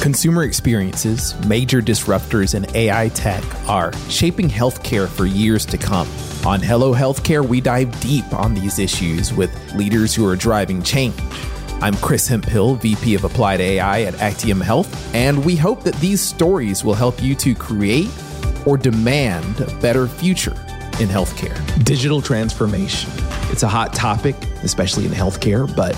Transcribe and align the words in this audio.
Consumer 0.00 0.44
experiences, 0.44 1.34
major 1.46 1.82
disruptors, 1.82 2.54
and 2.54 2.72
AI 2.76 3.08
tech 3.08 3.42
are 3.68 3.92
shaping 4.08 4.48
healthcare 4.48 5.08
for 5.08 5.26
years 5.26 5.66
to 5.66 5.76
come. 5.76 6.08
On 6.46 6.60
Hello 6.60 6.94
Healthcare, 6.94 7.46
we 7.46 7.60
dive 7.60 8.00
deep 8.00 8.32
on 8.32 8.54
these 8.54 8.78
issues 8.78 9.34
with 9.34 9.50
leaders 9.74 10.14
who 10.14 10.24
are 10.24 10.36
driving 10.36 10.84
change. 10.84 11.18
I'm 11.82 11.94
Chris 11.96 12.28
Hemphill, 12.28 12.76
VP 12.76 13.16
of 13.16 13.24
Applied 13.24 13.60
AI 13.60 14.02
at 14.02 14.14
Actium 14.20 14.60
Health, 14.60 15.14
and 15.16 15.44
we 15.44 15.56
hope 15.56 15.82
that 15.82 15.96
these 15.96 16.20
stories 16.20 16.84
will 16.84 16.94
help 16.94 17.20
you 17.20 17.34
to 17.34 17.52
create 17.56 18.10
or 18.66 18.78
demand 18.78 19.60
a 19.60 19.74
better 19.80 20.06
future 20.06 20.54
in 21.00 21.08
healthcare. 21.08 21.58
Digital 21.84 22.22
transformation. 22.22 23.10
It's 23.50 23.64
a 23.64 23.68
hot 23.68 23.94
topic, 23.94 24.36
especially 24.62 25.06
in 25.06 25.10
healthcare, 25.10 25.66
but 25.74 25.96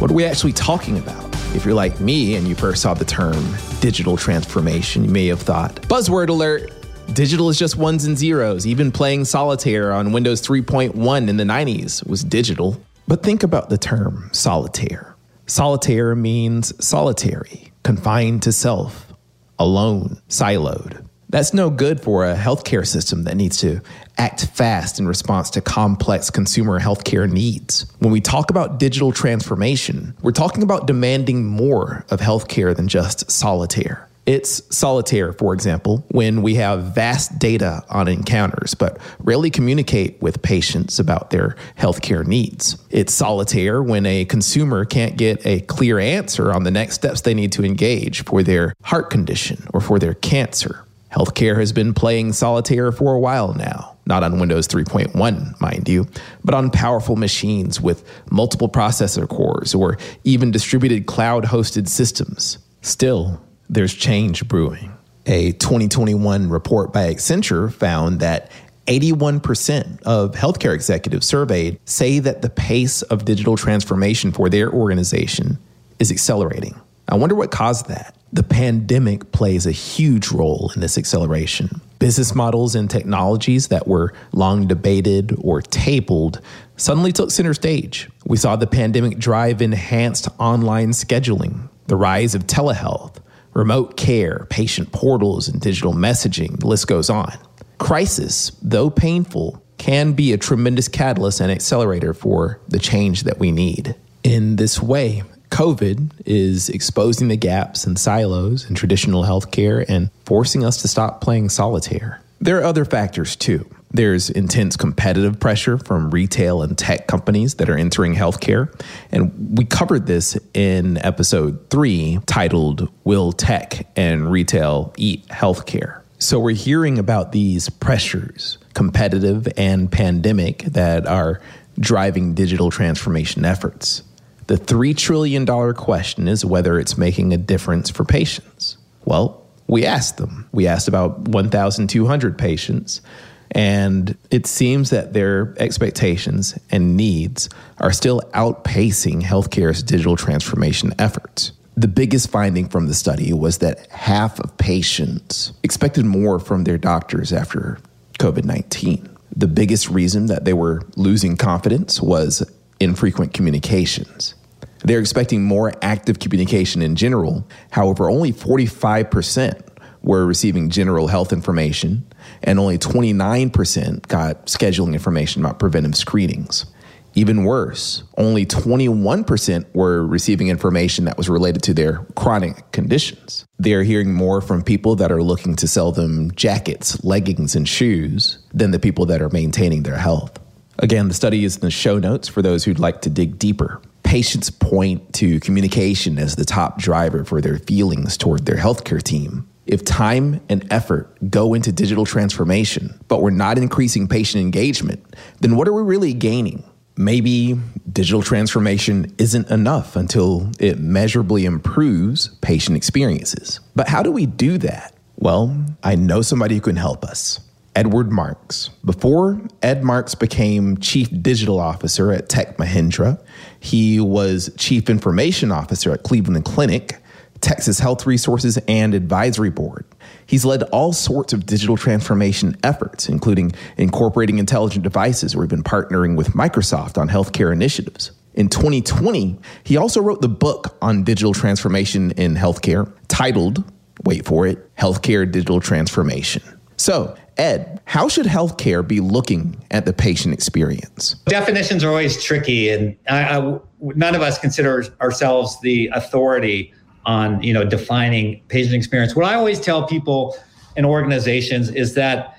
what 0.00 0.10
are 0.10 0.14
we 0.14 0.24
actually 0.24 0.54
talking 0.54 0.98
about? 0.98 1.27
If 1.54 1.64
you're 1.64 1.74
like 1.74 1.98
me 1.98 2.36
and 2.36 2.46
you 2.46 2.54
first 2.54 2.82
saw 2.82 2.92
the 2.92 3.06
term 3.06 3.54
digital 3.80 4.16
transformation, 4.16 5.04
you 5.04 5.10
may 5.10 5.26
have 5.28 5.40
thought, 5.40 5.76
buzzword 5.82 6.28
alert, 6.28 6.70
digital 7.14 7.48
is 7.48 7.58
just 7.58 7.76
ones 7.76 8.04
and 8.04 8.18
zeros. 8.18 8.66
Even 8.66 8.92
playing 8.92 9.24
solitaire 9.24 9.92
on 9.92 10.12
Windows 10.12 10.46
3.1 10.46 11.28
in 11.28 11.36
the 11.38 11.44
90s 11.44 12.06
was 12.06 12.22
digital. 12.22 12.80
But 13.08 13.22
think 13.22 13.42
about 13.42 13.70
the 13.70 13.78
term 13.78 14.28
solitaire. 14.32 15.16
Solitaire 15.46 16.14
means 16.14 16.72
solitary, 16.84 17.72
confined 17.82 18.42
to 18.42 18.52
self, 18.52 19.14
alone, 19.58 20.20
siloed. 20.28 21.06
That's 21.30 21.54
no 21.54 21.70
good 21.70 22.00
for 22.00 22.26
a 22.26 22.36
healthcare 22.36 22.86
system 22.86 23.24
that 23.24 23.36
needs 23.36 23.56
to 23.58 23.80
act 24.18 24.46
fast 24.46 24.98
in 24.98 25.06
response 25.06 25.50
to 25.50 25.60
complex 25.60 26.30
consumer 26.30 26.80
healthcare 26.80 27.30
needs. 27.30 27.86
When 28.00 28.12
we 28.12 28.20
talk 28.20 28.50
about 28.50 28.78
digital 28.78 29.12
transformation, 29.12 30.14
we're 30.22 30.32
talking 30.32 30.62
about 30.62 30.86
demanding 30.86 31.46
more 31.46 32.04
of 32.10 32.20
healthcare 32.20 32.74
than 32.76 32.88
just 32.88 33.30
solitaire. 33.30 34.08
It's 34.28 34.60
solitaire, 34.76 35.32
for 35.32 35.54
example, 35.54 36.04
when 36.10 36.42
we 36.42 36.56
have 36.56 36.94
vast 36.94 37.38
data 37.38 37.82
on 37.88 38.08
encounters, 38.08 38.74
but 38.74 38.98
rarely 39.20 39.48
communicate 39.48 40.20
with 40.20 40.42
patients 40.42 40.98
about 40.98 41.30
their 41.30 41.56
healthcare 41.78 42.26
needs. 42.26 42.76
It's 42.90 43.14
solitaire 43.14 43.82
when 43.82 44.04
a 44.04 44.26
consumer 44.26 44.84
can't 44.84 45.16
get 45.16 45.46
a 45.46 45.60
clear 45.60 45.98
answer 45.98 46.52
on 46.52 46.64
the 46.64 46.70
next 46.70 46.96
steps 46.96 47.22
they 47.22 47.32
need 47.32 47.52
to 47.52 47.64
engage 47.64 48.22
for 48.24 48.42
their 48.42 48.74
heart 48.82 49.08
condition 49.08 49.66
or 49.72 49.80
for 49.80 49.98
their 49.98 50.12
cancer. 50.12 50.84
Healthcare 51.10 51.56
has 51.56 51.72
been 51.72 51.94
playing 51.94 52.34
solitaire 52.34 52.92
for 52.92 53.14
a 53.14 53.18
while 53.18 53.54
now, 53.54 53.96
not 54.08 54.24
on 54.24 54.40
Windows 54.40 54.66
3.1, 54.66 55.60
mind 55.60 55.88
you, 55.88 56.08
but 56.42 56.54
on 56.54 56.70
powerful 56.70 57.14
machines 57.14 57.80
with 57.80 58.02
multiple 58.30 58.68
processor 58.68 59.28
cores 59.28 59.74
or 59.74 59.98
even 60.24 60.50
distributed 60.50 61.06
cloud 61.06 61.44
hosted 61.44 61.86
systems. 61.86 62.58
Still, 62.80 63.40
there's 63.68 63.94
change 63.94 64.48
brewing. 64.48 64.94
A 65.26 65.52
2021 65.52 66.48
report 66.48 66.90
by 66.92 67.12
Accenture 67.12 67.70
found 67.70 68.20
that 68.20 68.50
81% 68.86 70.02
of 70.04 70.32
healthcare 70.32 70.74
executives 70.74 71.26
surveyed 71.26 71.78
say 71.84 72.18
that 72.18 72.40
the 72.40 72.48
pace 72.48 73.02
of 73.02 73.26
digital 73.26 73.56
transformation 73.56 74.32
for 74.32 74.48
their 74.48 74.72
organization 74.72 75.58
is 75.98 76.10
accelerating. 76.10 76.80
I 77.06 77.16
wonder 77.16 77.34
what 77.34 77.50
caused 77.50 77.88
that. 77.88 78.14
The 78.32 78.42
pandemic 78.42 79.32
plays 79.32 79.66
a 79.66 79.72
huge 79.72 80.30
role 80.30 80.72
in 80.74 80.80
this 80.80 80.96
acceleration. 80.96 81.82
Business 81.98 82.34
models 82.34 82.74
and 82.74 82.88
technologies 82.88 83.68
that 83.68 83.88
were 83.88 84.12
long 84.32 84.66
debated 84.66 85.36
or 85.40 85.60
tabled 85.60 86.40
suddenly 86.76 87.10
took 87.12 87.30
center 87.30 87.54
stage. 87.54 88.08
We 88.24 88.36
saw 88.36 88.56
the 88.56 88.66
pandemic 88.68 89.18
drive 89.18 89.60
enhanced 89.60 90.28
online 90.38 90.90
scheduling, 90.90 91.68
the 91.86 91.96
rise 91.96 92.34
of 92.34 92.46
telehealth, 92.46 93.16
remote 93.52 93.96
care, 93.96 94.46
patient 94.48 94.92
portals, 94.92 95.48
and 95.48 95.60
digital 95.60 95.92
messaging. 95.92 96.60
The 96.60 96.68
list 96.68 96.86
goes 96.86 97.10
on. 97.10 97.32
Crisis, 97.78 98.52
though 98.62 98.90
painful, 98.90 99.62
can 99.78 100.12
be 100.12 100.32
a 100.32 100.36
tremendous 100.36 100.88
catalyst 100.88 101.40
and 101.40 101.50
accelerator 101.50 102.14
for 102.14 102.60
the 102.68 102.78
change 102.78 103.24
that 103.24 103.38
we 103.38 103.50
need. 103.50 103.96
In 104.22 104.56
this 104.56 104.80
way, 104.80 105.22
COVID 105.50 106.10
is 106.26 106.68
exposing 106.68 107.28
the 107.28 107.36
gaps 107.36 107.86
and 107.86 107.98
silos 107.98 108.68
in 108.68 108.74
traditional 108.74 109.24
healthcare 109.24 109.84
and 109.88 110.10
forcing 110.24 110.64
us 110.64 110.82
to 110.82 110.88
stop 110.88 111.20
playing 111.20 111.48
solitaire. 111.48 112.20
There 112.40 112.58
are 112.60 112.64
other 112.64 112.84
factors 112.84 113.34
too. 113.34 113.68
There's 113.90 114.28
intense 114.28 114.76
competitive 114.76 115.40
pressure 115.40 115.78
from 115.78 116.10
retail 116.10 116.62
and 116.62 116.76
tech 116.76 117.06
companies 117.06 117.54
that 117.54 117.70
are 117.70 117.76
entering 117.76 118.14
healthcare. 118.14 118.70
And 119.10 119.56
we 119.56 119.64
covered 119.64 120.06
this 120.06 120.38
in 120.52 120.98
episode 120.98 121.70
three, 121.70 122.20
titled 122.26 122.90
Will 123.04 123.32
Tech 123.32 123.86
and 123.96 124.30
Retail 124.30 124.92
Eat 124.98 125.26
Healthcare? 125.28 126.02
So 126.18 126.38
we're 126.38 126.54
hearing 126.54 126.98
about 126.98 127.32
these 127.32 127.70
pressures, 127.70 128.58
competitive 128.74 129.48
and 129.56 129.90
pandemic, 129.90 130.64
that 130.64 131.06
are 131.06 131.40
driving 131.78 132.34
digital 132.34 132.70
transformation 132.70 133.44
efforts. 133.44 134.02
The 134.48 134.56
$3 134.56 134.96
trillion 134.96 135.46
question 135.74 136.26
is 136.26 136.42
whether 136.42 136.80
it's 136.80 136.96
making 136.96 137.34
a 137.34 137.36
difference 137.36 137.90
for 137.90 138.04
patients. 138.04 138.78
Well, 139.04 139.46
we 139.66 139.84
asked 139.84 140.16
them. 140.16 140.48
We 140.52 140.66
asked 140.66 140.88
about 140.88 141.20
1,200 141.28 142.38
patients, 142.38 143.02
and 143.50 144.16
it 144.30 144.46
seems 144.46 144.88
that 144.88 145.12
their 145.12 145.54
expectations 145.58 146.58
and 146.70 146.96
needs 146.96 147.50
are 147.76 147.92
still 147.92 148.22
outpacing 148.32 149.20
healthcare's 149.22 149.82
digital 149.82 150.16
transformation 150.16 150.94
efforts. 150.98 151.52
The 151.76 151.86
biggest 151.86 152.30
finding 152.30 152.68
from 152.70 152.86
the 152.86 152.94
study 152.94 153.34
was 153.34 153.58
that 153.58 153.86
half 153.88 154.40
of 154.40 154.56
patients 154.56 155.52
expected 155.62 156.06
more 156.06 156.38
from 156.38 156.64
their 156.64 156.78
doctors 156.78 157.34
after 157.34 157.78
COVID 158.18 158.44
19. 158.44 159.10
The 159.36 159.46
biggest 159.46 159.90
reason 159.90 160.26
that 160.26 160.46
they 160.46 160.54
were 160.54 160.80
losing 160.96 161.36
confidence 161.36 162.00
was 162.00 162.50
infrequent 162.80 163.34
communications. 163.34 164.34
They're 164.84 165.00
expecting 165.00 165.44
more 165.44 165.72
active 165.82 166.18
communication 166.18 166.82
in 166.82 166.96
general. 166.96 167.46
However, 167.70 168.10
only 168.10 168.32
45% 168.32 169.60
were 170.02 170.24
receiving 170.24 170.70
general 170.70 171.08
health 171.08 171.32
information, 171.32 172.06
and 172.42 172.58
only 172.58 172.78
29% 172.78 174.06
got 174.08 174.46
scheduling 174.46 174.92
information 174.92 175.44
about 175.44 175.58
preventive 175.58 175.96
screenings. 175.96 176.66
Even 177.14 177.42
worse, 177.42 178.04
only 178.16 178.46
21% 178.46 179.64
were 179.74 180.06
receiving 180.06 180.48
information 180.48 181.04
that 181.06 181.16
was 181.16 181.28
related 181.28 181.62
to 181.62 181.74
their 181.74 182.06
chronic 182.14 182.70
conditions. 182.70 183.44
They're 183.58 183.82
hearing 183.82 184.14
more 184.14 184.40
from 184.40 184.62
people 184.62 184.94
that 184.96 185.10
are 185.10 185.22
looking 185.22 185.56
to 185.56 185.66
sell 185.66 185.90
them 185.90 186.30
jackets, 186.32 187.02
leggings, 187.02 187.56
and 187.56 187.68
shoes 187.68 188.38
than 188.54 188.70
the 188.70 188.78
people 188.78 189.04
that 189.06 189.20
are 189.20 189.30
maintaining 189.30 189.82
their 189.82 189.96
health. 189.96 190.38
Again, 190.78 191.08
the 191.08 191.14
study 191.14 191.44
is 191.44 191.56
in 191.56 191.62
the 191.62 191.72
show 191.72 191.98
notes 191.98 192.28
for 192.28 192.40
those 192.40 192.62
who'd 192.62 192.78
like 192.78 193.02
to 193.02 193.10
dig 193.10 193.36
deeper. 193.36 193.82
Patients 194.08 194.48
point 194.48 195.12
to 195.16 195.38
communication 195.40 196.18
as 196.18 196.34
the 196.34 196.46
top 196.46 196.78
driver 196.78 197.26
for 197.26 197.42
their 197.42 197.58
feelings 197.58 198.16
toward 198.16 198.46
their 198.46 198.56
healthcare 198.56 199.02
team. 199.02 199.46
If 199.66 199.84
time 199.84 200.40
and 200.48 200.66
effort 200.72 201.14
go 201.30 201.52
into 201.52 201.72
digital 201.72 202.06
transformation, 202.06 202.98
but 203.08 203.20
we're 203.20 203.28
not 203.28 203.58
increasing 203.58 204.08
patient 204.08 204.40
engagement, 204.40 205.04
then 205.40 205.56
what 205.56 205.68
are 205.68 205.74
we 205.74 205.82
really 205.82 206.14
gaining? 206.14 206.64
Maybe 206.96 207.60
digital 207.92 208.22
transformation 208.22 209.14
isn't 209.18 209.50
enough 209.50 209.94
until 209.94 210.52
it 210.58 210.78
measurably 210.78 211.44
improves 211.44 212.28
patient 212.40 212.78
experiences. 212.78 213.60
But 213.76 213.88
how 213.88 214.02
do 214.02 214.10
we 214.10 214.24
do 214.24 214.56
that? 214.56 214.94
Well, 215.16 215.54
I 215.82 215.96
know 215.96 216.22
somebody 216.22 216.54
who 216.54 216.62
can 216.62 216.76
help 216.76 217.04
us. 217.04 217.40
Edward 217.78 218.10
Marks. 218.10 218.70
Before 218.84 219.40
Ed 219.62 219.84
Marks 219.84 220.16
became 220.16 220.78
Chief 220.78 221.08
Digital 221.22 221.60
Officer 221.60 222.10
at 222.10 222.28
Tech 222.28 222.56
Mahindra, 222.56 223.24
he 223.60 224.00
was 224.00 224.52
Chief 224.58 224.90
Information 224.90 225.52
Officer 225.52 225.92
at 225.92 226.02
Cleveland 226.02 226.44
Clinic, 226.44 227.00
Texas 227.40 227.78
Health 227.78 228.04
Resources, 228.04 228.58
and 228.66 228.94
Advisory 228.94 229.50
Board. 229.50 229.84
He's 230.26 230.44
led 230.44 230.64
all 230.64 230.92
sorts 230.92 231.32
of 231.32 231.46
digital 231.46 231.76
transformation 231.76 232.56
efforts, 232.64 233.08
including 233.08 233.52
incorporating 233.76 234.38
intelligent 234.38 234.82
devices, 234.82 235.36
where 235.36 235.42
we've 235.42 235.48
been 235.48 235.62
partnering 235.62 236.16
with 236.16 236.30
Microsoft 236.30 236.98
on 236.98 237.08
healthcare 237.08 237.52
initiatives. 237.52 238.10
In 238.34 238.48
2020, 238.48 239.38
he 239.62 239.76
also 239.76 240.02
wrote 240.02 240.20
the 240.20 240.28
book 240.28 240.76
on 240.82 241.04
digital 241.04 241.32
transformation 241.32 242.10
in 242.10 242.34
healthcare 242.34 242.92
titled, 243.06 243.62
wait 244.02 244.24
for 244.26 244.48
it, 244.48 244.74
Healthcare 244.74 245.30
Digital 245.30 245.60
Transformation. 245.60 246.42
So, 246.76 247.16
Ed, 247.38 247.80
how 247.84 248.08
should 248.08 248.26
healthcare 248.26 248.86
be 248.86 248.98
looking 248.98 249.56
at 249.70 249.86
the 249.86 249.92
patient 249.92 250.34
experience? 250.34 251.14
Definitions 251.26 251.84
are 251.84 251.88
always 251.88 252.22
tricky, 252.22 252.68
and 252.68 252.96
I, 253.08 253.38
I, 253.38 253.58
none 253.80 254.16
of 254.16 254.22
us 254.22 254.38
consider 254.38 254.84
ourselves 255.00 255.60
the 255.60 255.88
authority 255.94 256.74
on 257.06 257.40
you 257.42 257.54
know 257.54 257.64
defining 257.64 258.42
patient 258.48 258.74
experience. 258.74 259.14
What 259.14 259.26
I 259.26 259.34
always 259.34 259.60
tell 259.60 259.86
people 259.86 260.36
in 260.76 260.84
organizations 260.84 261.70
is 261.70 261.94
that 261.94 262.36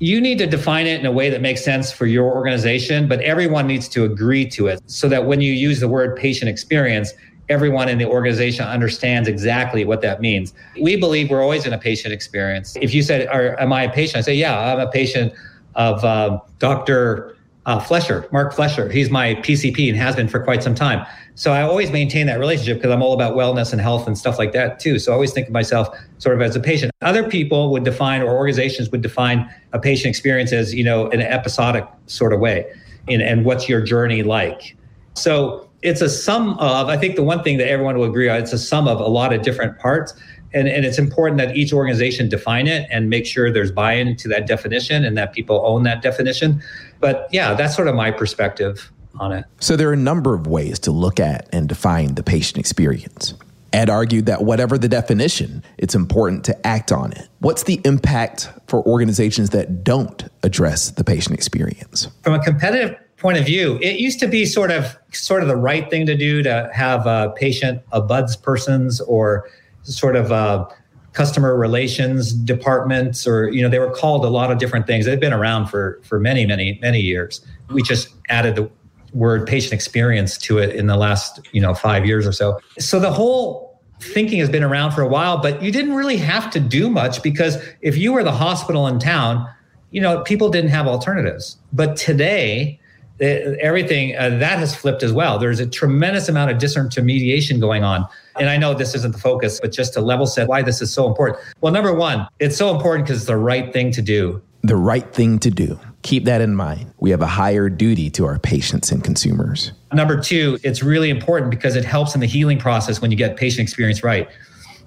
you 0.00 0.20
need 0.20 0.38
to 0.38 0.46
define 0.46 0.86
it 0.86 0.98
in 0.98 1.06
a 1.06 1.12
way 1.12 1.30
that 1.30 1.42
makes 1.42 1.62
sense 1.62 1.92
for 1.92 2.06
your 2.06 2.24
organization, 2.34 3.06
but 3.06 3.20
everyone 3.20 3.66
needs 3.66 3.86
to 3.90 4.04
agree 4.04 4.48
to 4.48 4.66
it 4.66 4.80
so 4.86 5.08
that 5.08 5.26
when 5.26 5.40
you 5.40 5.52
use 5.52 5.78
the 5.78 5.88
word 5.88 6.16
patient 6.16 6.48
experience, 6.48 7.12
everyone 7.50 7.88
in 7.88 7.98
the 7.98 8.06
organization 8.06 8.64
understands 8.64 9.28
exactly 9.28 9.84
what 9.84 10.00
that 10.00 10.20
means. 10.20 10.54
We 10.80 10.96
believe 10.96 11.28
we're 11.28 11.42
always 11.42 11.66
in 11.66 11.72
a 11.72 11.78
patient 11.78 12.14
experience. 12.14 12.76
If 12.80 12.94
you 12.94 13.02
said, 13.02 13.28
Am 13.58 13.72
I 13.72 13.82
a 13.82 13.92
patient? 13.92 14.16
I 14.16 14.20
say, 14.22 14.34
Yeah, 14.34 14.58
I'm 14.58 14.80
a 14.80 14.90
patient 14.90 15.34
of 15.74 16.02
uh, 16.04 16.40
Dr. 16.58 17.36
Uh, 17.66 17.78
Flesher, 17.78 18.26
Mark 18.32 18.54
Flesher. 18.54 18.88
He's 18.88 19.10
my 19.10 19.34
PCP 19.34 19.88
and 19.88 19.96
has 19.98 20.16
been 20.16 20.28
for 20.28 20.42
quite 20.42 20.62
some 20.62 20.74
time. 20.74 21.04
So 21.34 21.52
I 21.52 21.62
always 21.62 21.90
maintain 21.90 22.26
that 22.26 22.38
relationship 22.38 22.78
because 22.78 22.90
I'm 22.90 23.02
all 23.02 23.12
about 23.12 23.34
wellness 23.34 23.72
and 23.72 23.80
health 23.80 24.06
and 24.06 24.16
stuff 24.16 24.38
like 24.38 24.52
that 24.52 24.80
too. 24.80 24.98
So 24.98 25.12
I 25.12 25.14
always 25.14 25.32
think 25.32 25.46
of 25.46 25.52
myself 25.52 25.88
sort 26.18 26.36
of 26.36 26.42
as 26.42 26.56
a 26.56 26.60
patient. 26.60 26.92
Other 27.02 27.28
people 27.28 27.70
would 27.72 27.84
define, 27.84 28.22
or 28.22 28.36
organizations 28.36 28.90
would 28.90 29.02
define 29.02 29.52
a 29.72 29.78
patient 29.78 30.06
experience 30.06 30.52
as, 30.52 30.74
you 30.74 30.84
know, 30.84 31.08
an 31.10 31.20
episodic 31.20 31.86
sort 32.06 32.32
of 32.32 32.40
way. 32.40 32.70
And, 33.08 33.22
and 33.22 33.44
what's 33.44 33.68
your 33.68 33.80
journey 33.80 34.22
like? 34.22 34.76
So 35.14 35.69
it's 35.82 36.00
a 36.00 36.08
sum 36.08 36.58
of, 36.58 36.88
I 36.88 36.96
think 36.96 37.16
the 37.16 37.22
one 37.22 37.42
thing 37.42 37.58
that 37.58 37.68
everyone 37.68 37.96
will 37.98 38.08
agree 38.08 38.28
on, 38.28 38.38
it's 38.38 38.52
a 38.52 38.58
sum 38.58 38.86
of 38.86 39.00
a 39.00 39.08
lot 39.08 39.32
of 39.32 39.42
different 39.42 39.78
parts. 39.78 40.14
And, 40.52 40.66
and 40.66 40.84
it's 40.84 40.98
important 40.98 41.38
that 41.38 41.56
each 41.56 41.72
organization 41.72 42.28
define 42.28 42.66
it 42.66 42.86
and 42.90 43.08
make 43.08 43.24
sure 43.24 43.52
there's 43.52 43.70
buy-in 43.70 44.16
to 44.16 44.28
that 44.28 44.46
definition 44.46 45.04
and 45.04 45.16
that 45.16 45.32
people 45.32 45.62
own 45.64 45.84
that 45.84 46.02
definition. 46.02 46.60
But 46.98 47.28
yeah, 47.30 47.54
that's 47.54 47.76
sort 47.76 47.86
of 47.86 47.94
my 47.94 48.10
perspective 48.10 48.90
on 49.18 49.32
it. 49.32 49.44
So 49.60 49.76
there 49.76 49.88
are 49.88 49.92
a 49.92 49.96
number 49.96 50.34
of 50.34 50.46
ways 50.46 50.78
to 50.80 50.90
look 50.90 51.20
at 51.20 51.48
and 51.52 51.68
define 51.68 52.16
the 52.16 52.24
patient 52.24 52.58
experience. 52.58 53.34
Ed 53.72 53.88
argued 53.88 54.26
that 54.26 54.42
whatever 54.42 54.76
the 54.76 54.88
definition, 54.88 55.62
it's 55.78 55.94
important 55.94 56.44
to 56.46 56.66
act 56.66 56.90
on 56.90 57.12
it. 57.12 57.28
What's 57.38 57.62
the 57.62 57.80
impact 57.84 58.48
for 58.66 58.84
organizations 58.84 59.50
that 59.50 59.84
don't 59.84 60.24
address 60.42 60.90
the 60.90 61.04
patient 61.04 61.36
experience? 61.36 62.08
From 62.22 62.34
a 62.34 62.42
competitive 62.42 62.96
point 63.20 63.38
of 63.38 63.44
view, 63.44 63.78
it 63.80 64.00
used 64.00 64.18
to 64.20 64.26
be 64.26 64.44
sort 64.46 64.70
of 64.70 64.96
sort 65.12 65.42
of 65.42 65.48
the 65.48 65.56
right 65.56 65.88
thing 65.90 66.06
to 66.06 66.16
do 66.16 66.42
to 66.42 66.70
have 66.72 67.06
a 67.06 67.32
patient 67.36 67.82
ombudspersons 67.90 69.00
or 69.06 69.48
sort 69.82 70.16
of 70.16 70.32
uh, 70.32 70.66
customer 71.12 71.56
relations 71.56 72.32
departments, 72.32 73.26
or 73.26 73.50
you 73.50 73.62
know, 73.62 73.68
they 73.68 73.78
were 73.78 73.90
called 73.90 74.24
a 74.24 74.28
lot 74.28 74.50
of 74.50 74.58
different 74.58 74.86
things. 74.86 75.04
They've 75.04 75.20
been 75.20 75.32
around 75.32 75.66
for 75.66 76.00
for 76.02 76.18
many, 76.18 76.46
many, 76.46 76.78
many 76.80 77.00
years. 77.00 77.44
We 77.68 77.82
just 77.82 78.08
added 78.28 78.56
the 78.56 78.70
word 79.12 79.46
patient 79.46 79.72
experience 79.72 80.38
to 80.38 80.58
it 80.58 80.74
in 80.74 80.86
the 80.86 80.96
last 80.96 81.40
you 81.52 81.60
know 81.60 81.74
five 81.74 82.06
years 82.06 82.26
or 82.26 82.32
so. 82.32 82.58
So 82.78 82.98
the 82.98 83.12
whole 83.12 83.80
thinking 84.00 84.38
has 84.38 84.48
been 84.48 84.64
around 84.64 84.92
for 84.92 85.02
a 85.02 85.08
while, 85.08 85.38
but 85.38 85.62
you 85.62 85.70
didn't 85.70 85.94
really 85.94 86.16
have 86.16 86.50
to 86.50 86.58
do 86.60 86.88
much 86.88 87.22
because 87.22 87.62
if 87.82 87.98
you 87.98 88.14
were 88.14 88.24
the 88.24 88.32
hospital 88.32 88.86
in 88.86 88.98
town, 88.98 89.46
you 89.90 90.00
know, 90.00 90.22
people 90.22 90.48
didn't 90.48 90.70
have 90.70 90.86
alternatives. 90.86 91.58
But 91.72 91.96
today, 91.96 92.79
everything 93.20 94.16
uh, 94.16 94.30
that 94.30 94.58
has 94.58 94.74
flipped 94.74 95.02
as 95.02 95.12
well. 95.12 95.38
There's 95.38 95.60
a 95.60 95.66
tremendous 95.66 96.28
amount 96.28 96.50
of 96.50 96.58
disintermediation 96.58 97.60
going 97.60 97.84
on. 97.84 98.06
And 98.38 98.48
I 98.48 98.56
know 98.56 98.74
this 98.74 98.94
isn't 98.94 99.12
the 99.12 99.20
focus, 99.20 99.60
but 99.60 99.72
just 99.72 99.92
to 99.94 100.00
level 100.00 100.26
set 100.26 100.48
why 100.48 100.62
this 100.62 100.80
is 100.80 100.92
so 100.92 101.06
important. 101.06 101.38
Well, 101.60 101.72
number 101.72 101.92
one, 101.92 102.26
it's 102.38 102.56
so 102.56 102.74
important 102.74 103.06
because 103.06 103.18
it's 103.18 103.26
the 103.26 103.36
right 103.36 103.72
thing 103.72 103.90
to 103.92 104.02
do. 104.02 104.40
The 104.62 104.76
right 104.76 105.10
thing 105.12 105.38
to 105.40 105.50
do. 105.50 105.78
Keep 106.02 106.24
that 106.24 106.40
in 106.40 106.54
mind. 106.54 106.92
We 107.00 107.10
have 107.10 107.20
a 107.20 107.26
higher 107.26 107.68
duty 107.68 108.08
to 108.10 108.24
our 108.24 108.38
patients 108.38 108.90
and 108.90 109.04
consumers. 109.04 109.72
Number 109.92 110.18
two, 110.18 110.58
it's 110.62 110.82
really 110.82 111.10
important 111.10 111.50
because 111.50 111.76
it 111.76 111.84
helps 111.84 112.14
in 112.14 112.20
the 112.20 112.26
healing 112.26 112.58
process 112.58 113.02
when 113.02 113.10
you 113.10 113.16
get 113.16 113.36
patient 113.36 113.60
experience 113.60 114.02
right. 114.02 114.28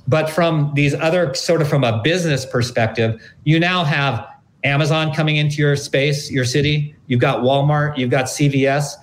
But 0.08 0.30
from 0.30 0.72
these 0.76 0.96
other 0.96 1.34
sort 1.34 1.62
of 1.62 1.68
from 1.68 1.84
a 1.84 2.02
business 2.04 2.46
perspective, 2.46 3.22
you 3.46 3.60
now 3.60 3.84
have 3.84 4.28
Amazon 4.64 5.14
coming 5.14 5.36
into 5.36 5.58
your 5.58 5.76
space, 5.76 6.32
your 6.32 6.46
city. 6.46 6.96
You've 7.08 7.20
got 7.20 7.40
Walmart, 7.40 7.98
you've 7.98 8.10
got 8.10 8.26
CVS, 8.26 8.94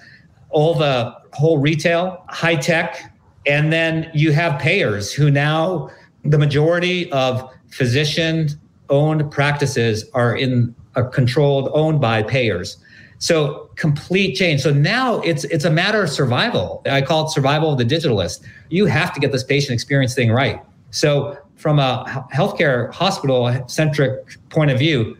all 0.50 0.74
the 0.74 1.14
whole 1.32 1.58
retail, 1.58 2.24
high 2.28 2.56
tech. 2.56 3.14
And 3.46 3.72
then 3.72 4.10
you 4.14 4.32
have 4.32 4.60
payers 4.60 5.12
who 5.12 5.30
now, 5.30 5.90
the 6.24 6.38
majority 6.38 7.10
of 7.12 7.50
physician 7.70 8.48
owned 8.90 9.30
practices 9.30 10.04
are 10.12 10.36
in 10.36 10.74
are 10.96 11.08
controlled, 11.08 11.70
owned 11.72 12.00
by 12.00 12.22
payers. 12.22 12.76
So 13.18 13.70
complete 13.76 14.34
change. 14.34 14.62
So 14.62 14.72
now 14.72 15.20
it's 15.20 15.44
it's 15.44 15.64
a 15.64 15.70
matter 15.70 16.02
of 16.02 16.10
survival. 16.10 16.82
I 16.90 17.02
call 17.02 17.26
it 17.26 17.30
survival 17.30 17.72
of 17.72 17.78
the 17.78 17.84
digitalist. 17.84 18.44
You 18.70 18.86
have 18.86 19.12
to 19.14 19.20
get 19.20 19.32
this 19.32 19.44
patient 19.44 19.72
experience 19.72 20.14
thing 20.14 20.30
right. 20.32 20.60
So 20.90 21.38
from 21.56 21.78
a 21.78 22.04
healthcare 22.32 22.92
hospital 22.92 23.64
centric 23.68 24.38
point 24.48 24.70
of 24.70 24.78
view, 24.78 25.16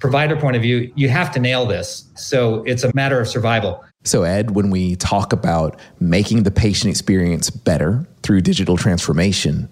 provider 0.00 0.34
point 0.36 0.56
of 0.56 0.62
view, 0.62 0.90
you 0.96 1.08
have 1.08 1.30
to 1.32 1.40
nail 1.40 1.66
this. 1.66 2.04
So 2.16 2.64
it's 2.64 2.82
a 2.82 2.90
matter 2.94 3.20
of 3.20 3.28
survival. 3.28 3.84
So, 4.02 4.22
Ed, 4.22 4.52
when 4.52 4.70
we 4.70 4.96
talk 4.96 5.32
about 5.32 5.78
making 6.00 6.44
the 6.44 6.50
patient 6.50 6.90
experience 6.90 7.50
better 7.50 8.06
through 8.22 8.40
digital 8.40 8.78
transformation, 8.78 9.68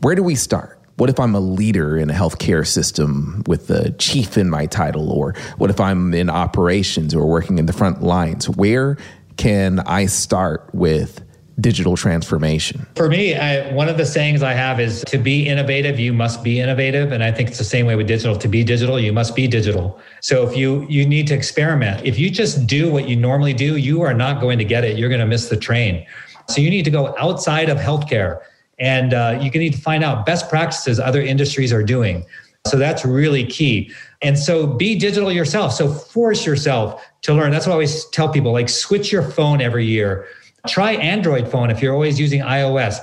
where 0.00 0.16
do 0.16 0.22
we 0.22 0.34
start? 0.34 0.80
What 0.96 1.08
if 1.08 1.20
I'm 1.20 1.36
a 1.36 1.40
leader 1.40 1.96
in 1.96 2.10
a 2.10 2.12
healthcare 2.12 2.66
system 2.66 3.44
with 3.46 3.68
the 3.68 3.94
chief 3.98 4.36
in 4.36 4.50
my 4.50 4.66
title? 4.66 5.12
Or 5.12 5.32
what 5.58 5.70
if 5.70 5.80
I'm 5.80 6.12
in 6.12 6.28
operations 6.28 7.14
or 7.14 7.24
working 7.26 7.58
in 7.58 7.66
the 7.66 7.72
front 7.72 8.02
lines? 8.02 8.48
Where 8.48 8.98
can 9.36 9.78
I 9.80 10.06
start 10.06 10.68
with 10.72 11.22
digital 11.60 11.96
transformation? 11.96 12.86
For 12.96 13.08
me, 13.08 13.36
I, 13.36 13.72
one 13.72 13.88
of 13.88 13.96
the 13.96 14.06
sayings 14.06 14.42
I 14.42 14.52
have 14.52 14.80
is 14.80 15.04
to 15.08 15.18
be 15.18 15.46
innovative, 15.46 15.98
you 15.98 16.12
must 16.12 16.42
be 16.42 16.60
innovative. 16.60 17.12
And 17.12 17.22
I 17.24 17.32
think 17.32 17.48
it's 17.48 17.58
the 17.58 17.64
same 17.64 17.86
way 17.86 17.96
with 17.96 18.06
digital. 18.06 18.36
To 18.36 18.48
be 18.48 18.64
digital, 18.64 18.98
you 18.98 19.12
must 19.12 19.34
be 19.34 19.46
digital. 19.46 19.98
So 20.20 20.48
if 20.48 20.56
you 20.56 20.86
you 20.88 21.06
need 21.06 21.26
to 21.28 21.34
experiment, 21.34 22.04
if 22.04 22.18
you 22.18 22.30
just 22.30 22.66
do 22.66 22.90
what 22.90 23.08
you 23.08 23.16
normally 23.16 23.54
do, 23.54 23.76
you 23.76 24.02
are 24.02 24.14
not 24.14 24.40
going 24.40 24.58
to 24.58 24.64
get 24.64 24.84
it. 24.84 24.98
You're 24.98 25.08
going 25.08 25.20
to 25.20 25.26
miss 25.26 25.48
the 25.48 25.56
train. 25.56 26.06
So 26.48 26.60
you 26.60 26.70
need 26.70 26.84
to 26.84 26.90
go 26.90 27.14
outside 27.18 27.68
of 27.68 27.78
healthcare 27.78 28.40
and 28.78 29.12
uh, 29.12 29.38
you 29.42 29.50
can 29.50 29.60
need 29.60 29.74
to 29.74 29.80
find 29.80 30.04
out 30.04 30.24
best 30.24 30.48
practices 30.48 31.00
other 31.00 31.20
industries 31.20 31.72
are 31.72 31.82
doing. 31.82 32.24
So 32.66 32.76
that's 32.76 33.04
really 33.04 33.44
key. 33.44 33.92
And 34.22 34.38
so 34.38 34.66
be 34.66 34.98
digital 34.98 35.32
yourself. 35.32 35.72
So 35.72 35.92
force 35.92 36.44
yourself 36.44 37.04
to 37.22 37.34
learn. 37.34 37.50
That's 37.50 37.66
what 37.66 37.72
I 37.72 37.74
always 37.74 38.04
tell 38.06 38.28
people 38.28 38.52
like 38.52 38.68
switch 38.68 39.10
your 39.12 39.22
phone 39.22 39.60
every 39.60 39.86
year 39.86 40.26
Try 40.68 40.92
Android 40.92 41.50
phone 41.50 41.70
if 41.70 41.82
you're 41.82 41.94
always 41.94 42.20
using 42.20 42.40
iOS. 42.42 42.98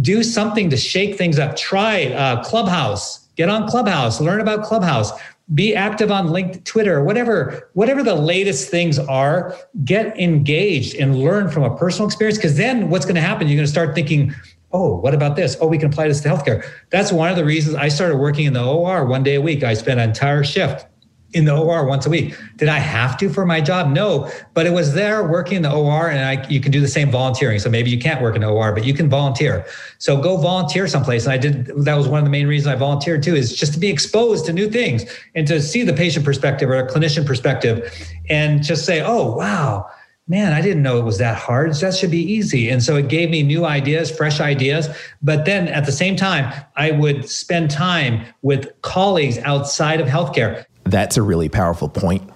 Do 0.00 0.22
something 0.22 0.70
to 0.70 0.76
shake 0.76 1.16
things 1.16 1.38
up. 1.38 1.56
Try 1.56 2.06
uh, 2.06 2.42
Clubhouse. 2.42 3.26
Get 3.36 3.48
on 3.48 3.68
Clubhouse. 3.68 4.20
Learn 4.20 4.40
about 4.40 4.64
Clubhouse. 4.64 5.12
Be 5.52 5.74
active 5.74 6.12
on 6.12 6.28
LinkedIn, 6.28 6.64
Twitter, 6.64 7.02
whatever, 7.02 7.70
whatever 7.74 8.02
the 8.02 8.14
latest 8.14 8.70
things 8.70 8.98
are. 8.98 9.56
Get 9.84 10.16
engaged 10.18 10.94
and 10.94 11.18
learn 11.18 11.50
from 11.50 11.64
a 11.64 11.76
personal 11.76 12.06
experience. 12.06 12.38
Because 12.38 12.56
then, 12.56 12.88
what's 12.88 13.04
going 13.04 13.16
to 13.16 13.20
happen? 13.20 13.48
You're 13.48 13.56
going 13.56 13.66
to 13.66 13.70
start 13.70 13.94
thinking, 13.94 14.32
oh, 14.72 14.96
what 14.98 15.14
about 15.14 15.34
this? 15.34 15.56
Oh, 15.60 15.66
we 15.66 15.76
can 15.78 15.88
apply 15.90 16.08
this 16.08 16.20
to 16.20 16.28
healthcare. 16.28 16.64
That's 16.90 17.10
one 17.10 17.30
of 17.30 17.36
the 17.36 17.44
reasons 17.44 17.74
I 17.74 17.88
started 17.88 18.18
working 18.18 18.46
in 18.46 18.52
the 18.52 18.64
OR 18.64 19.06
one 19.06 19.24
day 19.24 19.34
a 19.34 19.40
week. 19.40 19.64
I 19.64 19.74
spent 19.74 19.98
an 19.98 20.08
entire 20.08 20.44
shift 20.44 20.86
in 21.32 21.44
the 21.44 21.56
OR 21.56 21.86
once 21.86 22.06
a 22.06 22.10
week. 22.10 22.36
Did 22.56 22.68
I 22.68 22.78
have 22.78 23.16
to 23.18 23.28
for 23.28 23.46
my 23.46 23.60
job? 23.60 23.90
No, 23.90 24.30
but 24.54 24.66
it 24.66 24.72
was 24.72 24.94
there 24.94 25.26
working 25.26 25.56
in 25.56 25.62
the 25.62 25.72
OR, 25.72 26.10
and 26.10 26.20
I, 26.20 26.48
you 26.48 26.60
can 26.60 26.72
do 26.72 26.80
the 26.80 26.88
same 26.88 27.10
volunteering. 27.10 27.58
So 27.58 27.70
maybe 27.70 27.90
you 27.90 27.98
can't 27.98 28.20
work 28.20 28.34
in 28.34 28.42
the 28.42 28.48
OR, 28.48 28.72
but 28.72 28.84
you 28.84 28.94
can 28.94 29.08
volunteer. 29.08 29.64
So 29.98 30.20
go 30.20 30.36
volunteer 30.36 30.88
someplace. 30.88 31.24
And 31.24 31.32
I 31.32 31.38
did. 31.38 31.66
That 31.84 31.96
was 31.96 32.08
one 32.08 32.18
of 32.18 32.24
the 32.24 32.30
main 32.30 32.46
reasons 32.46 32.74
I 32.74 32.76
volunteered 32.76 33.22
too, 33.22 33.34
is 33.34 33.54
just 33.54 33.72
to 33.74 33.78
be 33.78 33.88
exposed 33.88 34.46
to 34.46 34.52
new 34.52 34.70
things 34.70 35.04
and 35.34 35.46
to 35.46 35.60
see 35.60 35.82
the 35.82 35.92
patient 35.92 36.24
perspective 36.24 36.68
or 36.68 36.76
a 36.76 36.88
clinician 36.88 37.24
perspective, 37.26 37.92
and 38.28 38.62
just 38.62 38.84
say, 38.84 39.00
"Oh, 39.00 39.34
wow." 39.34 39.86
man, 40.30 40.52
I 40.52 40.60
didn't 40.60 40.84
know 40.84 40.96
it 40.96 41.04
was 41.04 41.18
that 41.18 41.36
hard. 41.36 41.74
That 41.74 41.92
should 41.92 42.12
be 42.12 42.22
easy. 42.22 42.68
And 42.68 42.80
so 42.84 42.94
it 42.94 43.08
gave 43.08 43.30
me 43.30 43.42
new 43.42 43.64
ideas, 43.64 44.12
fresh 44.12 44.38
ideas. 44.38 44.88
But 45.20 45.44
then 45.44 45.66
at 45.66 45.86
the 45.86 45.92
same 45.92 46.14
time, 46.14 46.54
I 46.76 46.92
would 46.92 47.28
spend 47.28 47.68
time 47.68 48.24
with 48.42 48.70
colleagues 48.82 49.38
outside 49.38 50.00
of 50.00 50.06
healthcare. 50.06 50.64
That's 50.90 51.16
a 51.16 51.22
really 51.22 51.48
powerful 51.48 51.88
point. 51.88 52.28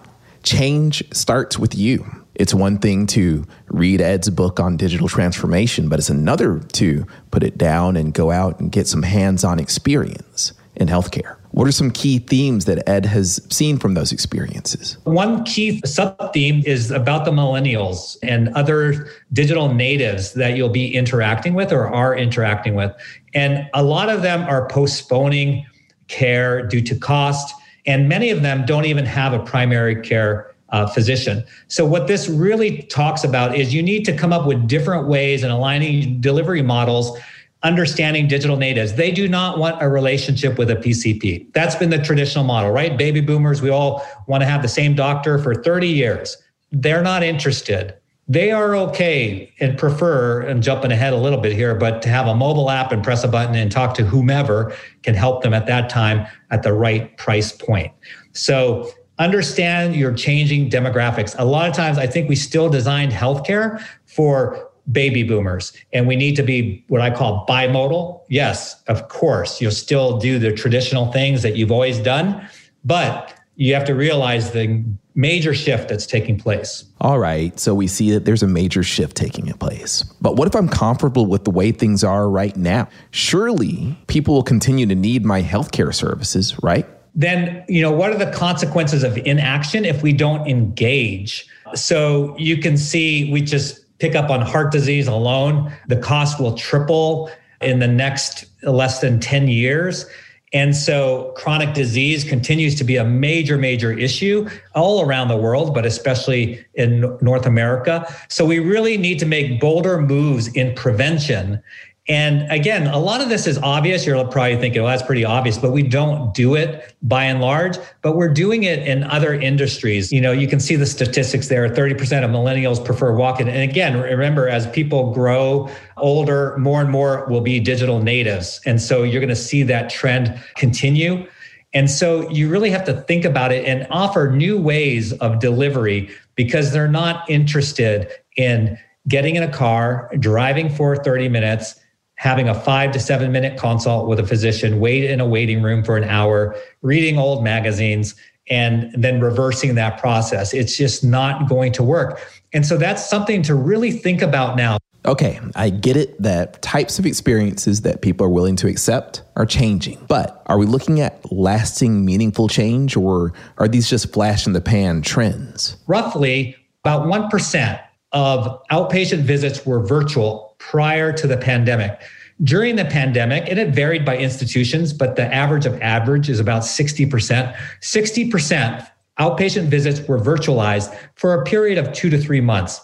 Change 0.44 1.02
starts 1.12 1.58
with 1.58 1.74
you. 1.74 2.06
It's 2.36 2.54
one 2.54 2.78
thing 2.78 3.08
to 3.08 3.44
read 3.66 4.00
Ed's 4.00 4.30
book 4.30 4.60
on 4.60 4.76
digital 4.76 5.08
transformation, 5.08 5.88
but 5.88 5.98
it's 5.98 6.08
another 6.08 6.60
to 6.60 7.04
put 7.32 7.42
it 7.42 7.58
down 7.58 7.96
and 7.96 8.14
go 8.14 8.30
out 8.30 8.60
and 8.60 8.70
get 8.70 8.86
some 8.86 9.02
hands 9.02 9.42
on 9.42 9.58
experience 9.58 10.52
in 10.76 10.86
healthcare. 10.86 11.36
What 11.50 11.66
are 11.66 11.72
some 11.72 11.90
key 11.90 12.20
themes 12.20 12.66
that 12.66 12.88
Ed 12.88 13.06
has 13.06 13.44
seen 13.50 13.76
from 13.76 13.94
those 13.94 14.12
experiences? 14.12 14.98
One 15.02 15.42
key 15.42 15.80
sub 15.84 16.32
theme 16.32 16.62
is 16.64 16.92
about 16.92 17.24
the 17.24 17.32
millennials 17.32 18.16
and 18.22 18.50
other 18.50 19.08
digital 19.32 19.74
natives 19.74 20.34
that 20.34 20.56
you'll 20.56 20.68
be 20.68 20.94
interacting 20.94 21.54
with 21.54 21.72
or 21.72 21.88
are 21.88 22.16
interacting 22.16 22.76
with. 22.76 22.92
And 23.34 23.68
a 23.74 23.82
lot 23.82 24.10
of 24.10 24.22
them 24.22 24.42
are 24.42 24.68
postponing 24.68 25.66
care 26.06 26.64
due 26.64 26.82
to 26.82 26.94
cost 26.94 27.52
and 27.86 28.08
many 28.08 28.30
of 28.30 28.42
them 28.42 28.64
don't 28.66 28.84
even 28.84 29.04
have 29.04 29.32
a 29.32 29.38
primary 29.38 30.00
care 30.00 30.54
uh, 30.70 30.86
physician. 30.86 31.44
So, 31.68 31.84
what 31.86 32.08
this 32.08 32.28
really 32.28 32.82
talks 32.82 33.24
about 33.24 33.54
is 33.54 33.72
you 33.72 33.82
need 33.82 34.04
to 34.06 34.16
come 34.16 34.32
up 34.32 34.46
with 34.46 34.66
different 34.66 35.06
ways 35.06 35.42
and 35.42 35.52
aligning 35.52 36.20
delivery 36.20 36.62
models, 36.62 37.16
understanding 37.62 38.26
digital 38.26 38.56
natives. 38.56 38.94
They 38.94 39.10
do 39.10 39.28
not 39.28 39.58
want 39.58 39.82
a 39.82 39.88
relationship 39.88 40.58
with 40.58 40.70
a 40.70 40.76
PCP. 40.76 41.52
That's 41.52 41.76
been 41.76 41.90
the 41.90 41.98
traditional 41.98 42.44
model, 42.44 42.70
right? 42.70 42.96
Baby 42.96 43.20
boomers, 43.20 43.62
we 43.62 43.70
all 43.70 44.04
want 44.26 44.42
to 44.42 44.46
have 44.46 44.62
the 44.62 44.68
same 44.68 44.94
doctor 44.94 45.38
for 45.38 45.54
30 45.54 45.88
years. 45.88 46.36
They're 46.72 47.02
not 47.02 47.22
interested. 47.22 47.94
They 48.26 48.50
are 48.52 48.74
okay 48.74 49.52
and 49.60 49.76
prefer, 49.76 50.40
and 50.40 50.62
jumping 50.62 50.90
ahead 50.92 51.12
a 51.12 51.16
little 51.16 51.40
bit 51.40 51.52
here, 51.52 51.74
but 51.74 52.00
to 52.02 52.08
have 52.08 52.26
a 52.26 52.34
mobile 52.34 52.70
app 52.70 52.90
and 52.90 53.02
press 53.02 53.22
a 53.22 53.28
button 53.28 53.54
and 53.54 53.70
talk 53.70 53.94
to 53.94 54.04
whomever 54.04 54.74
can 55.02 55.14
help 55.14 55.42
them 55.42 55.52
at 55.52 55.66
that 55.66 55.90
time 55.90 56.26
at 56.50 56.62
the 56.62 56.72
right 56.72 57.16
price 57.18 57.52
point. 57.52 57.92
So 58.32 58.90
understand 59.18 59.94
your 59.94 60.12
changing 60.12 60.70
demographics. 60.70 61.34
A 61.38 61.44
lot 61.44 61.68
of 61.68 61.74
times, 61.76 61.98
I 61.98 62.06
think 62.06 62.28
we 62.28 62.36
still 62.36 62.68
designed 62.70 63.12
healthcare 63.12 63.84
for 64.06 64.70
baby 64.92 65.22
boomers 65.22 65.72
and 65.92 66.06
we 66.06 66.14
need 66.14 66.36
to 66.36 66.42
be 66.42 66.84
what 66.88 67.00
I 67.00 67.10
call 67.10 67.46
bimodal. 67.46 68.22
Yes, 68.28 68.82
of 68.86 69.08
course, 69.08 69.60
you'll 69.60 69.70
still 69.70 70.18
do 70.18 70.38
the 70.38 70.52
traditional 70.52 71.10
things 71.10 71.42
that 71.42 71.56
you've 71.56 71.72
always 71.72 71.98
done, 71.98 72.46
but 72.84 73.34
you 73.56 73.72
have 73.74 73.84
to 73.86 73.94
realize 73.94 74.50
the 74.50 74.84
major 75.14 75.54
shift 75.54 75.88
that's 75.88 76.06
taking 76.06 76.38
place. 76.38 76.84
All 77.00 77.18
right, 77.18 77.58
so 77.58 77.74
we 77.74 77.86
see 77.86 78.10
that 78.12 78.24
there's 78.24 78.42
a 78.42 78.48
major 78.48 78.82
shift 78.82 79.16
taking 79.16 79.46
place. 79.54 80.02
But 80.20 80.36
what 80.36 80.48
if 80.48 80.54
I'm 80.54 80.68
comfortable 80.68 81.26
with 81.26 81.44
the 81.44 81.50
way 81.50 81.72
things 81.72 82.02
are 82.02 82.28
right 82.28 82.56
now? 82.56 82.88
Surely 83.10 83.96
people 84.06 84.34
will 84.34 84.42
continue 84.42 84.86
to 84.86 84.94
need 84.94 85.24
my 85.24 85.42
healthcare 85.42 85.94
services, 85.94 86.56
right? 86.62 86.86
Then, 87.14 87.64
you 87.68 87.80
know, 87.80 87.92
what 87.92 88.10
are 88.10 88.18
the 88.18 88.32
consequences 88.32 89.04
of 89.04 89.16
inaction 89.18 89.84
if 89.84 90.02
we 90.02 90.12
don't 90.12 90.48
engage? 90.48 91.46
So 91.74 92.36
you 92.38 92.58
can 92.58 92.76
see 92.76 93.30
we 93.32 93.40
just 93.40 93.84
pick 93.98 94.14
up 94.14 94.30
on 94.30 94.40
heart 94.40 94.72
disease 94.72 95.06
alone, 95.06 95.72
the 95.86 95.96
cost 95.96 96.40
will 96.40 96.54
triple 96.54 97.30
in 97.60 97.78
the 97.78 97.88
next 97.88 98.46
less 98.62 99.00
than 99.00 99.20
10 99.20 99.48
years. 99.48 100.06
And 100.54 100.74
so 100.74 101.32
chronic 101.36 101.74
disease 101.74 102.22
continues 102.22 102.76
to 102.76 102.84
be 102.84 102.96
a 102.96 103.04
major, 103.04 103.58
major 103.58 103.92
issue 103.92 104.48
all 104.74 105.02
around 105.02 105.26
the 105.26 105.36
world, 105.36 105.74
but 105.74 105.84
especially 105.84 106.64
in 106.74 107.18
North 107.20 107.44
America. 107.44 108.06
So 108.28 108.46
we 108.46 108.60
really 108.60 108.96
need 108.96 109.18
to 109.18 109.26
make 109.26 109.60
bolder 109.60 110.00
moves 110.00 110.46
in 110.54 110.72
prevention 110.76 111.60
and 112.06 112.50
again, 112.52 112.86
a 112.86 112.98
lot 112.98 113.22
of 113.22 113.30
this 113.30 113.46
is 113.46 113.56
obvious. 113.58 114.04
You're 114.04 114.22
probably 114.26 114.56
thinking, 114.58 114.82
well, 114.82 114.90
that's 114.90 115.06
pretty 115.06 115.24
obvious, 115.24 115.56
but 115.56 115.72
we 115.72 115.82
don't 115.82 116.34
do 116.34 116.54
it 116.54 116.94
by 117.00 117.24
and 117.24 117.40
large, 117.40 117.78
but 118.02 118.14
we're 118.14 118.32
doing 118.32 118.64
it 118.64 118.86
in 118.86 119.04
other 119.04 119.32
industries. 119.32 120.12
You 120.12 120.20
know, 120.20 120.30
you 120.30 120.46
can 120.46 120.60
see 120.60 120.76
the 120.76 120.84
statistics 120.84 121.48
there 121.48 121.66
30% 121.66 122.22
of 122.22 122.30
millennials 122.30 122.84
prefer 122.84 123.14
walking. 123.14 123.48
And 123.48 123.62
again, 123.62 123.98
remember, 123.98 124.50
as 124.50 124.66
people 124.66 125.14
grow 125.14 125.70
older, 125.96 126.58
more 126.58 126.82
and 126.82 126.90
more 126.90 127.24
will 127.26 127.40
be 127.40 127.58
digital 127.58 128.02
natives. 128.02 128.60
And 128.66 128.82
so 128.82 129.02
you're 129.02 129.20
going 129.20 129.30
to 129.30 129.36
see 129.36 129.62
that 129.62 129.88
trend 129.88 130.38
continue. 130.56 131.26
And 131.72 131.90
so 131.90 132.28
you 132.28 132.50
really 132.50 132.70
have 132.70 132.84
to 132.84 133.00
think 133.00 133.24
about 133.24 133.50
it 133.50 133.64
and 133.64 133.86
offer 133.90 134.30
new 134.30 134.60
ways 134.60 135.14
of 135.14 135.38
delivery 135.38 136.10
because 136.34 136.70
they're 136.70 136.86
not 136.86 137.28
interested 137.30 138.10
in 138.36 138.78
getting 139.08 139.36
in 139.36 139.42
a 139.42 139.50
car, 139.50 140.10
driving 140.18 140.68
for 140.68 140.96
30 140.96 141.30
minutes 141.30 141.80
having 142.16 142.48
a 142.48 142.54
five 142.54 142.92
to 142.92 143.00
seven 143.00 143.32
minute 143.32 143.58
consult 143.58 144.08
with 144.08 144.20
a 144.20 144.26
physician, 144.26 144.80
wait 144.80 145.04
in 145.04 145.20
a 145.20 145.26
waiting 145.26 145.62
room 145.62 145.82
for 145.82 145.96
an 145.96 146.04
hour, 146.04 146.56
reading 146.82 147.18
old 147.18 147.42
magazines, 147.42 148.14
and 148.48 148.92
then 148.94 149.20
reversing 149.20 149.74
that 149.74 149.98
process. 149.98 150.52
It's 150.52 150.76
just 150.76 151.02
not 151.02 151.48
going 151.48 151.72
to 151.72 151.82
work. 151.82 152.20
And 152.52 152.64
so 152.64 152.76
that's 152.76 153.08
something 153.08 153.42
to 153.42 153.54
really 153.54 153.90
think 153.90 154.22
about 154.22 154.56
now. 154.56 154.78
Okay, 155.06 155.38
I 155.54 155.68
get 155.68 155.96
it 155.96 156.20
that 156.22 156.62
types 156.62 156.98
of 156.98 157.04
experiences 157.04 157.82
that 157.82 158.00
people 158.00 158.26
are 158.26 158.30
willing 158.30 158.56
to 158.56 158.68
accept 158.68 159.22
are 159.36 159.44
changing. 159.44 160.02
But 160.08 160.42
are 160.46 160.56
we 160.56 160.64
looking 160.64 161.00
at 161.00 161.30
lasting, 161.30 162.06
meaningful 162.06 162.48
change, 162.48 162.96
or 162.96 163.34
are 163.58 163.68
these 163.68 163.90
just 163.90 164.12
flash 164.14 164.46
in 164.46 164.54
the 164.54 164.62
pan 164.62 165.02
trends? 165.02 165.76
Roughly 165.86 166.56
about 166.84 167.06
1% 167.06 167.80
of 168.12 168.62
outpatient 168.70 169.22
visits 169.22 169.66
were 169.66 169.84
virtual 169.84 170.53
prior 170.70 171.12
to 171.12 171.26
the 171.26 171.36
pandemic. 171.36 172.00
During 172.42 172.76
the 172.76 172.84
pandemic, 172.84 173.48
and 173.48 173.58
it 173.58 173.68
varied 173.68 174.04
by 174.04 174.16
institutions, 174.16 174.92
but 174.92 175.14
the 175.14 175.32
average 175.32 175.66
of 175.66 175.80
average 175.80 176.28
is 176.28 176.40
about 176.40 176.62
60%. 176.62 177.54
60% 177.80 178.90
outpatient 179.20 179.66
visits 179.66 180.06
were 180.08 180.18
virtualized 180.18 180.96
for 181.14 181.34
a 181.34 181.44
period 181.44 181.78
of 181.78 181.92
two 181.92 182.10
to 182.10 182.18
three 182.18 182.40
months. 182.40 182.80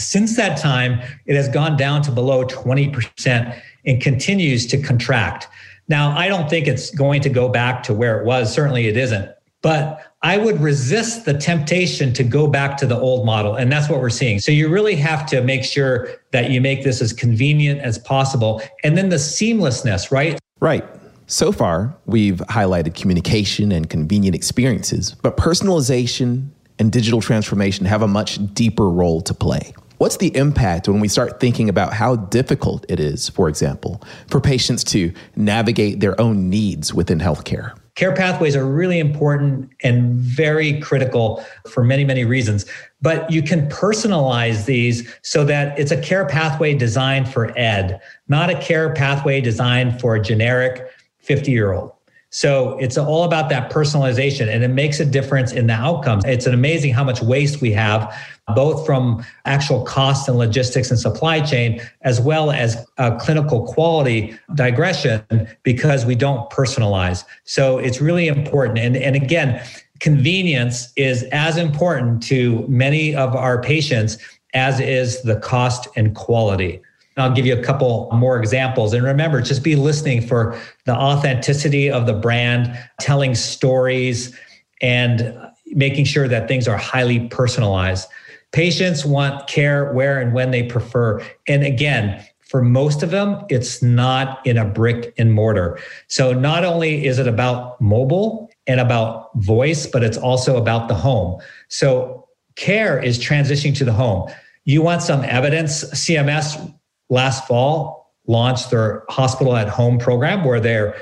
Since 0.00 0.36
that 0.36 0.58
time, 0.58 1.00
it 1.26 1.36
has 1.36 1.48
gone 1.48 1.76
down 1.76 2.02
to 2.02 2.12
below 2.12 2.44
20% 2.44 3.60
and 3.84 4.00
continues 4.00 4.66
to 4.66 4.80
contract. 4.80 5.48
Now, 5.88 6.16
I 6.16 6.28
don't 6.28 6.48
think 6.50 6.66
it's 6.66 6.90
going 6.90 7.20
to 7.22 7.28
go 7.28 7.48
back 7.48 7.82
to 7.84 7.94
where 7.94 8.20
it 8.20 8.26
was. 8.26 8.52
Certainly, 8.52 8.88
it 8.88 8.96
isn't. 8.96 9.30
But 9.62 10.07
I 10.22 10.36
would 10.36 10.60
resist 10.60 11.26
the 11.26 11.34
temptation 11.34 12.12
to 12.14 12.24
go 12.24 12.48
back 12.48 12.76
to 12.78 12.86
the 12.86 12.98
old 12.98 13.24
model. 13.24 13.54
And 13.54 13.70
that's 13.70 13.88
what 13.88 14.00
we're 14.00 14.10
seeing. 14.10 14.40
So 14.40 14.50
you 14.50 14.68
really 14.68 14.96
have 14.96 15.26
to 15.26 15.42
make 15.42 15.62
sure 15.62 16.08
that 16.32 16.50
you 16.50 16.60
make 16.60 16.82
this 16.82 17.00
as 17.00 17.12
convenient 17.12 17.80
as 17.80 17.98
possible. 17.98 18.60
And 18.82 18.96
then 18.96 19.10
the 19.10 19.16
seamlessness, 19.16 20.10
right? 20.10 20.38
Right. 20.58 20.84
So 21.28 21.52
far, 21.52 21.96
we've 22.06 22.38
highlighted 22.48 22.94
communication 22.94 23.70
and 23.70 23.88
convenient 23.88 24.34
experiences, 24.34 25.14
but 25.22 25.36
personalization 25.36 26.48
and 26.80 26.90
digital 26.90 27.20
transformation 27.20 27.86
have 27.86 28.02
a 28.02 28.08
much 28.08 28.38
deeper 28.54 28.88
role 28.88 29.20
to 29.20 29.34
play. 29.34 29.72
What's 29.98 30.16
the 30.16 30.34
impact 30.36 30.88
when 30.88 31.00
we 31.00 31.08
start 31.08 31.38
thinking 31.38 31.68
about 31.68 31.92
how 31.92 32.16
difficult 32.16 32.86
it 32.88 32.98
is, 32.98 33.28
for 33.28 33.48
example, 33.48 34.02
for 34.28 34.40
patients 34.40 34.84
to 34.84 35.12
navigate 35.36 36.00
their 36.00 36.20
own 36.20 36.48
needs 36.48 36.94
within 36.94 37.18
healthcare? 37.18 37.76
Care 37.98 38.14
pathways 38.14 38.54
are 38.54 38.64
really 38.64 39.00
important 39.00 39.72
and 39.82 40.14
very 40.14 40.78
critical 40.78 41.44
for 41.68 41.82
many, 41.82 42.04
many 42.04 42.24
reasons. 42.24 42.64
But 43.02 43.28
you 43.28 43.42
can 43.42 43.68
personalize 43.70 44.66
these 44.66 45.12
so 45.22 45.42
that 45.46 45.76
it's 45.76 45.90
a 45.90 46.00
care 46.00 46.24
pathway 46.24 46.74
designed 46.74 47.28
for 47.28 47.50
Ed, 47.58 48.00
not 48.28 48.50
a 48.50 48.58
care 48.60 48.94
pathway 48.94 49.40
designed 49.40 50.00
for 50.00 50.14
a 50.14 50.22
generic 50.22 50.88
50 51.18 51.50
year 51.50 51.72
old. 51.72 51.90
So 52.30 52.78
it's 52.78 52.96
all 52.96 53.24
about 53.24 53.48
that 53.48 53.72
personalization 53.72 54.46
and 54.46 54.62
it 54.62 54.68
makes 54.68 55.00
a 55.00 55.04
difference 55.04 55.50
in 55.50 55.66
the 55.66 55.72
outcomes. 55.72 56.24
It's 56.24 56.46
an 56.46 56.54
amazing 56.54 56.94
how 56.94 57.02
much 57.02 57.20
waste 57.20 57.60
we 57.60 57.72
have, 57.72 58.14
both 58.54 58.84
from 58.86 59.24
actual 59.44 59.84
cost 59.84 60.28
and 60.28 60.38
logistics 60.38 60.90
and 60.90 60.98
supply 60.98 61.40
chain, 61.40 61.80
as 62.02 62.20
well 62.20 62.50
as 62.50 62.86
uh, 62.98 63.16
clinical 63.16 63.66
quality 63.66 64.38
digression, 64.54 65.22
because 65.62 66.06
we 66.06 66.14
don't 66.14 66.48
personalize. 66.50 67.24
So 67.44 67.78
it's 67.78 68.00
really 68.00 68.28
important. 68.28 68.78
And, 68.78 68.96
and 68.96 69.16
again, 69.16 69.62
convenience 70.00 70.92
is 70.96 71.24
as 71.32 71.56
important 71.56 72.22
to 72.24 72.64
many 72.68 73.14
of 73.14 73.34
our 73.34 73.60
patients 73.60 74.18
as 74.54 74.80
is 74.80 75.22
the 75.22 75.36
cost 75.36 75.88
and 75.96 76.14
quality. 76.14 76.80
I'll 77.18 77.32
give 77.32 77.46
you 77.46 77.58
a 77.58 77.62
couple 77.62 78.08
more 78.12 78.38
examples. 78.38 78.92
And 78.92 79.02
remember, 79.02 79.42
just 79.42 79.64
be 79.64 79.74
listening 79.74 80.26
for 80.26 80.58
the 80.84 80.94
authenticity 80.94 81.90
of 81.90 82.06
the 82.06 82.12
brand, 82.12 82.78
telling 83.00 83.34
stories, 83.34 84.34
and 84.80 85.36
making 85.66 86.04
sure 86.04 86.28
that 86.28 86.46
things 86.46 86.68
are 86.68 86.76
highly 86.76 87.26
personalized. 87.28 88.08
Patients 88.52 89.04
want 89.04 89.46
care 89.46 89.92
where 89.92 90.20
and 90.20 90.32
when 90.32 90.50
they 90.50 90.62
prefer. 90.62 91.20
And 91.46 91.64
again, 91.64 92.24
for 92.40 92.62
most 92.62 93.02
of 93.02 93.10
them, 93.10 93.44
it's 93.50 93.82
not 93.82 94.44
in 94.46 94.56
a 94.56 94.64
brick 94.64 95.12
and 95.18 95.32
mortar. 95.32 95.78
So 96.06 96.32
not 96.32 96.64
only 96.64 97.06
is 97.06 97.18
it 97.18 97.28
about 97.28 97.78
mobile 97.80 98.50
and 98.66 98.80
about 98.80 99.30
voice, 99.34 99.86
but 99.86 100.02
it's 100.02 100.16
also 100.16 100.56
about 100.56 100.88
the 100.88 100.94
home. 100.94 101.40
So 101.68 102.26
care 102.56 102.98
is 102.98 103.18
transitioning 103.18 103.76
to 103.76 103.84
the 103.84 103.92
home. 103.92 104.30
You 104.64 104.80
want 104.80 105.02
some 105.02 105.24
evidence? 105.24 105.84
CMS 105.84 106.74
last 107.10 107.46
fall 107.46 108.14
launched 108.26 108.70
their 108.70 109.04
hospital 109.08 109.56
at 109.56 109.68
home 109.68 109.98
program 109.98 110.44
where 110.44 110.60
they're 110.60 110.94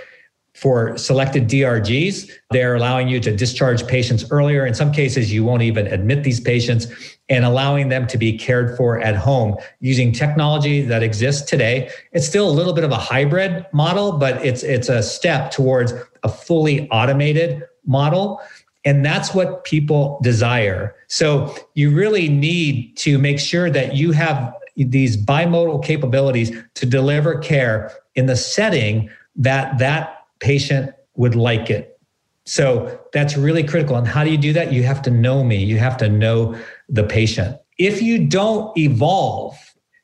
for 0.57 0.97
selected 0.97 1.49
DRGs, 1.49 2.31
they're 2.51 2.77
allowing 2.77 3.09
you 3.09 3.21
to 3.21 3.37
discharge 3.37 3.87
patients 3.87 4.25
earlier. 4.31 4.65
In 4.65 4.73
some 4.73 4.91
cases, 4.91 5.31
you 5.31 5.45
won't 5.45 5.61
even 5.61 5.87
admit 5.87 6.25
these 6.25 6.41
patients 6.41 6.87
and 7.29 7.45
allowing 7.45 7.91
them 7.91 8.07
to 8.07 8.17
be 8.17 8.39
cared 8.39 8.75
for 8.75 8.99
at 9.01 9.15
home 9.15 9.57
using 9.81 10.13
technology 10.13 10.81
that 10.81 11.03
exists 11.03 11.49
today. 11.49 11.91
It's 12.13 12.27
still 12.27 12.49
a 12.49 12.51
little 12.51 12.73
bit 12.73 12.85
of 12.85 12.91
a 12.91 12.97
hybrid 12.97 13.67
model, 13.73 14.13
but 14.13 14.43
it's 14.45 14.63
it's 14.63 14.89
a 14.89 15.03
step 15.03 15.51
towards 15.51 15.93
a 16.23 16.29
fully 16.29 16.89
automated 16.91 17.63
model. 17.85 18.41
And 18.87 19.05
that's 19.05 19.35
what 19.35 19.65
people 19.65 20.19
desire. 20.23 20.95
So 21.09 21.55
you 21.75 21.95
really 21.95 22.31
need 22.31 22.97
to 22.99 23.19
make 23.19 23.41
sure 23.41 23.69
that 23.69 23.95
you 23.95 24.13
have 24.13 24.55
these 24.77 25.17
bimodal 25.19 25.85
capabilities 25.85 26.51
to 26.75 26.87
deliver 26.87 27.39
care 27.39 27.93
in 28.15 28.25
the 28.25 28.37
setting 28.37 29.11
that 29.37 29.79
that 29.79 30.16
patient 30.41 30.93
would 31.15 31.35
like 31.35 31.71
it. 31.71 31.99
So 32.45 33.01
that's 33.13 33.37
really 33.37 33.65
critical. 33.65 33.97
And 33.97 34.07
how 34.07 34.23
do 34.23 34.31
you 34.31 34.39
do 34.39 34.53
that? 34.53 34.73
You 34.73 34.85
have 34.85 35.03
to 35.03 35.11
know 35.11 35.43
me, 35.43 35.63
you 35.63 35.79
have 35.79 35.97
to 35.99 36.09
know 36.09 36.57
the 36.89 37.03
patient. 37.03 37.59
If 37.79 38.01
you 38.01 38.27
don't 38.27 38.77
evolve, 38.79 39.59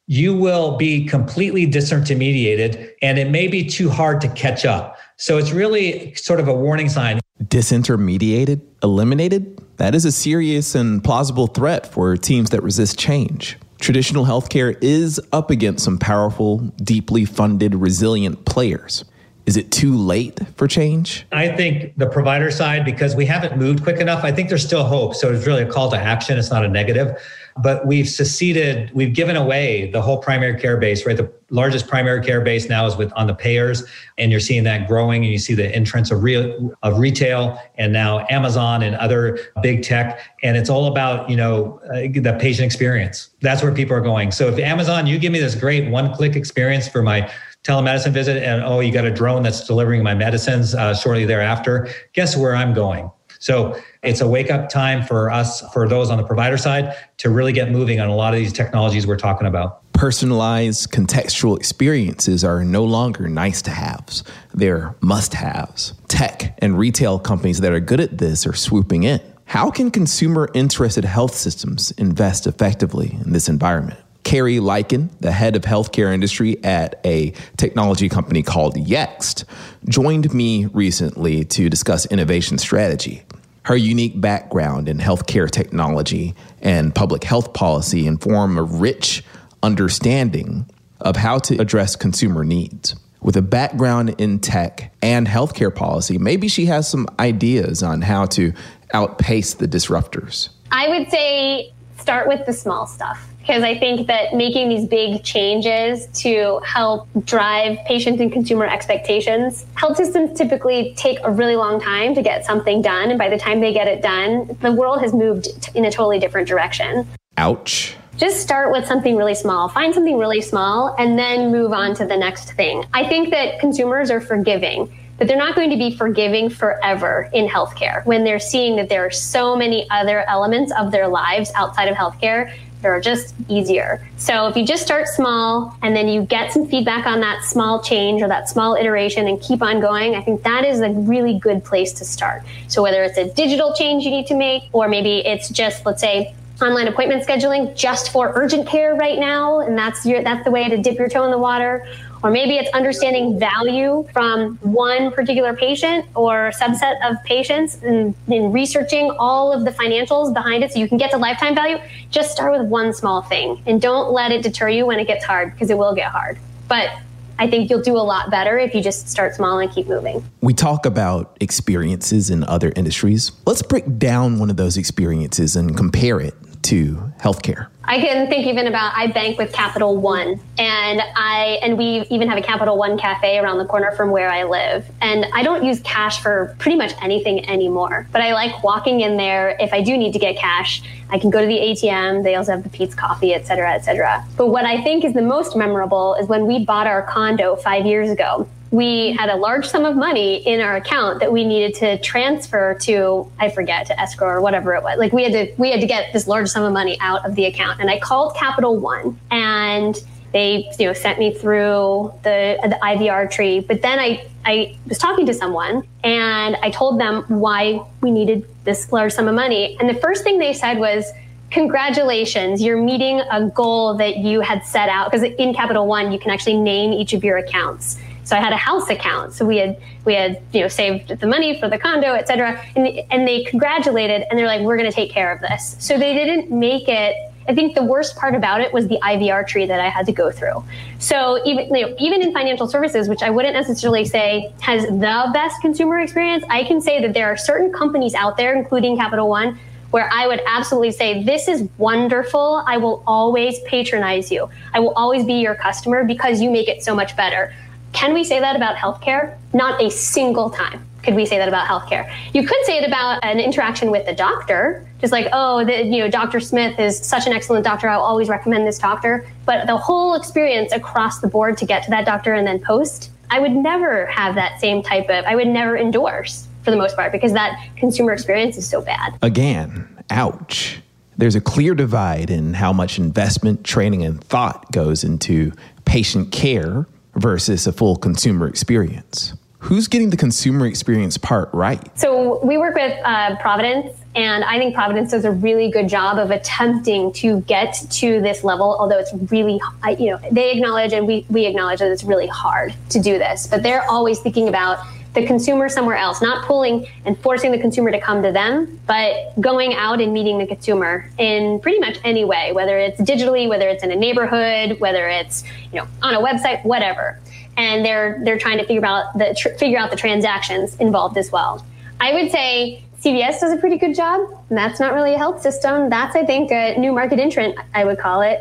you 0.06 0.36
will 0.36 0.76
be 0.76 1.06
completely 1.06 1.66
disintermediated 1.66 2.92
and 3.00 3.18
it 3.18 3.30
may 3.30 3.46
be 3.46 3.64
too 3.64 3.88
hard 3.88 4.20
to 4.20 4.28
catch 4.30 4.64
up. 4.64 4.98
So 5.16 5.38
it's 5.38 5.52
really 5.52 6.14
sort 6.14 6.40
of 6.40 6.48
a 6.48 6.54
warning 6.54 6.88
sign. 6.88 7.20
Disintermediated? 7.44 8.60
Eliminated? 8.82 9.58
That 9.76 9.94
is 9.94 10.04
a 10.04 10.12
serious 10.12 10.74
and 10.74 11.02
plausible 11.02 11.46
threat 11.46 11.86
for 11.86 12.16
teams 12.16 12.50
that 12.50 12.62
resist 12.62 12.98
change. 12.98 13.56
Traditional 13.78 14.24
healthcare 14.24 14.76
is 14.82 15.20
up 15.32 15.50
against 15.50 15.84
some 15.84 15.98
powerful, 15.98 16.58
deeply 16.58 17.24
funded, 17.24 17.74
resilient 17.74 18.44
players. 18.44 19.04
Is 19.44 19.56
it 19.56 19.72
too 19.72 19.96
late 19.96 20.38
for 20.56 20.68
change? 20.68 21.26
I 21.32 21.48
think 21.48 21.96
the 21.96 22.06
provider 22.06 22.50
side, 22.50 22.84
because 22.84 23.16
we 23.16 23.26
haven't 23.26 23.56
moved 23.56 23.82
quick 23.82 23.98
enough, 23.98 24.22
I 24.24 24.30
think 24.30 24.48
there's 24.48 24.64
still 24.64 24.84
hope. 24.84 25.14
So 25.14 25.32
it's 25.32 25.46
really 25.46 25.62
a 25.62 25.70
call 25.70 25.90
to 25.90 25.96
action. 25.96 26.38
It's 26.38 26.50
not 26.50 26.64
a 26.64 26.68
negative. 26.68 27.16
But 27.56 27.86
we've 27.86 28.08
seceded, 28.08 28.90
we've 28.94 29.12
given 29.12 29.36
away 29.36 29.90
the 29.90 30.00
whole 30.00 30.18
primary 30.18 30.58
care 30.58 30.78
base, 30.78 31.04
right? 31.04 31.16
The 31.16 31.30
largest 31.50 31.86
primary 31.86 32.24
care 32.24 32.40
base 32.40 32.68
now 32.68 32.86
is 32.86 32.96
with 32.96 33.12
on 33.12 33.26
the 33.26 33.34
payers, 33.34 33.84
and 34.16 34.30
you're 34.30 34.40
seeing 34.40 34.64
that 34.64 34.88
growing, 34.88 35.22
and 35.22 35.30
you 35.30 35.38
see 35.38 35.52
the 35.52 35.68
entrance 35.74 36.10
of 36.10 36.22
real 36.22 36.74
of 36.82 36.98
retail, 36.98 37.60
and 37.76 37.92
now 37.92 38.26
Amazon 38.30 38.82
and 38.82 38.96
other 38.96 39.38
big 39.62 39.82
tech, 39.82 40.20
and 40.42 40.56
it's 40.56 40.70
all 40.70 40.86
about 40.86 41.28
you 41.28 41.36
know 41.36 41.78
uh, 41.90 42.08
the 42.14 42.38
patient 42.40 42.64
experience. 42.64 43.28
That's 43.42 43.62
where 43.62 43.72
people 43.72 43.94
are 43.96 44.00
going. 44.00 44.32
So 44.32 44.48
if 44.48 44.58
Amazon, 44.58 45.06
you 45.06 45.18
give 45.18 45.32
me 45.32 45.38
this 45.38 45.54
great 45.54 45.90
one-click 45.90 46.36
experience 46.36 46.88
for 46.88 47.02
my 47.02 47.30
telemedicine 47.64 48.12
visit 48.12 48.42
and 48.42 48.62
oh 48.62 48.80
you 48.80 48.92
got 48.92 49.04
a 49.04 49.10
drone 49.10 49.42
that's 49.42 49.66
delivering 49.66 50.02
my 50.02 50.14
medicines 50.14 50.74
uh, 50.74 50.94
shortly 50.94 51.24
thereafter. 51.24 51.88
Guess 52.12 52.36
where 52.36 52.54
i'm 52.54 52.74
going? 52.74 53.10
So 53.38 53.76
it's 54.04 54.20
a 54.20 54.28
wake 54.28 54.52
up 54.52 54.68
time 54.68 55.04
for 55.04 55.28
us 55.28 55.62
for 55.72 55.88
those 55.88 56.10
on 56.10 56.16
the 56.16 56.24
provider 56.24 56.56
side 56.56 56.94
to 57.18 57.28
really 57.28 57.52
get 57.52 57.72
moving 57.72 57.98
on 57.98 58.08
a 58.08 58.14
lot 58.14 58.34
of 58.34 58.38
these 58.38 58.52
technologies 58.52 59.04
we're 59.04 59.16
talking 59.16 59.48
about. 59.48 59.80
Personalized 59.94 60.92
contextual 60.92 61.56
experiences 61.56 62.44
are 62.44 62.64
no 62.64 62.84
longer 62.84 63.28
nice 63.28 63.60
to 63.62 63.72
haves 63.72 64.22
they're 64.54 64.94
must 65.00 65.34
haves 65.34 65.94
tech 66.06 66.56
and 66.58 66.78
retail 66.78 67.18
companies 67.18 67.60
that 67.60 67.72
are 67.72 67.80
good 67.80 68.00
at 68.00 68.18
this 68.18 68.46
are 68.46 68.52
swooping 68.52 69.02
in. 69.02 69.20
How 69.46 69.70
can 69.70 69.90
consumer 69.90 70.48
interested 70.54 71.04
health 71.04 71.34
systems 71.34 71.90
invest 71.92 72.46
effectively 72.46 73.18
in 73.24 73.32
this 73.32 73.48
environment 73.48 73.98
Carrie 74.24 74.60
Liken, 74.60 75.10
the 75.20 75.32
head 75.32 75.56
of 75.56 75.62
healthcare 75.62 76.12
industry 76.12 76.62
at 76.64 77.00
a 77.04 77.32
technology 77.56 78.08
company 78.08 78.42
called 78.42 78.76
Yext, 78.76 79.44
joined 79.88 80.32
me 80.32 80.66
recently 80.66 81.44
to 81.44 81.68
discuss 81.68 82.06
innovation 82.06 82.58
strategy. 82.58 83.22
Her 83.64 83.76
unique 83.76 84.20
background 84.20 84.88
in 84.88 84.98
healthcare 84.98 85.50
technology 85.50 86.34
and 86.60 86.94
public 86.94 87.24
health 87.24 87.52
policy 87.52 88.06
inform 88.06 88.58
a 88.58 88.62
rich 88.62 89.24
understanding 89.62 90.66
of 91.00 91.16
how 91.16 91.38
to 91.38 91.60
address 91.60 91.96
consumer 91.96 92.44
needs. 92.44 92.96
With 93.20 93.36
a 93.36 93.42
background 93.42 94.16
in 94.18 94.40
tech 94.40 94.92
and 95.00 95.28
healthcare 95.28 95.74
policy, 95.74 96.18
maybe 96.18 96.48
she 96.48 96.66
has 96.66 96.88
some 96.88 97.06
ideas 97.20 97.82
on 97.82 98.02
how 98.02 98.26
to 98.26 98.52
outpace 98.94 99.54
the 99.54 99.68
disruptors. 99.68 100.48
I 100.72 100.88
would 100.88 101.10
say 101.10 101.72
start 101.98 102.26
with 102.26 102.44
the 102.46 102.52
small 102.52 102.86
stuff 102.86 103.31
because 103.42 103.64
I 103.64 103.76
think 103.76 104.06
that 104.06 104.34
making 104.34 104.68
these 104.68 104.86
big 104.86 105.24
changes 105.24 106.06
to 106.22 106.60
help 106.64 107.08
drive 107.24 107.76
patient 107.86 108.20
and 108.20 108.32
consumer 108.32 108.66
expectations, 108.66 109.66
health 109.74 109.96
systems 109.96 110.38
typically 110.38 110.94
take 110.96 111.18
a 111.24 111.30
really 111.30 111.56
long 111.56 111.80
time 111.80 112.14
to 112.14 112.22
get 112.22 112.46
something 112.46 112.82
done. 112.82 113.10
And 113.10 113.18
by 113.18 113.28
the 113.28 113.38
time 113.38 113.60
they 113.60 113.72
get 113.72 113.88
it 113.88 114.00
done, 114.00 114.56
the 114.60 114.70
world 114.70 115.00
has 115.00 115.12
moved 115.12 115.48
in 115.74 115.84
a 115.84 115.90
totally 115.90 116.20
different 116.20 116.46
direction. 116.46 117.08
Ouch. 117.36 117.96
Just 118.16 118.40
start 118.40 118.70
with 118.70 118.86
something 118.86 119.16
really 119.16 119.34
small. 119.34 119.68
Find 119.68 119.92
something 119.92 120.18
really 120.18 120.40
small 120.40 120.94
and 120.96 121.18
then 121.18 121.50
move 121.50 121.72
on 121.72 121.96
to 121.96 122.06
the 122.06 122.16
next 122.16 122.52
thing. 122.52 122.84
I 122.94 123.08
think 123.08 123.30
that 123.30 123.58
consumers 123.58 124.08
are 124.10 124.20
forgiving 124.20 124.92
but 125.18 125.28
they're 125.28 125.36
not 125.36 125.54
going 125.54 125.70
to 125.70 125.76
be 125.76 125.96
forgiving 125.96 126.50
forever 126.50 127.30
in 127.32 127.46
healthcare 127.46 128.04
when 128.06 128.24
they're 128.24 128.40
seeing 128.40 128.74
that 128.74 128.88
there 128.88 129.06
are 129.06 129.10
so 129.10 129.54
many 129.54 129.88
other 129.88 130.28
elements 130.28 130.72
of 130.76 130.90
their 130.90 131.06
lives 131.06 131.52
outside 131.54 131.86
of 131.86 131.96
healthcare 131.96 132.52
that 132.82 132.88
are 132.88 133.00
just 133.00 133.34
easier. 133.48 134.06
So 134.16 134.48
if 134.48 134.56
you 134.56 134.66
just 134.66 134.82
start 134.82 135.08
small 135.08 135.76
and 135.82 135.96
then 135.96 136.08
you 136.08 136.22
get 136.22 136.52
some 136.52 136.66
feedback 136.66 137.06
on 137.06 137.20
that 137.20 137.44
small 137.44 137.80
change 137.80 138.22
or 138.22 138.28
that 138.28 138.48
small 138.48 138.74
iteration 138.74 139.28
and 139.28 139.40
keep 139.40 139.62
on 139.62 139.80
going, 139.80 140.14
I 140.14 140.22
think 140.22 140.42
that 140.42 140.64
is 140.64 140.80
a 140.80 140.90
really 140.90 141.38
good 141.38 141.64
place 141.64 141.92
to 141.94 142.04
start. 142.04 142.42
So 142.68 142.82
whether 142.82 143.02
it's 143.02 143.18
a 143.18 143.32
digital 143.32 143.72
change 143.74 144.04
you 144.04 144.10
need 144.10 144.26
to 144.26 144.34
make, 144.34 144.64
or 144.72 144.88
maybe 144.88 145.18
it's 145.26 145.48
just, 145.48 145.86
let's 145.86 146.00
say, 146.00 146.34
online 146.60 146.86
appointment 146.86 147.26
scheduling 147.26 147.74
just 147.74 148.12
for 148.12 148.32
urgent 148.36 148.68
care 148.68 148.94
right 148.94 149.18
now, 149.18 149.60
and 149.60 149.76
that's 149.76 150.06
your 150.06 150.22
that's 150.22 150.44
the 150.44 150.50
way 150.50 150.68
to 150.68 150.76
dip 150.76 150.96
your 150.96 151.08
toe 151.08 151.24
in 151.24 151.30
the 151.30 151.38
water 151.38 151.86
or 152.22 152.30
maybe 152.30 152.56
it's 152.56 152.70
understanding 152.70 153.38
value 153.38 154.06
from 154.12 154.56
one 154.58 155.10
particular 155.12 155.54
patient 155.54 156.06
or 156.14 156.52
subset 156.52 156.96
of 157.08 157.22
patients 157.24 157.82
and, 157.82 158.14
and, 158.28 158.52
researching 158.52 159.10
all 159.18 159.52
of 159.52 159.64
the 159.64 159.70
financials 159.70 160.32
behind 160.34 160.62
it 160.62 160.72
so 160.72 160.78
you 160.78 160.88
can 160.88 160.98
get 160.98 161.10
to 161.10 161.16
lifetime 161.16 161.54
value. 161.54 161.78
Just 162.10 162.32
start 162.32 162.52
with 162.52 162.68
one 162.68 162.92
small 162.92 163.22
thing 163.22 163.62
and 163.66 163.80
don't 163.80 164.12
let 164.12 164.30
it 164.30 164.42
deter 164.42 164.68
you 164.68 164.84
when 164.86 164.98
it 164.98 165.06
gets 165.06 165.24
hard 165.24 165.52
because 165.52 165.70
it 165.70 165.78
will 165.78 165.94
get 165.94 166.10
hard. 166.10 166.38
But 166.68 166.90
I 167.38 167.48
think 167.48 167.70
you'll 167.70 167.82
do 167.82 167.96
a 167.96 167.98
lot 167.98 168.30
better 168.30 168.58
if 168.58 168.74
you 168.74 168.82
just 168.82 169.08
start 169.08 169.34
small 169.34 169.58
and 169.58 169.70
keep 169.72 169.88
moving. 169.88 170.24
We 170.42 170.54
talk 170.54 170.86
about 170.86 171.36
experiences 171.40 172.30
in 172.30 172.44
other 172.44 172.72
industries. 172.76 173.32
Let's 173.46 173.62
break 173.62 173.98
down 173.98 174.38
one 174.38 174.50
of 174.50 174.56
those 174.56 174.76
experiences 174.76 175.56
and 175.56 175.76
compare 175.76 176.20
it 176.20 176.34
to 176.62 177.12
healthcare. 177.18 177.68
I 177.84 178.00
can 178.00 178.28
think 178.28 178.46
even 178.46 178.66
about 178.68 178.92
I 178.96 179.08
bank 179.08 179.38
with 179.38 179.52
Capital 179.52 179.96
One 179.96 180.40
and 180.58 181.02
I 181.16 181.58
and 181.62 181.76
we 181.76 182.06
even 182.10 182.28
have 182.28 182.38
a 182.38 182.42
Capital 182.42 182.78
One 182.78 182.96
cafe 182.96 183.38
around 183.38 183.58
the 183.58 183.64
corner 183.64 183.90
from 183.92 184.10
where 184.10 184.30
I 184.30 184.44
live. 184.44 184.86
And 185.00 185.26
I 185.34 185.42
don't 185.42 185.64
use 185.64 185.80
cash 185.80 186.22
for 186.22 186.54
pretty 186.58 186.76
much 186.76 186.92
anything 187.02 187.48
anymore. 187.48 188.06
But 188.12 188.22
I 188.22 188.32
like 188.34 188.62
walking 188.62 189.00
in 189.00 189.16
there 189.16 189.56
if 189.58 189.72
I 189.72 189.82
do 189.82 189.96
need 189.98 190.12
to 190.12 190.18
get 190.18 190.36
cash. 190.36 190.82
I 191.10 191.18
can 191.18 191.30
go 191.30 191.40
to 191.40 191.46
the 191.46 191.58
ATM. 191.58 192.22
They 192.22 192.36
also 192.36 192.52
have 192.52 192.62
the 192.62 192.70
Peet's 192.70 192.94
coffee, 192.94 193.34
et 193.34 193.46
cetera, 193.46 193.72
et 193.72 193.80
cetera. 193.80 194.24
But 194.36 194.48
what 194.48 194.64
I 194.64 194.82
think 194.82 195.04
is 195.04 195.12
the 195.12 195.22
most 195.22 195.56
memorable 195.56 196.14
is 196.14 196.28
when 196.28 196.46
we 196.46 196.64
bought 196.64 196.86
our 196.86 197.02
condo 197.02 197.56
five 197.56 197.84
years 197.84 198.10
ago 198.10 198.48
we 198.72 199.12
had 199.12 199.28
a 199.28 199.36
large 199.36 199.66
sum 199.68 199.84
of 199.84 199.96
money 199.96 200.36
in 200.46 200.60
our 200.60 200.76
account 200.76 201.20
that 201.20 201.30
we 201.30 201.44
needed 201.44 201.74
to 201.74 201.98
transfer 201.98 202.74
to 202.80 203.30
I 203.38 203.50
forget 203.50 203.86
to 203.88 204.00
escrow 204.00 204.28
or 204.28 204.40
whatever 204.40 204.74
it 204.74 204.82
was. 204.82 204.98
Like 204.98 205.12
we 205.12 205.22
had 205.22 205.32
to 205.32 205.54
we 205.58 205.70
had 205.70 205.80
to 205.82 205.86
get 205.86 206.12
this 206.14 206.26
large 206.26 206.48
sum 206.48 206.64
of 206.64 206.72
money 206.72 206.98
out 206.98 207.24
of 207.26 207.34
the 207.34 207.44
account, 207.44 207.80
and 207.80 207.90
I 207.90 208.00
called 208.00 208.34
Capital 208.34 208.78
One 208.78 209.20
and 209.30 210.02
they 210.32 210.70
you 210.78 210.86
know 210.86 210.94
sent 210.94 211.18
me 211.18 211.34
through 211.34 212.14
the 212.22 212.58
the 212.62 212.78
IVR 212.82 213.30
tree. 213.30 213.60
But 213.60 213.82
then 213.82 213.98
I 213.98 214.26
I 214.46 214.78
was 214.88 214.96
talking 214.96 215.26
to 215.26 215.34
someone 215.34 215.86
and 216.02 216.56
I 216.56 216.70
told 216.70 216.98
them 216.98 217.24
why 217.28 217.84
we 218.00 218.10
needed 218.10 218.48
this 218.64 218.90
large 218.90 219.12
sum 219.12 219.28
of 219.28 219.34
money, 219.34 219.76
and 219.80 219.88
the 219.88 220.00
first 220.00 220.24
thing 220.24 220.38
they 220.38 220.54
said 220.54 220.78
was 220.78 221.04
congratulations, 221.50 222.62
you're 222.62 222.82
meeting 222.82 223.20
a 223.30 223.50
goal 223.50 223.94
that 223.98 224.16
you 224.16 224.40
had 224.40 224.64
set 224.64 224.88
out. 224.88 225.12
Because 225.12 225.30
in 225.38 225.52
Capital 225.52 225.86
One, 225.86 226.10
you 226.10 226.18
can 226.18 226.30
actually 226.30 226.56
name 226.56 226.94
each 226.94 227.12
of 227.12 227.22
your 227.22 227.36
accounts. 227.36 227.98
So 228.24 228.36
I 228.36 228.40
had 228.40 228.52
a 228.52 228.56
house 228.56 228.88
account. 228.88 229.32
So 229.32 229.44
we 229.44 229.58
had 229.58 229.80
we 230.04 230.14
had 230.14 230.42
you 230.52 230.60
know 230.60 230.68
saved 230.68 231.08
the 231.08 231.26
money 231.26 231.58
for 231.58 231.68
the 231.68 231.78
condo, 231.78 232.12
et 232.12 232.28
cetera. 232.28 232.62
And, 232.76 232.86
and 233.10 233.26
they 233.26 233.44
congratulated 233.44 234.24
and 234.30 234.38
they're 234.38 234.46
like, 234.46 234.62
we're 234.62 234.76
going 234.76 234.90
to 234.90 234.94
take 234.94 235.10
care 235.10 235.32
of 235.32 235.40
this. 235.40 235.76
So 235.78 235.98
they 235.98 236.14
didn't 236.14 236.50
make 236.50 236.88
it. 236.88 237.14
I 237.48 237.54
think 237.56 237.74
the 237.74 237.82
worst 237.82 238.16
part 238.16 238.36
about 238.36 238.60
it 238.60 238.72
was 238.72 238.86
the 238.86 238.98
IVR 239.02 239.44
tree 239.44 239.66
that 239.66 239.80
I 239.80 239.88
had 239.88 240.06
to 240.06 240.12
go 240.12 240.30
through. 240.30 240.62
So 241.00 241.44
even 241.44 241.74
you 241.74 241.86
know, 241.86 241.96
even 241.98 242.22
in 242.22 242.32
financial 242.32 242.68
services, 242.68 243.08
which 243.08 243.22
I 243.22 243.30
wouldn't 243.30 243.54
necessarily 243.54 244.04
say 244.04 244.52
has 244.60 244.84
the 244.84 245.30
best 245.34 245.60
consumer 245.60 245.98
experience, 245.98 246.44
I 246.48 246.62
can 246.64 246.80
say 246.80 247.00
that 247.00 247.14
there 247.14 247.26
are 247.26 247.36
certain 247.36 247.72
companies 247.72 248.14
out 248.14 248.36
there, 248.36 248.56
including 248.56 248.96
Capital 248.96 249.28
One, 249.28 249.58
where 249.90 250.08
I 250.12 250.26
would 250.26 250.40
absolutely 250.46 250.90
say, 250.90 251.22
This 251.22 251.48
is 251.48 251.68
wonderful. 251.78 252.62
I 252.66 252.76
will 252.78 253.02
always 253.06 253.60
patronize 253.66 254.30
you. 254.30 254.48
I 254.72 254.80
will 254.80 254.92
always 254.94 255.24
be 255.24 255.34
your 255.34 255.54
customer 255.54 256.04
because 256.04 256.40
you 256.40 256.50
make 256.50 256.68
it 256.68 256.82
so 256.82 256.94
much 256.94 257.16
better. 257.16 257.54
Can 257.92 258.14
we 258.14 258.24
say 258.24 258.40
that 258.40 258.56
about 258.56 258.76
healthcare? 258.76 259.36
Not 259.52 259.82
a 259.82 259.90
single 259.90 260.50
time 260.50 260.86
could 261.02 261.14
we 261.14 261.26
say 261.26 261.38
that 261.38 261.48
about 261.48 261.66
healthcare. 261.66 262.12
You 262.32 262.46
could 262.46 262.64
say 262.64 262.78
it 262.78 262.86
about 262.86 263.24
an 263.24 263.40
interaction 263.40 263.90
with 263.90 264.06
the 264.06 264.14
doctor, 264.14 264.86
just 265.00 265.12
like, 265.12 265.28
oh, 265.32 265.64
the, 265.64 265.84
you 265.84 265.98
know, 265.98 266.08
Dr. 266.08 266.40
Smith 266.40 266.78
is 266.78 266.98
such 266.98 267.26
an 267.26 267.32
excellent 267.32 267.64
doctor. 267.64 267.88
I'll 267.88 268.00
always 268.00 268.28
recommend 268.28 268.66
this 268.66 268.78
doctor. 268.78 269.26
But 269.44 269.66
the 269.66 269.76
whole 269.76 270.14
experience 270.14 270.72
across 270.72 271.20
the 271.20 271.26
board 271.26 271.58
to 271.58 271.66
get 271.66 271.82
to 271.84 271.90
that 271.90 272.06
doctor 272.06 272.34
and 272.34 272.46
then 272.46 272.60
post, 272.60 273.10
I 273.30 273.40
would 273.40 273.52
never 273.52 274.06
have 274.06 274.34
that 274.36 274.60
same 274.60 274.82
type 274.82 275.08
of, 275.08 275.24
I 275.24 275.34
would 275.34 275.48
never 275.48 275.76
endorse 275.76 276.46
for 276.62 276.70
the 276.70 276.76
most 276.76 276.94
part 276.94 277.10
because 277.10 277.32
that 277.32 277.60
consumer 277.76 278.12
experience 278.12 278.56
is 278.56 278.68
so 278.68 278.80
bad. 278.80 279.18
Again, 279.22 279.88
ouch. 280.10 280.80
There's 281.16 281.34
a 281.34 281.40
clear 281.40 281.74
divide 281.74 282.30
in 282.30 282.54
how 282.54 282.72
much 282.72 282.98
investment, 282.98 283.64
training, 283.64 284.02
and 284.04 284.22
thought 284.22 284.70
goes 284.72 285.04
into 285.04 285.52
patient 285.84 286.32
care 286.32 286.86
versus 287.16 287.66
a 287.66 287.72
full 287.72 287.96
consumer 287.96 288.46
experience. 288.46 289.34
Who's 289.58 289.86
getting 289.86 290.10
the 290.10 290.16
consumer 290.16 290.66
experience 290.66 291.16
part 291.16 291.48
right? 291.52 291.96
So 291.96 292.44
we 292.44 292.58
work 292.58 292.74
with 292.74 292.98
uh, 293.04 293.36
Providence, 293.36 293.96
and 294.16 294.42
I 294.42 294.58
think 294.58 294.74
Providence 294.74 295.12
does 295.12 295.24
a 295.24 295.30
really 295.30 295.70
good 295.70 295.88
job 295.88 296.18
of 296.18 296.32
attempting 296.32 297.12
to 297.14 297.42
get 297.42 297.74
to 297.90 298.20
this 298.20 298.42
level. 298.42 298.76
Although 298.78 298.98
it's 298.98 299.12
really, 299.30 299.60
you 299.98 300.10
know, 300.10 300.20
they 300.32 300.50
acknowledge 300.50 300.92
and 300.92 301.06
we 301.06 301.24
we 301.28 301.46
acknowledge 301.46 301.78
that 301.78 301.92
it's 301.92 302.02
really 302.02 302.26
hard 302.26 302.74
to 302.88 302.98
do 303.00 303.18
this, 303.18 303.46
but 303.46 303.62
they're 303.62 303.88
always 303.88 304.18
thinking 304.18 304.48
about 304.48 304.84
the 305.14 305.26
consumer 305.26 305.68
somewhere 305.68 305.96
else, 305.96 306.22
not 306.22 306.46
pulling 306.46 306.86
and 307.04 307.18
forcing 307.18 307.52
the 307.52 307.58
consumer 307.58 307.90
to 307.90 308.00
come 308.00 308.22
to 308.22 308.32
them, 308.32 308.80
but 308.86 309.38
going 309.40 309.74
out 309.74 310.00
and 310.00 310.12
meeting 310.12 310.38
the 310.38 310.46
consumer 310.46 311.08
in 311.18 311.60
pretty 311.60 311.78
much 311.78 311.98
any 312.04 312.24
way, 312.24 312.52
whether 312.52 312.78
it's 312.78 313.00
digitally, 313.00 313.48
whether 313.48 313.68
it's 313.68 313.82
in 313.82 313.90
a 313.90 313.96
neighborhood, 313.96 314.80
whether 314.80 315.08
it's 315.08 315.44
you 315.72 315.78
know 315.78 315.86
on 316.02 316.14
a 316.14 316.20
website, 316.20 316.64
whatever. 316.64 317.20
And 317.56 317.84
they're 317.84 318.20
they're 318.24 318.38
trying 318.38 318.58
to 318.58 318.64
figure 318.64 318.84
out 318.84 319.16
the 319.18 319.34
tr- 319.36 319.50
figure 319.58 319.78
out 319.78 319.90
the 319.90 319.96
transactions 319.96 320.76
involved 320.76 321.18
as 321.18 321.30
well. 321.30 321.64
I 322.00 322.14
would 322.14 322.30
say 322.30 322.82
CVS 323.02 323.40
does 323.40 323.52
a 323.52 323.56
pretty 323.56 323.76
good 323.76 323.94
job. 323.94 324.20
That's 324.48 324.80
not 324.80 324.94
really 324.94 325.14
a 325.14 325.18
health 325.18 325.42
system. 325.42 325.90
That's 325.90 326.16
I 326.16 326.24
think 326.24 326.50
a 326.50 326.78
new 326.78 326.92
market 326.92 327.18
entrant, 327.18 327.58
I 327.74 327.84
would 327.84 327.98
call 327.98 328.22
it. 328.22 328.40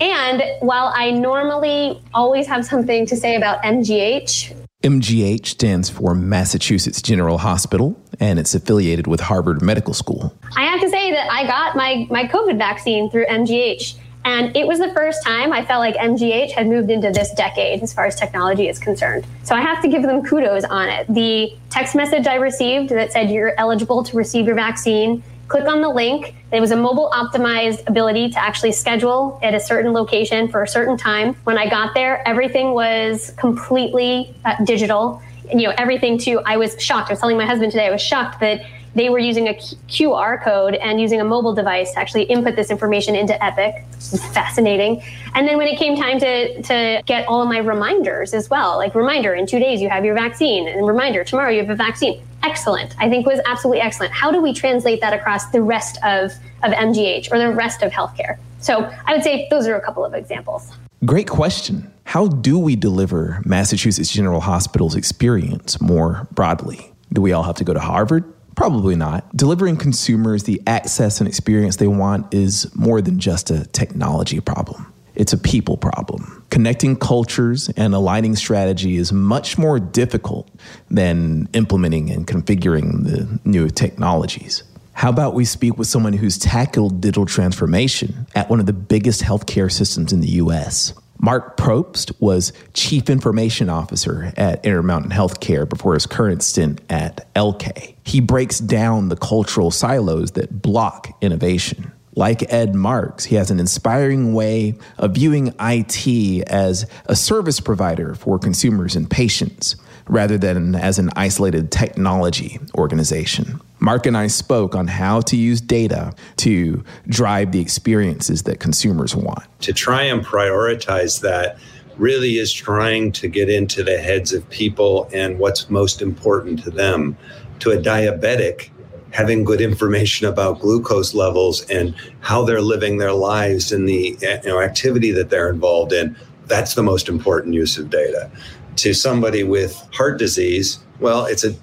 And 0.00 0.42
while 0.60 0.92
I 0.94 1.10
normally 1.10 2.02
always 2.14 2.46
have 2.46 2.64
something 2.64 3.06
to 3.06 3.16
say 3.16 3.36
about 3.36 3.62
MGH, 3.62 4.61
MGH 4.82 5.46
stands 5.46 5.88
for 5.88 6.12
Massachusetts 6.12 7.00
General 7.00 7.38
Hospital, 7.38 7.96
and 8.18 8.40
it's 8.40 8.52
affiliated 8.52 9.06
with 9.06 9.20
Harvard 9.20 9.62
Medical 9.62 9.94
School. 9.94 10.36
I 10.56 10.64
have 10.64 10.80
to 10.80 10.90
say 10.90 11.12
that 11.12 11.30
I 11.30 11.46
got 11.46 11.76
my, 11.76 12.06
my 12.10 12.24
COVID 12.26 12.58
vaccine 12.58 13.08
through 13.08 13.26
MGH. 13.26 13.94
And 14.24 14.56
it 14.56 14.66
was 14.66 14.78
the 14.78 14.92
first 14.92 15.24
time 15.24 15.52
I 15.52 15.64
felt 15.64 15.80
like 15.80 15.96
MGH 15.96 16.52
had 16.52 16.68
moved 16.68 16.90
into 16.90 17.10
this 17.10 17.32
decade 17.34 17.82
as 17.82 17.92
far 17.92 18.06
as 18.06 18.14
technology 18.14 18.68
is 18.68 18.78
concerned. 18.78 19.26
So 19.42 19.54
I 19.54 19.60
have 19.60 19.82
to 19.82 19.88
give 19.88 20.02
them 20.02 20.22
kudos 20.24 20.64
on 20.64 20.88
it. 20.88 21.06
The 21.08 21.56
text 21.70 21.96
message 21.96 22.26
I 22.26 22.36
received 22.36 22.90
that 22.90 23.12
said 23.12 23.30
you're 23.30 23.54
eligible 23.58 24.04
to 24.04 24.16
receive 24.16 24.46
your 24.46 24.54
vaccine 24.54 25.24
click 25.52 25.66
on 25.66 25.82
the 25.82 25.88
link. 25.88 26.34
It 26.50 26.60
was 26.60 26.70
a 26.70 26.76
mobile 26.76 27.10
optimized 27.12 27.86
ability 27.86 28.30
to 28.30 28.38
actually 28.38 28.72
schedule 28.72 29.38
at 29.42 29.54
a 29.54 29.60
certain 29.60 29.92
location 29.92 30.48
for 30.48 30.62
a 30.62 30.66
certain 30.66 30.96
time. 30.96 31.34
When 31.44 31.58
I 31.58 31.68
got 31.68 31.92
there, 31.92 32.26
everything 32.26 32.72
was 32.72 33.34
completely 33.36 34.34
uh, 34.46 34.64
digital. 34.64 35.20
You 35.52 35.68
know, 35.68 35.74
everything 35.76 36.16
to, 36.20 36.40
I 36.46 36.56
was 36.56 36.82
shocked. 36.82 37.10
I 37.10 37.12
was 37.12 37.20
telling 37.20 37.36
my 37.36 37.44
husband 37.44 37.70
today, 37.70 37.86
I 37.86 37.90
was 37.90 38.00
shocked 38.00 38.40
that 38.40 38.64
they 38.94 39.08
were 39.08 39.18
using 39.18 39.48
a 39.48 39.54
QR 39.54 40.42
code 40.42 40.74
and 40.74 41.00
using 41.00 41.20
a 41.20 41.24
mobile 41.24 41.54
device 41.54 41.92
to 41.92 41.98
actually 41.98 42.24
input 42.24 42.56
this 42.56 42.70
information 42.70 43.14
into 43.14 43.42
Epic, 43.42 43.84
fascinating. 44.32 45.02
And 45.34 45.48
then 45.48 45.56
when 45.56 45.66
it 45.66 45.78
came 45.78 45.96
time 45.96 46.18
to, 46.20 46.62
to 46.62 47.02
get 47.06 47.26
all 47.26 47.42
of 47.42 47.48
my 47.48 47.58
reminders 47.58 48.34
as 48.34 48.50
well, 48.50 48.76
like 48.76 48.94
reminder, 48.94 49.34
in 49.34 49.46
two 49.46 49.58
days 49.58 49.80
you 49.80 49.88
have 49.88 50.04
your 50.04 50.14
vaccine, 50.14 50.68
and 50.68 50.86
reminder, 50.86 51.24
tomorrow 51.24 51.50
you 51.50 51.60
have 51.60 51.70
a 51.70 51.74
vaccine. 51.74 52.22
Excellent. 52.42 52.94
I 52.98 53.08
think 53.08 53.26
was 53.26 53.40
absolutely 53.46 53.80
excellent. 53.80 54.12
How 54.12 54.30
do 54.30 54.42
we 54.42 54.52
translate 54.52 55.00
that 55.00 55.12
across 55.12 55.46
the 55.50 55.62
rest 55.62 55.96
of, 56.02 56.32
of 56.62 56.72
MGH 56.72 57.32
or 57.32 57.38
the 57.38 57.50
rest 57.50 57.82
of 57.82 57.92
healthcare? 57.92 58.38
So 58.60 58.90
I 59.06 59.14
would 59.14 59.22
say 59.22 59.48
those 59.50 59.66
are 59.66 59.76
a 59.76 59.80
couple 59.80 60.04
of 60.04 60.14
examples. 60.14 60.72
Great 61.04 61.28
question. 61.28 61.92
How 62.04 62.28
do 62.28 62.58
we 62.58 62.76
deliver 62.76 63.42
Massachusetts 63.44 64.10
General 64.12 64.40
Hospital's 64.40 64.94
experience 64.94 65.80
more 65.80 66.28
broadly? 66.32 66.92
Do 67.12 67.20
we 67.20 67.32
all 67.32 67.42
have 67.42 67.56
to 67.56 67.64
go 67.64 67.74
to 67.74 67.80
Harvard? 67.80 68.24
Probably 68.56 68.96
not. 68.96 69.34
Delivering 69.36 69.76
consumers 69.76 70.44
the 70.44 70.60
access 70.66 71.20
and 71.20 71.28
experience 71.28 71.76
they 71.76 71.86
want 71.86 72.32
is 72.34 72.74
more 72.74 73.00
than 73.00 73.18
just 73.18 73.50
a 73.50 73.66
technology 73.66 74.40
problem. 74.40 74.92
It's 75.14 75.32
a 75.32 75.38
people 75.38 75.76
problem. 75.76 76.44
Connecting 76.50 76.96
cultures 76.96 77.68
and 77.76 77.94
aligning 77.94 78.34
strategy 78.36 78.96
is 78.96 79.12
much 79.12 79.58
more 79.58 79.78
difficult 79.78 80.48
than 80.90 81.48
implementing 81.52 82.10
and 82.10 82.26
configuring 82.26 83.04
the 83.04 83.40
new 83.44 83.68
technologies. 83.68 84.62
How 84.94 85.10
about 85.10 85.34
we 85.34 85.44
speak 85.44 85.78
with 85.78 85.88
someone 85.88 86.12
who's 86.12 86.38
tackled 86.38 87.00
digital 87.00 87.26
transformation 87.26 88.26
at 88.34 88.48
one 88.48 88.60
of 88.60 88.66
the 88.66 88.72
biggest 88.72 89.22
healthcare 89.22 89.70
systems 89.70 90.12
in 90.12 90.20
the 90.20 90.28
US? 90.32 90.94
Marc 91.24 91.56
Probst 91.56 92.12
was 92.20 92.52
Chief 92.74 93.08
Information 93.08 93.70
Officer 93.70 94.32
at 94.36 94.64
Intermountain 94.66 95.12
Healthcare 95.12 95.68
before 95.68 95.94
his 95.94 96.04
current 96.04 96.42
stint 96.42 96.80
at 96.90 97.32
LK. 97.34 97.94
He 98.02 98.18
breaks 98.18 98.58
down 98.58 99.08
the 99.08 99.14
cultural 99.14 99.70
silos 99.70 100.32
that 100.32 100.60
block 100.60 101.16
innovation. 101.20 101.92
Like 102.16 102.52
Ed 102.52 102.74
Marks, 102.74 103.24
he 103.24 103.36
has 103.36 103.52
an 103.52 103.60
inspiring 103.60 104.34
way 104.34 104.74
of 104.98 105.12
viewing 105.12 105.54
IT 105.60 106.48
as 106.48 106.86
a 107.06 107.14
service 107.14 107.60
provider 107.60 108.16
for 108.16 108.40
consumers 108.40 108.96
and 108.96 109.08
patients 109.08 109.76
rather 110.08 110.38
than 110.38 110.74
as 110.74 110.98
an 110.98 111.10
isolated 111.16 111.70
technology 111.70 112.58
organization. 112.74 113.60
Marc 113.80 114.06
and 114.06 114.16
I 114.16 114.28
spoke 114.28 114.74
on 114.74 114.86
how 114.86 115.20
to 115.22 115.36
use 115.36 115.60
data 115.60 116.14
to 116.36 116.84
drive 117.08 117.52
the 117.52 117.60
experiences 117.60 118.44
that 118.44 118.60
consumers 118.60 119.16
want. 119.16 119.42
To 119.62 119.72
try 119.72 120.02
and 120.02 120.24
prioritize 120.24 121.20
that 121.22 121.58
really 121.98 122.38
is 122.38 122.52
trying 122.52 123.12
to 123.12 123.28
get 123.28 123.48
into 123.48 123.82
the 123.82 123.98
heads 123.98 124.32
of 124.32 124.48
people 124.50 125.08
and 125.12 125.38
what's 125.38 125.68
most 125.68 126.00
important 126.00 126.62
to 126.62 126.70
them. 126.70 127.16
To 127.60 127.70
a 127.70 127.76
diabetic, 127.76 128.70
having 129.10 129.44
good 129.44 129.60
information 129.60 130.26
about 130.26 130.60
glucose 130.60 131.14
levels 131.14 131.62
and 131.70 131.94
how 132.20 132.44
they're 132.44 132.60
living 132.60 132.98
their 132.98 133.12
lives 133.12 133.72
and 133.72 133.88
the 133.88 134.16
you 134.20 134.40
know, 134.44 134.60
activity 134.60 135.12
that 135.12 135.30
they're 135.30 135.50
involved 135.50 135.92
in, 135.92 136.16
that's 136.46 136.74
the 136.74 136.82
most 136.82 137.08
important 137.08 137.54
use 137.54 137.78
of 137.78 137.90
data 137.90 138.30
to 138.76 138.94
somebody 138.94 139.44
with 139.44 139.76
heart 139.92 140.18
disease, 140.18 140.78
well, 141.00 141.24
it's 141.24 141.44
a 141.44 141.54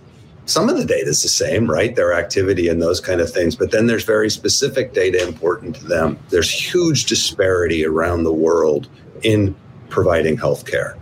some 0.45 0.67
of 0.67 0.77
the 0.77 0.85
data 0.85 1.07
is 1.07 1.21
the 1.21 1.29
same, 1.29 1.69
right? 1.69 1.95
Their 1.95 2.11
activity 2.11 2.69
and 2.69 2.81
those 2.81 2.99
kind 2.99 3.21
of 3.21 3.31
things. 3.31 3.55
But 3.55 3.69
then 3.69 3.85
there's 3.85 4.03
very 4.03 4.31
specific 4.31 4.93
data 4.93 5.23
important 5.23 5.75
to 5.75 5.85
them. 5.85 6.17
There's 6.29 6.49
huge 6.49 7.05
disparity 7.05 7.85
around 7.85 8.23
the 8.23 8.33
world 8.33 8.87
in 9.21 9.55
providing 9.89 10.37
healthcare. 10.37 10.97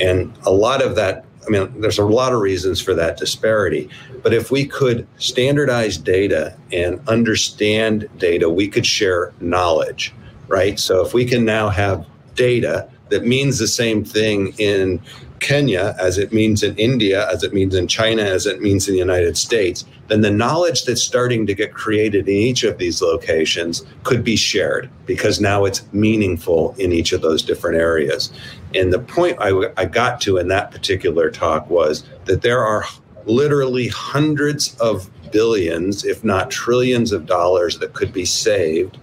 And 0.00 0.36
a 0.44 0.50
lot 0.50 0.82
of 0.82 0.96
that, 0.96 1.24
I 1.46 1.50
mean, 1.50 1.80
there's 1.80 2.00
a 2.00 2.04
lot 2.04 2.32
of 2.32 2.40
reasons 2.40 2.80
for 2.80 2.92
that 2.94 3.16
disparity. 3.16 3.88
But 4.24 4.34
if 4.34 4.50
we 4.50 4.66
could 4.66 5.06
standardize 5.18 5.96
data 5.96 6.56
and 6.72 7.00
understand 7.08 8.08
data, 8.18 8.50
we 8.50 8.66
could 8.66 8.86
share 8.86 9.32
knowledge, 9.38 10.12
right? 10.48 10.80
So 10.80 11.04
if 11.04 11.14
we 11.14 11.24
can 11.26 11.44
now 11.44 11.68
have 11.68 12.04
data 12.34 12.90
that 13.10 13.26
means 13.26 13.58
the 13.58 13.68
same 13.68 14.04
thing 14.04 14.54
in 14.58 15.00
Kenya, 15.40 15.96
as 15.98 16.18
it 16.18 16.32
means 16.32 16.62
in 16.62 16.76
India, 16.76 17.28
as 17.30 17.42
it 17.42 17.52
means 17.52 17.74
in 17.74 17.88
China, 17.88 18.22
as 18.22 18.46
it 18.46 18.60
means 18.60 18.86
in 18.86 18.94
the 18.94 18.98
United 18.98 19.36
States, 19.36 19.84
then 20.08 20.20
the 20.20 20.30
knowledge 20.30 20.84
that's 20.84 21.02
starting 21.02 21.46
to 21.46 21.54
get 21.54 21.72
created 21.72 22.28
in 22.28 22.34
each 22.34 22.62
of 22.62 22.78
these 22.78 23.02
locations 23.02 23.84
could 24.04 24.22
be 24.22 24.36
shared 24.36 24.90
because 25.06 25.40
now 25.40 25.64
it's 25.64 25.82
meaningful 25.92 26.74
in 26.78 26.92
each 26.92 27.12
of 27.12 27.22
those 27.22 27.42
different 27.42 27.76
areas. 27.76 28.32
And 28.74 28.92
the 28.92 28.98
point 28.98 29.38
I, 29.40 29.72
I 29.76 29.86
got 29.86 30.20
to 30.22 30.36
in 30.36 30.48
that 30.48 30.70
particular 30.70 31.30
talk 31.30 31.68
was 31.68 32.04
that 32.26 32.42
there 32.42 32.64
are 32.64 32.84
literally 33.26 33.88
hundreds 33.88 34.76
of 34.78 35.10
billions, 35.32 36.04
if 36.04 36.24
not 36.24 36.50
trillions 36.50 37.12
of 37.12 37.26
dollars 37.26 37.78
that 37.78 37.92
could 37.92 38.12
be 38.12 38.24
saved 38.24 38.98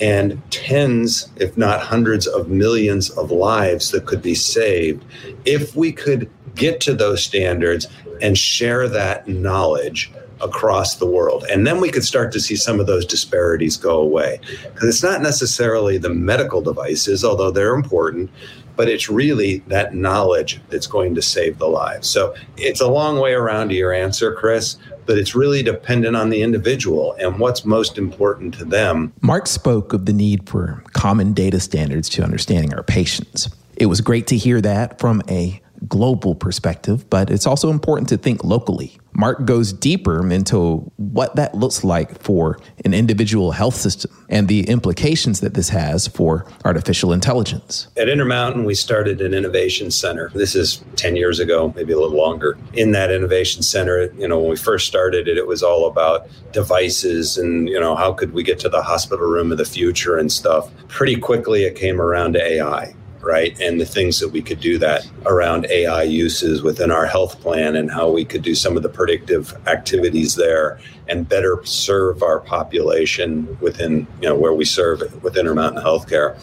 and 0.00 0.40
tens, 0.50 1.28
if 1.36 1.56
not 1.56 1.80
hundreds 1.80 2.26
of 2.26 2.48
millions 2.48 3.10
of 3.10 3.30
lives 3.30 3.90
that 3.90 4.06
could 4.06 4.22
be 4.22 4.34
saved 4.34 5.04
if 5.44 5.74
we 5.74 5.92
could 5.92 6.30
get 6.54 6.80
to 6.80 6.94
those 6.94 7.22
standards 7.22 7.86
and 8.20 8.36
share 8.36 8.88
that 8.88 9.28
knowledge 9.28 10.10
across 10.40 10.96
the 10.96 11.06
world. 11.06 11.44
And 11.50 11.66
then 11.66 11.80
we 11.80 11.90
could 11.90 12.04
start 12.04 12.32
to 12.32 12.40
see 12.40 12.56
some 12.56 12.80
of 12.80 12.86
those 12.86 13.06
disparities 13.06 13.76
go 13.76 14.00
away. 14.00 14.40
Because 14.62 14.88
it's 14.88 15.02
not 15.02 15.22
necessarily 15.22 15.98
the 15.98 16.10
medical 16.10 16.60
devices, 16.60 17.24
although 17.24 17.50
they're 17.50 17.74
important, 17.74 18.30
but 18.76 18.88
it's 18.88 19.08
really 19.08 19.58
that 19.68 19.94
knowledge 19.94 20.60
that's 20.68 20.86
going 20.86 21.14
to 21.14 21.22
save 21.22 21.58
the 21.58 21.66
lives. 21.66 22.08
So 22.08 22.34
it's 22.56 22.80
a 22.80 22.88
long 22.88 23.18
way 23.18 23.32
around 23.32 23.70
to 23.70 23.74
your 23.74 23.92
answer, 23.92 24.32
Chris, 24.34 24.76
but 25.06 25.18
it's 25.18 25.34
really 25.34 25.62
dependent 25.62 26.16
on 26.16 26.30
the 26.30 26.42
individual 26.42 27.16
and 27.18 27.38
what's 27.38 27.64
most 27.64 27.96
important 27.96 28.54
to 28.54 28.64
them. 28.64 29.12
Marc 29.20 29.46
spoke 29.46 29.92
of 29.92 30.06
the 30.06 30.12
need 30.12 30.48
for 30.48 30.82
common 30.92 31.32
data 31.32 31.60
standards 31.60 32.08
to 32.10 32.22
understanding 32.22 32.74
our 32.74 32.82
patients. 32.82 33.48
It 33.76 33.86
was 33.86 34.00
great 34.00 34.26
to 34.28 34.36
hear 34.36 34.60
that 34.60 34.98
from 34.98 35.22
a 35.28 35.60
global 35.88 36.34
perspective, 36.34 37.08
but 37.10 37.30
it's 37.30 37.46
also 37.46 37.70
important 37.70 38.08
to 38.08 38.16
think 38.16 38.44
locally. 38.44 38.98
Marc 39.16 39.46
goes 39.46 39.72
deeper 39.72 40.30
into 40.30 40.78
what 40.96 41.34
that 41.36 41.54
looks 41.54 41.82
like 41.82 42.20
for 42.20 42.58
an 42.84 42.92
individual 42.92 43.50
health 43.50 43.74
system 43.74 44.10
and 44.28 44.46
the 44.46 44.68
implications 44.68 45.40
that 45.40 45.54
this 45.54 45.70
has 45.70 46.06
for 46.06 46.46
artificial 46.66 47.14
intelligence. 47.14 47.88
At 47.96 48.10
Intermountain, 48.10 48.64
we 48.64 48.74
started 48.74 49.22
an 49.22 49.32
innovation 49.32 49.90
center. 49.90 50.30
This 50.34 50.54
is 50.54 50.84
10 50.96 51.16
years 51.16 51.40
ago, 51.40 51.72
maybe 51.74 51.94
a 51.94 51.98
little 51.98 52.16
longer. 52.16 52.58
In 52.74 52.92
that 52.92 53.10
innovation 53.10 53.62
center, 53.62 54.12
you 54.18 54.28
know, 54.28 54.38
when 54.38 54.50
we 54.50 54.56
first 54.56 54.86
started 54.86 55.28
it, 55.28 55.38
it 55.38 55.46
was 55.46 55.62
all 55.62 55.86
about 55.86 56.28
devices 56.52 57.38
and, 57.38 57.70
you 57.70 57.80
know, 57.80 57.96
how 57.96 58.12
could 58.12 58.34
we 58.34 58.42
get 58.42 58.58
to 58.60 58.68
the 58.68 58.82
hospital 58.82 59.26
room 59.26 59.50
of 59.50 59.56
the 59.56 59.64
future 59.64 60.18
and 60.18 60.30
stuff. 60.30 60.70
Pretty 60.88 61.16
quickly, 61.16 61.64
it 61.64 61.74
came 61.74 62.02
around 62.02 62.34
to 62.34 62.42
AI 62.42 62.94
right? 63.26 63.58
And 63.60 63.80
the 63.80 63.86
things 63.86 64.20
that 64.20 64.28
we 64.28 64.40
could 64.40 64.60
do 64.60 64.78
that 64.78 65.06
around 65.26 65.66
AI 65.66 66.04
uses 66.04 66.62
within 66.62 66.90
our 66.90 67.06
health 67.06 67.40
plan 67.40 67.74
and 67.74 67.90
how 67.90 68.08
we 68.08 68.24
could 68.24 68.42
do 68.42 68.54
some 68.54 68.76
of 68.76 68.82
the 68.82 68.88
predictive 68.88 69.54
activities 69.66 70.36
there 70.36 70.78
and 71.08 71.28
better 71.28 71.60
serve 71.64 72.22
our 72.22 72.38
population 72.38 73.58
within, 73.60 74.06
you 74.20 74.28
know, 74.28 74.36
where 74.36 74.54
we 74.54 74.64
serve 74.64 75.22
with 75.22 75.36
Intermountain 75.36 75.82
Healthcare. 75.82 76.38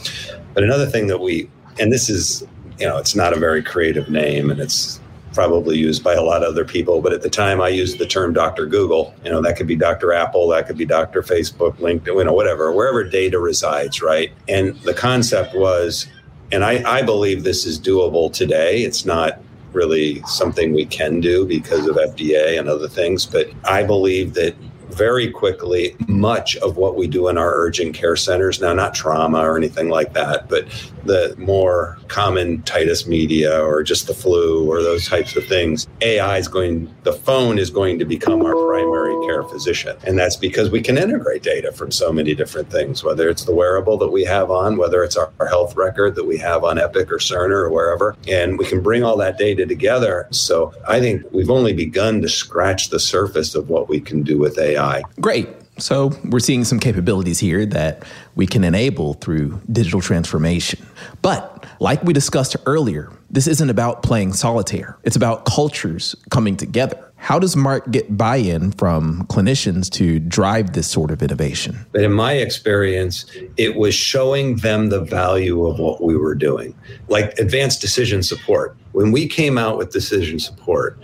But 0.54 0.63
another 0.63 0.86
thing 0.86 1.08
that 1.08 1.19
we, 1.19 1.50
and 1.80 1.91
this 1.91 2.10
is, 2.10 2.46
you 2.78 2.86
know, 2.86 2.98
it's 2.98 3.15
not 3.15 3.34
a 3.34 3.39
very 3.39 3.63
creative 3.63 4.10
name 4.10 4.52
and 4.52 4.60
it's 4.60 5.00
probably 5.34 5.78
used 5.78 6.04
by 6.04 6.13
a 6.13 6.22
lot 6.22 6.43
of 6.43 6.50
other 6.50 6.65
people, 6.65 7.02
but 7.02 7.12
at 7.12 7.22
the 7.22 7.30
time 7.30 7.60
I 7.60 7.69
used 7.69 7.98
the 7.98 8.06
term 8.06 8.34
Dr. 8.34 8.67
Google. 8.67 9.15
You 9.24 9.32
know, 9.32 9.41
that 9.41 9.58
could 9.58 9.67
be 9.67 9.76
Dr. 9.76 10.13
Apple, 10.13 10.48
that 10.50 10.67
could 10.67 10.78
be 10.78 10.86
Dr. 10.86 11.24
Facebook, 11.24 11.78
LinkedIn, 11.78 12.08
you 12.08 12.24
know, 12.26 12.34
whatever, 12.34 12.72
wherever 12.72 13.04
data 13.04 13.39
resides, 13.39 14.02
right? 14.02 14.32
And 14.48 14.76
the 14.82 14.93
concept 14.93 15.56
was, 15.56 16.08
and 16.54 16.63
I, 16.63 17.00
I 17.00 17.02
believe 17.02 17.44
this 17.44 17.66
is 17.66 17.80
doable 17.80 18.32
today. 18.32 18.84
It's 18.84 19.06
not 19.06 19.39
really 19.74 20.22
something 20.28 20.72
we 20.72 20.86
can 20.86 21.20
do 21.20 21.48
because 21.48 21.88
of 21.88 21.96
FDA 21.96 22.60
and 22.60 22.70
other 22.70 22.88
things, 22.88 23.26
but 23.26 23.48
I 23.66 23.82
believe 23.84 24.36
that 24.36 24.56
very 24.89 25.32
quickly 25.32 25.96
much 26.08 26.56
of 26.58 26.78
what 26.78 26.96
we 26.96 27.08
do 27.08 27.28
in 27.28 27.39
our 27.39 27.56
urgent 27.56 27.96
care 27.96 28.16
centers 28.16 28.62
now 28.62 28.74
not 28.74 28.94
trauma 28.94 29.39
or 29.39 29.58
anything 29.58 29.89
like 29.89 30.13
that 30.13 30.48
but 30.48 30.68
the 31.06 31.36
more 31.38 31.98
common 32.08 32.62
otitis 32.63 33.08
media 33.08 33.62
or 33.62 33.84
just 33.84 34.08
the 34.08 34.13
flu 34.13 34.70
or 34.70 34.82
those 34.82 35.08
types 35.08 35.36
of 35.36 35.46
things 35.46 35.88
ai 36.02 36.38
is 36.38 36.48
going 36.48 36.94
the 37.04 37.13
phone 37.13 37.58
is 37.58 37.70
going 37.70 37.98
to 37.98 38.06
become 38.06 38.46
our 38.46 38.56
primary 38.68 39.16
care 39.26 39.44
physician 39.44 39.96
and 40.06 40.18
that's 40.18 40.36
because 40.36 40.70
we 40.70 40.82
can 40.82 40.98
integrate 40.98 41.42
data 41.42 41.72
from 41.72 41.92
so 41.92 42.12
many 42.12 42.36
different 42.36 42.70
things 42.70 43.04
whether 43.04 43.30
it's 43.30 43.46
the 43.46 43.56
wearable 43.56 43.98
that 43.98 44.10
we 44.10 44.24
have 44.24 44.52
on 44.52 44.78
whether 44.78 45.04
it's 45.04 45.18
our, 45.18 45.32
our 45.39 45.48
health 45.48 45.76
record 45.76 46.16
that 46.16 46.26
we 46.26 46.38
have 46.38 46.63
on 46.63 46.78
epic 46.78 47.12
or 47.12 47.18
cerner 47.18 47.63
or 47.63 47.70
wherever 47.70 48.16
and 48.28 48.58
we 48.58 48.66
can 48.66 48.82
bring 48.82 49.04
all 49.04 49.18
that 49.18 49.38
data 49.38 49.66
together 49.66 50.28
so 50.32 50.74
i 50.88 51.00
think 51.00 51.24
we've 51.32 51.50
only 51.50 51.74
begun 51.74 52.22
to 52.22 52.30
scratch 52.30 52.89
the 52.89 53.00
surface 53.00 53.56
of 53.56 53.70
what 53.70 53.89
we 53.89 54.00
can 54.00 54.22
do 54.24 54.38
with 54.38 54.58
ai 54.60 54.74
AI. 54.74 55.04
Great. 55.20 55.48
So 55.78 56.12
we're 56.26 56.40
seeing 56.40 56.64
some 56.64 56.80
capabilities 56.80 57.40
here 57.40 57.66
that 57.68 58.04
we 58.36 58.46
can 58.46 58.64
enable 58.64 59.16
through 59.16 59.60
digital 59.72 60.02
transformation. 60.02 60.86
But 61.22 61.66
like 61.80 62.04
we 62.04 62.14
discussed 62.14 62.56
earlier, 62.66 63.12
this 63.30 63.48
isn't 63.48 63.70
about 63.70 64.04
playing 64.04 64.34
solitaire. 64.34 64.98
It's 65.04 65.16
about 65.16 65.46
cultures 65.46 66.16
coming 66.30 66.56
together. 66.56 67.12
How 67.16 67.40
does 67.40 67.56
Marc 67.56 67.90
get 67.90 68.18
buy 68.18 68.36
in 68.36 68.74
from 68.74 69.26
clinicians 69.28 69.90
to 69.92 70.20
drive 70.20 70.74
this 70.74 70.92
sort 70.92 71.10
of 71.10 71.24
innovation? 71.24 71.86
But 71.94 72.04
in 72.04 72.12
my 72.12 72.34
experience, 72.34 73.26
it 73.56 73.76
was 73.76 73.96
showing 73.96 74.58
them 74.58 74.90
the 74.90 75.00
value 75.00 75.66
of 75.66 75.80
what 75.80 76.04
we 76.04 76.18
were 76.18 76.36
doing, 76.36 76.76
like 77.08 77.40
advanced 77.40 77.80
decision 77.80 78.24
support. 78.24 78.76
When 78.92 79.14
we 79.14 79.26
came 79.28 79.58
out 79.58 79.78
with 79.78 79.92
decision 79.92 80.38
support, 80.38 81.00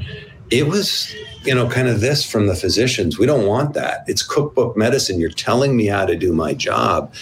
it 0.52 0.68
was 0.68 1.14
you 1.44 1.54
know 1.54 1.68
kind 1.68 1.88
of 1.88 2.02
this 2.02 2.30
from 2.30 2.48
the 2.48 2.56
physicians. 2.56 3.18
We 3.18 3.26
don't 3.26 3.46
want 3.46 3.74
that. 3.74 4.04
It's 4.08 4.24
cookbook 4.24 4.76
medicine. 4.76 5.20
You're 5.20 5.30
telling 5.30 5.76
me 5.76 5.88
how 5.88 6.06
to 6.06 6.16
do 6.16 6.34
my 6.34 6.54
job. 6.54 7.14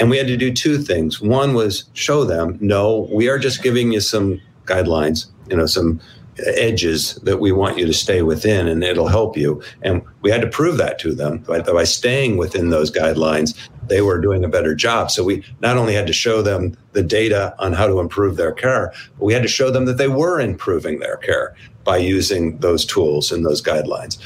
And 0.00 0.10
we 0.10 0.18
had 0.18 0.26
to 0.26 0.36
do 0.36 0.52
two 0.52 0.78
things. 0.78 1.20
One 1.20 1.54
was 1.54 1.84
show 1.94 2.24
them 2.24 2.58
no 2.60 3.08
we 3.12 3.28
are 3.28 3.38
just 3.38 3.62
giving 3.62 3.92
you 3.92 4.00
some 4.00 4.40
guidelines 4.64 5.26
you 5.48 5.56
know 5.56 5.66
some 5.66 6.00
edges 6.38 7.14
that 7.16 7.38
we 7.38 7.52
want 7.52 7.78
you 7.78 7.86
to 7.86 7.92
stay 7.92 8.22
within 8.22 8.66
and 8.66 8.82
it'll 8.82 9.08
help 9.08 9.36
you. 9.36 9.62
And 9.82 10.02
we 10.22 10.30
had 10.30 10.40
to 10.40 10.48
prove 10.48 10.78
that 10.78 10.98
to 11.00 11.14
them 11.14 11.38
by, 11.38 11.60
by 11.60 11.84
staying 11.84 12.36
within 12.36 12.70
those 12.70 12.90
guidelines 12.90 13.56
they 13.88 14.02
were 14.02 14.20
doing 14.20 14.44
a 14.44 14.48
better 14.48 14.74
job 14.74 15.10
so 15.10 15.24
we 15.24 15.44
not 15.60 15.76
only 15.76 15.94
had 15.94 16.06
to 16.06 16.12
show 16.12 16.42
them 16.42 16.76
the 16.92 17.02
data 17.02 17.54
on 17.58 17.72
how 17.72 17.86
to 17.86 18.00
improve 18.00 18.36
their 18.36 18.52
care 18.52 18.92
but 19.18 19.24
we 19.24 19.32
had 19.32 19.42
to 19.42 19.48
show 19.48 19.70
them 19.70 19.84
that 19.84 19.98
they 19.98 20.08
were 20.08 20.40
improving 20.40 20.98
their 20.98 21.16
care 21.18 21.54
by 21.84 21.98
using 21.98 22.58
those 22.58 22.84
tools 22.84 23.30
and 23.30 23.44
those 23.44 23.62
guidelines. 23.62 24.18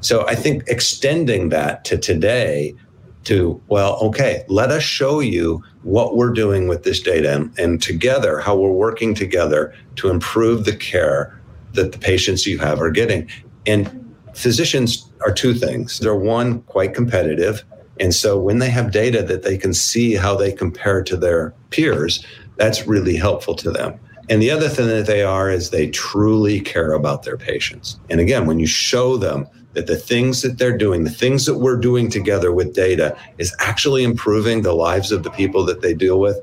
So 0.00 0.26
I 0.26 0.34
think 0.34 0.64
extending 0.68 1.48
that 1.48 1.84
to 1.86 1.98
today 1.98 2.76
to, 3.24 3.60
well, 3.68 3.96
okay, 3.96 4.44
let 4.48 4.70
us 4.70 4.84
show 4.84 5.18
you 5.18 5.64
what 5.82 6.16
we're 6.16 6.30
doing 6.30 6.68
with 6.68 6.84
this 6.84 7.00
data 7.00 7.34
and, 7.34 7.58
and 7.58 7.82
together, 7.82 8.38
how 8.38 8.54
we're 8.54 8.70
working 8.70 9.14
together 9.14 9.74
to 9.96 10.10
improve 10.10 10.64
the 10.64 10.76
care 10.76 11.40
that 11.72 11.90
the 11.90 11.98
patients 11.98 12.46
you 12.46 12.58
have 12.58 12.80
are 12.80 12.90
getting. 12.90 13.28
And 13.66 14.14
physicians 14.34 15.10
are 15.22 15.32
two 15.32 15.54
things. 15.54 15.98
They're 15.98 16.14
one, 16.14 16.62
quite 16.62 16.94
competitive. 16.94 17.64
And 18.00 18.14
so 18.14 18.38
when 18.38 18.58
they 18.58 18.70
have 18.70 18.92
data 18.92 19.22
that 19.22 19.42
they 19.42 19.56
can 19.56 19.72
see 19.72 20.14
how 20.14 20.36
they 20.36 20.52
compare 20.52 21.02
to 21.02 21.16
their 21.16 21.54
peers, 21.70 22.24
that's 22.56 22.86
really 22.86 23.16
helpful 23.16 23.54
to 23.56 23.70
them. 23.70 23.98
And 24.28 24.42
the 24.42 24.50
other 24.50 24.68
thing 24.68 24.88
that 24.88 25.06
they 25.06 25.22
are 25.22 25.50
is 25.50 25.70
they 25.70 25.88
truly 25.88 26.60
care 26.60 26.92
about 26.92 27.22
their 27.22 27.36
patients. 27.36 27.98
And 28.10 28.20
again, 28.20 28.46
when 28.46 28.58
you 28.58 28.66
show 28.66 29.16
them 29.16 29.46
that 29.74 29.86
the 29.86 29.96
things 29.96 30.42
that 30.42 30.58
they're 30.58 30.76
doing, 30.76 31.04
the 31.04 31.10
things 31.10 31.46
that 31.46 31.58
we're 31.58 31.76
doing 31.76 32.10
together 32.10 32.50
with 32.50 32.74
data 32.74 33.16
is 33.38 33.54
actually 33.60 34.02
improving 34.02 34.62
the 34.62 34.72
lives 34.72 35.12
of 35.12 35.22
the 35.22 35.30
people 35.30 35.64
that 35.66 35.80
they 35.80 35.94
deal 35.94 36.18
with, 36.18 36.40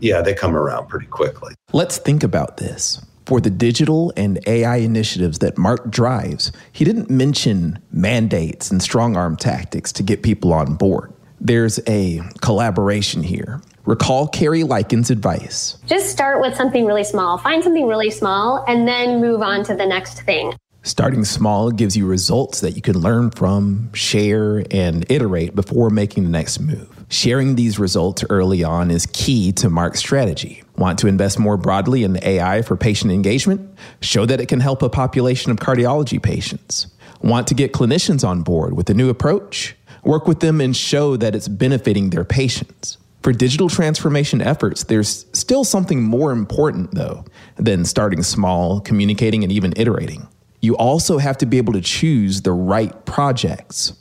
yeah, 0.00 0.20
they 0.20 0.34
come 0.34 0.56
around 0.56 0.88
pretty 0.88 1.06
quickly. 1.06 1.54
Let's 1.72 1.96
think 1.98 2.22
about 2.22 2.56
this. 2.58 3.00
For 3.32 3.40
the 3.40 3.48
digital 3.48 4.12
and 4.14 4.38
AI 4.46 4.76
initiatives 4.76 5.38
that 5.38 5.56
Marc 5.56 5.88
drives, 5.88 6.52
he 6.70 6.84
didn't 6.84 7.08
mention 7.08 7.78
mandates 7.90 8.70
and 8.70 8.82
strong 8.82 9.16
arm 9.16 9.38
tactics 9.38 9.90
to 9.92 10.02
get 10.02 10.22
people 10.22 10.52
on 10.52 10.74
board. 10.74 11.14
There's 11.40 11.80
a 11.88 12.20
collaboration 12.42 13.22
here. 13.22 13.62
Recall 13.86 14.28
Carrie 14.28 14.64
Liken's 14.64 15.10
advice. 15.10 15.78
Just 15.86 16.10
start 16.10 16.42
with 16.42 16.54
something 16.56 16.84
really 16.84 17.04
small. 17.04 17.38
Find 17.38 17.64
something 17.64 17.86
really 17.86 18.10
small 18.10 18.66
and 18.68 18.86
then 18.86 19.22
move 19.22 19.40
on 19.40 19.64
to 19.64 19.74
the 19.74 19.86
next 19.86 20.20
thing. 20.24 20.52
Starting 20.82 21.24
small 21.24 21.70
gives 21.70 21.96
you 21.96 22.04
results 22.04 22.60
that 22.60 22.72
you 22.72 22.82
can 22.82 22.98
learn 22.98 23.30
from, 23.30 23.90
share, 23.94 24.62
and 24.70 25.10
iterate 25.10 25.54
before 25.54 25.88
making 25.88 26.24
the 26.24 26.28
next 26.28 26.60
move. 26.60 26.91
Sharing 27.12 27.56
these 27.56 27.78
results 27.78 28.24
early 28.30 28.64
on 28.64 28.90
is 28.90 29.04
key 29.04 29.52
to 29.52 29.68
Marc's 29.68 29.98
strategy. 29.98 30.64
Want 30.78 30.98
to 31.00 31.08
invest 31.08 31.38
more 31.38 31.58
broadly 31.58 32.04
in 32.04 32.18
AI 32.24 32.62
for 32.62 32.74
patient 32.74 33.12
engagement? 33.12 33.76
Show 34.00 34.24
that 34.24 34.40
it 34.40 34.46
can 34.46 34.60
help 34.60 34.80
a 34.80 34.88
population 34.88 35.52
of 35.52 35.58
cardiology 35.58 36.20
patients. 36.22 36.86
Want 37.20 37.46
to 37.48 37.54
get 37.54 37.74
clinicians 37.74 38.26
on 38.26 38.40
board 38.40 38.78
with 38.78 38.88
a 38.88 38.94
new 38.94 39.10
approach? 39.10 39.76
Work 40.04 40.26
with 40.26 40.40
them 40.40 40.58
and 40.58 40.74
show 40.74 41.18
that 41.18 41.34
it's 41.34 41.48
benefiting 41.48 42.08
their 42.08 42.24
patients. 42.24 42.96
For 43.22 43.34
digital 43.34 43.68
transformation 43.68 44.40
efforts, 44.40 44.84
there's 44.84 45.26
still 45.34 45.64
something 45.64 46.02
more 46.02 46.32
important, 46.32 46.94
though, 46.94 47.26
than 47.56 47.84
starting 47.84 48.22
small, 48.22 48.80
communicating, 48.80 49.42
and 49.42 49.52
even 49.52 49.74
iterating. 49.76 50.28
You 50.62 50.78
also 50.78 51.18
have 51.18 51.36
to 51.38 51.46
be 51.46 51.58
able 51.58 51.74
to 51.74 51.82
choose 51.82 52.40
the 52.40 52.52
right 52.52 53.04
projects. 53.04 53.92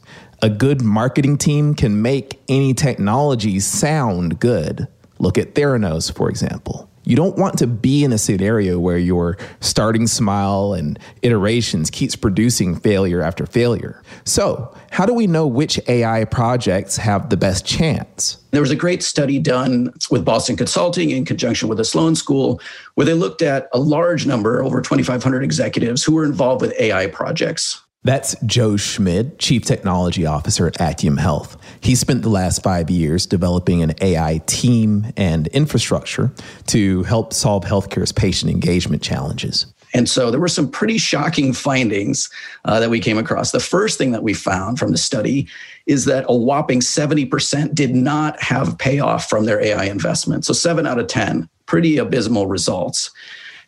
A 0.44 0.50
good 0.50 0.82
marketing 0.82 1.38
team 1.38 1.76
can 1.76 2.02
make 2.02 2.42
any 2.50 2.74
technology 2.74 3.60
sound 3.60 4.40
good. 4.40 4.88
Look 5.20 5.38
at 5.38 5.54
Theranos, 5.54 6.12
for 6.12 6.32
example. 6.32 6.90
You 7.04 7.16
don't 7.16 7.38
want 7.38 7.60
to 7.60 7.68
be 7.68 8.04
in 8.04 8.12
a 8.12 8.18
scenario 8.18 8.80
where 8.80 8.98
your 8.98 9.38
starting 9.60 10.08
smile 10.08 10.74
and 10.74 10.98
iterations 11.22 11.92
keeps 11.92 12.16
producing 12.16 12.76
failure 12.76 13.22
after 13.22 13.46
failure. 13.46 14.02
So, 14.24 14.76
how 14.90 15.06
do 15.06 15.14
we 15.14 15.28
know 15.28 15.46
which 15.46 15.80
AI 15.88 16.26
projects 16.26 16.98
have 16.98 17.30
the 17.30 17.38
best 17.38 17.64
chance? 17.64 18.38
There 18.50 18.62
was 18.62 18.72
a 18.72 18.76
great 18.76 19.04
study 19.04 19.38
done 19.38 19.94
with 20.10 20.26
Boston 20.26 20.56
Consulting 20.56 21.12
in 21.12 21.24
conjunction 21.24 21.70
with 21.70 21.78
the 21.78 21.86
Sloan 21.86 22.16
School, 22.16 22.60
where 22.96 23.06
they 23.06 23.14
looked 23.14 23.44
at 23.44 23.68
a 23.74 23.80
large 23.80 24.26
number, 24.26 24.64
over 24.64 24.82
2,500 24.82 25.44
executives 25.44 26.04
who 26.04 26.16
were 26.16 26.26
involved 26.26 26.62
with 26.62 26.74
AI 26.80 27.06
projects. 27.08 27.82
That's 28.04 28.36
Joe 28.48 28.78
Schmid, 28.78 29.38
Chief 29.38 29.64
Technology 29.64 30.26
Officer 30.26 30.66
at 30.66 30.82
Actium 30.82 31.18
Health. 31.18 31.56
He 31.82 31.94
spent 31.94 32.24
the 32.24 32.30
last 32.30 32.64
five 32.64 32.90
years 32.90 33.28
developing 33.28 33.84
an 33.84 33.94
AI 34.02 34.42
team 34.48 35.14
and 35.18 35.46
infrastructure 35.48 36.32
to 36.68 37.04
help 37.04 37.32
solve 37.32 37.64
healthcare's 37.64 38.12
patient 38.12 38.50
engagement 38.50 39.04
challenges. 39.04 39.68
And 39.94 40.10
so 40.10 40.32
there 40.32 40.40
were 40.40 40.48
some 40.48 40.72
pretty 40.72 40.98
shocking 40.98 41.54
findings 41.54 42.28
uh, 42.66 42.80
that 42.80 42.90
we 42.90 43.00
came 43.00 43.20
across. 43.20 43.52
The 43.52 43.60
first 43.60 44.00
thing 44.00 44.14
that 44.14 44.24
we 44.24 44.34
found 44.34 44.80
from 44.80 44.92
the 44.92 44.98
study 44.98 45.48
is 45.86 46.06
that 46.06 46.26
a 46.28 46.36
whopping 46.36 46.80
70% 46.80 47.76
did 47.76 47.94
not 47.94 48.42
have 48.42 48.80
payoff 48.80 49.30
from 49.30 49.46
their 49.46 49.62
AI 49.62 49.86
investment. 49.86 50.44
So 50.46 50.54
seven 50.54 50.88
out 50.88 50.98
of 50.98 51.06
10, 51.06 51.48
pretty 51.68 51.98
abysmal 51.98 52.48
results. 52.48 53.12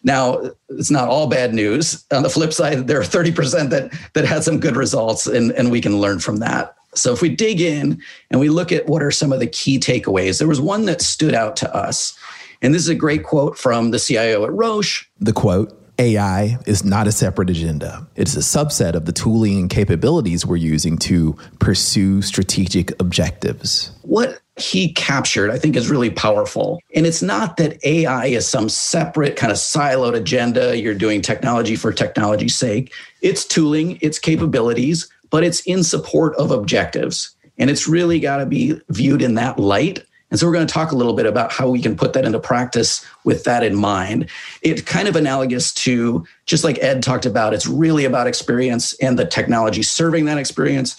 Now, 0.03 0.51
it's 0.69 0.91
not 0.91 1.07
all 1.07 1.27
bad 1.27 1.53
news. 1.53 2.05
On 2.11 2.23
the 2.23 2.29
flip 2.29 2.51
side, 2.53 2.87
there 2.87 2.99
are 2.99 3.03
30% 3.03 3.69
that, 3.69 3.93
that 4.13 4.25
had 4.25 4.43
some 4.43 4.59
good 4.59 4.75
results, 4.75 5.27
and, 5.27 5.51
and 5.53 5.71
we 5.71 5.81
can 5.81 5.99
learn 5.99 6.19
from 6.19 6.37
that. 6.37 6.75
So 6.95 7.13
if 7.13 7.21
we 7.21 7.29
dig 7.29 7.61
in 7.61 8.01
and 8.29 8.39
we 8.39 8.49
look 8.49 8.71
at 8.71 8.87
what 8.87 9.01
are 9.01 9.11
some 9.11 9.31
of 9.31 9.39
the 9.39 9.47
key 9.47 9.79
takeaways, 9.79 10.39
there 10.39 10.47
was 10.47 10.61
one 10.61 10.85
that 10.85 11.01
stood 11.01 11.33
out 11.33 11.55
to 11.57 11.75
us. 11.75 12.17
And 12.61 12.73
this 12.73 12.81
is 12.81 12.89
a 12.89 12.95
great 12.95 13.23
quote 13.23 13.57
from 13.57 13.91
the 13.91 13.99
CIO 13.99 14.45
at 14.45 14.51
Roche. 14.51 15.05
The 15.19 15.33
quote 15.33 15.79
AI 15.99 16.57
is 16.65 16.83
not 16.83 17.07
a 17.07 17.11
separate 17.11 17.49
agenda. 17.49 18.07
It 18.15 18.27
is 18.27 18.35
a 18.35 18.39
subset 18.39 18.93
of 18.93 19.05
the 19.05 19.11
tooling 19.11 19.59
and 19.59 19.69
capabilities 19.69 20.45
we're 20.45 20.55
using 20.55 20.97
to 20.99 21.33
pursue 21.59 22.21
strategic 22.21 22.99
objectives. 22.99 23.91
What 24.01 24.39
he 24.57 24.93
captured, 24.93 25.49
I 25.49 25.57
think, 25.57 25.75
is 25.75 25.89
really 25.89 26.11
powerful. 26.11 26.79
And 26.95 27.05
it's 27.07 27.21
not 27.21 27.57
that 27.57 27.83
AI 27.83 28.27
is 28.27 28.47
some 28.47 28.69
separate 28.69 29.35
kind 29.35 29.51
of 29.51 29.57
siloed 29.57 30.15
agenda. 30.15 30.77
You're 30.77 30.93
doing 30.93 31.21
technology 31.21 31.75
for 31.75 31.91
technology's 31.91 32.55
sake. 32.55 32.93
It's 33.21 33.45
tooling, 33.45 33.97
it's 34.01 34.19
capabilities, 34.19 35.09
but 35.31 35.43
it's 35.43 35.61
in 35.61 35.83
support 35.83 36.35
of 36.35 36.51
objectives. 36.51 37.35
And 37.57 37.69
it's 37.69 37.87
really 37.87 38.19
got 38.19 38.37
to 38.37 38.45
be 38.45 38.79
viewed 38.89 39.21
in 39.21 39.35
that 39.35 39.57
light 39.59 40.05
And 40.33 40.39
so 40.39 40.47
we're 40.47 40.53
going 40.53 40.65
to 40.65 40.73
talk 40.73 40.91
a 40.91 40.95
little 40.95 41.13
bit 41.13 41.27
about 41.27 41.51
how 41.51 41.69
we 41.69 41.79
can 41.79 41.95
put 41.95 42.13
that 42.13 42.25
into 42.25 42.39
practice 42.39 43.05
with 43.23 43.43
that 43.43 43.63
in 43.63 43.75
mind. 43.75 44.31
It's 44.63 44.81
kind 44.81 45.07
of 45.07 45.15
analogous 45.15 45.71
to 45.75 46.25
just 46.47 46.63
like 46.63 46.79
Ed 46.79 47.03
talked 47.03 47.27
about, 47.27 47.53
it's 47.53 47.67
really 47.67 48.03
about 48.03 48.25
experience 48.25 48.93
and 48.95 49.19
the 49.19 49.25
technology 49.25 49.83
serving 49.83 50.25
that 50.25 50.39
experience. 50.39 50.97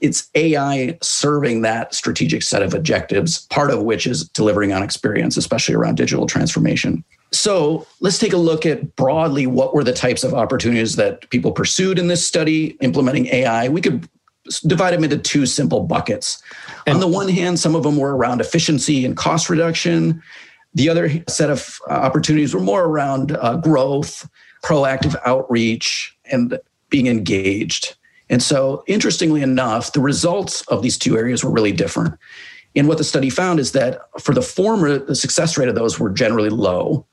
It's 0.00 0.28
AI 0.34 0.98
serving 1.02 1.62
that 1.62 1.94
strategic 1.94 2.42
set 2.42 2.62
of 2.62 2.74
objectives, 2.74 3.46
part 3.46 3.70
of 3.70 3.82
which 3.82 4.06
is 4.06 4.28
delivering 4.28 4.72
on 4.72 4.82
experience, 4.82 5.36
especially 5.36 5.74
around 5.74 5.96
digital 5.96 6.26
transformation. 6.26 7.02
So 7.32 7.86
let's 8.00 8.18
take 8.18 8.32
a 8.32 8.38
look 8.38 8.66
at 8.66 8.94
broadly 8.96 9.46
what 9.46 9.74
were 9.74 9.84
the 9.84 9.92
types 9.92 10.22
of 10.22 10.34
opportunities 10.34 10.96
that 10.96 11.28
people 11.30 11.52
pursued 11.52 11.98
in 11.98 12.08
this 12.08 12.26
study 12.26 12.76
implementing 12.80 13.26
AI. 13.26 13.68
We 13.68 13.80
could 13.80 14.08
divide 14.66 14.92
them 14.92 15.04
into 15.04 15.18
two 15.18 15.46
simple 15.46 15.80
buckets. 15.80 16.42
On 16.86 17.00
the 17.00 17.08
one 17.08 17.28
hand, 17.28 17.58
some 17.58 17.74
of 17.74 17.82
them 17.82 17.96
were 17.96 18.16
around 18.16 18.40
efficiency 18.40 19.04
and 19.04 19.16
cost 19.16 19.50
reduction. 19.50 20.22
The 20.74 20.88
other 20.88 21.10
set 21.28 21.50
of 21.50 21.78
uh, 21.88 21.94
opportunities 21.94 22.54
were 22.54 22.60
more 22.60 22.84
around 22.84 23.36
uh, 23.40 23.56
growth, 23.56 24.28
proactive 24.62 25.16
outreach, 25.24 26.16
and 26.30 26.58
being 26.90 27.06
engaged. 27.06 27.96
And 28.28 28.42
so, 28.42 28.82
interestingly 28.86 29.42
enough, 29.42 29.92
the 29.92 30.00
results 30.00 30.62
of 30.62 30.82
these 30.82 30.98
two 30.98 31.16
areas 31.16 31.44
were 31.44 31.50
really 31.50 31.72
different. 31.72 32.18
And 32.74 32.88
what 32.88 32.98
the 32.98 33.04
study 33.04 33.30
found 33.30 33.58
is 33.60 33.72
that 33.72 34.00
for 34.20 34.34
the 34.34 34.42
former, 34.42 34.98
the 34.98 35.14
success 35.14 35.56
rate 35.56 35.68
of 35.68 35.74
those 35.74 35.98
were 35.98 36.10
generally 36.10 36.50
low 36.50 37.06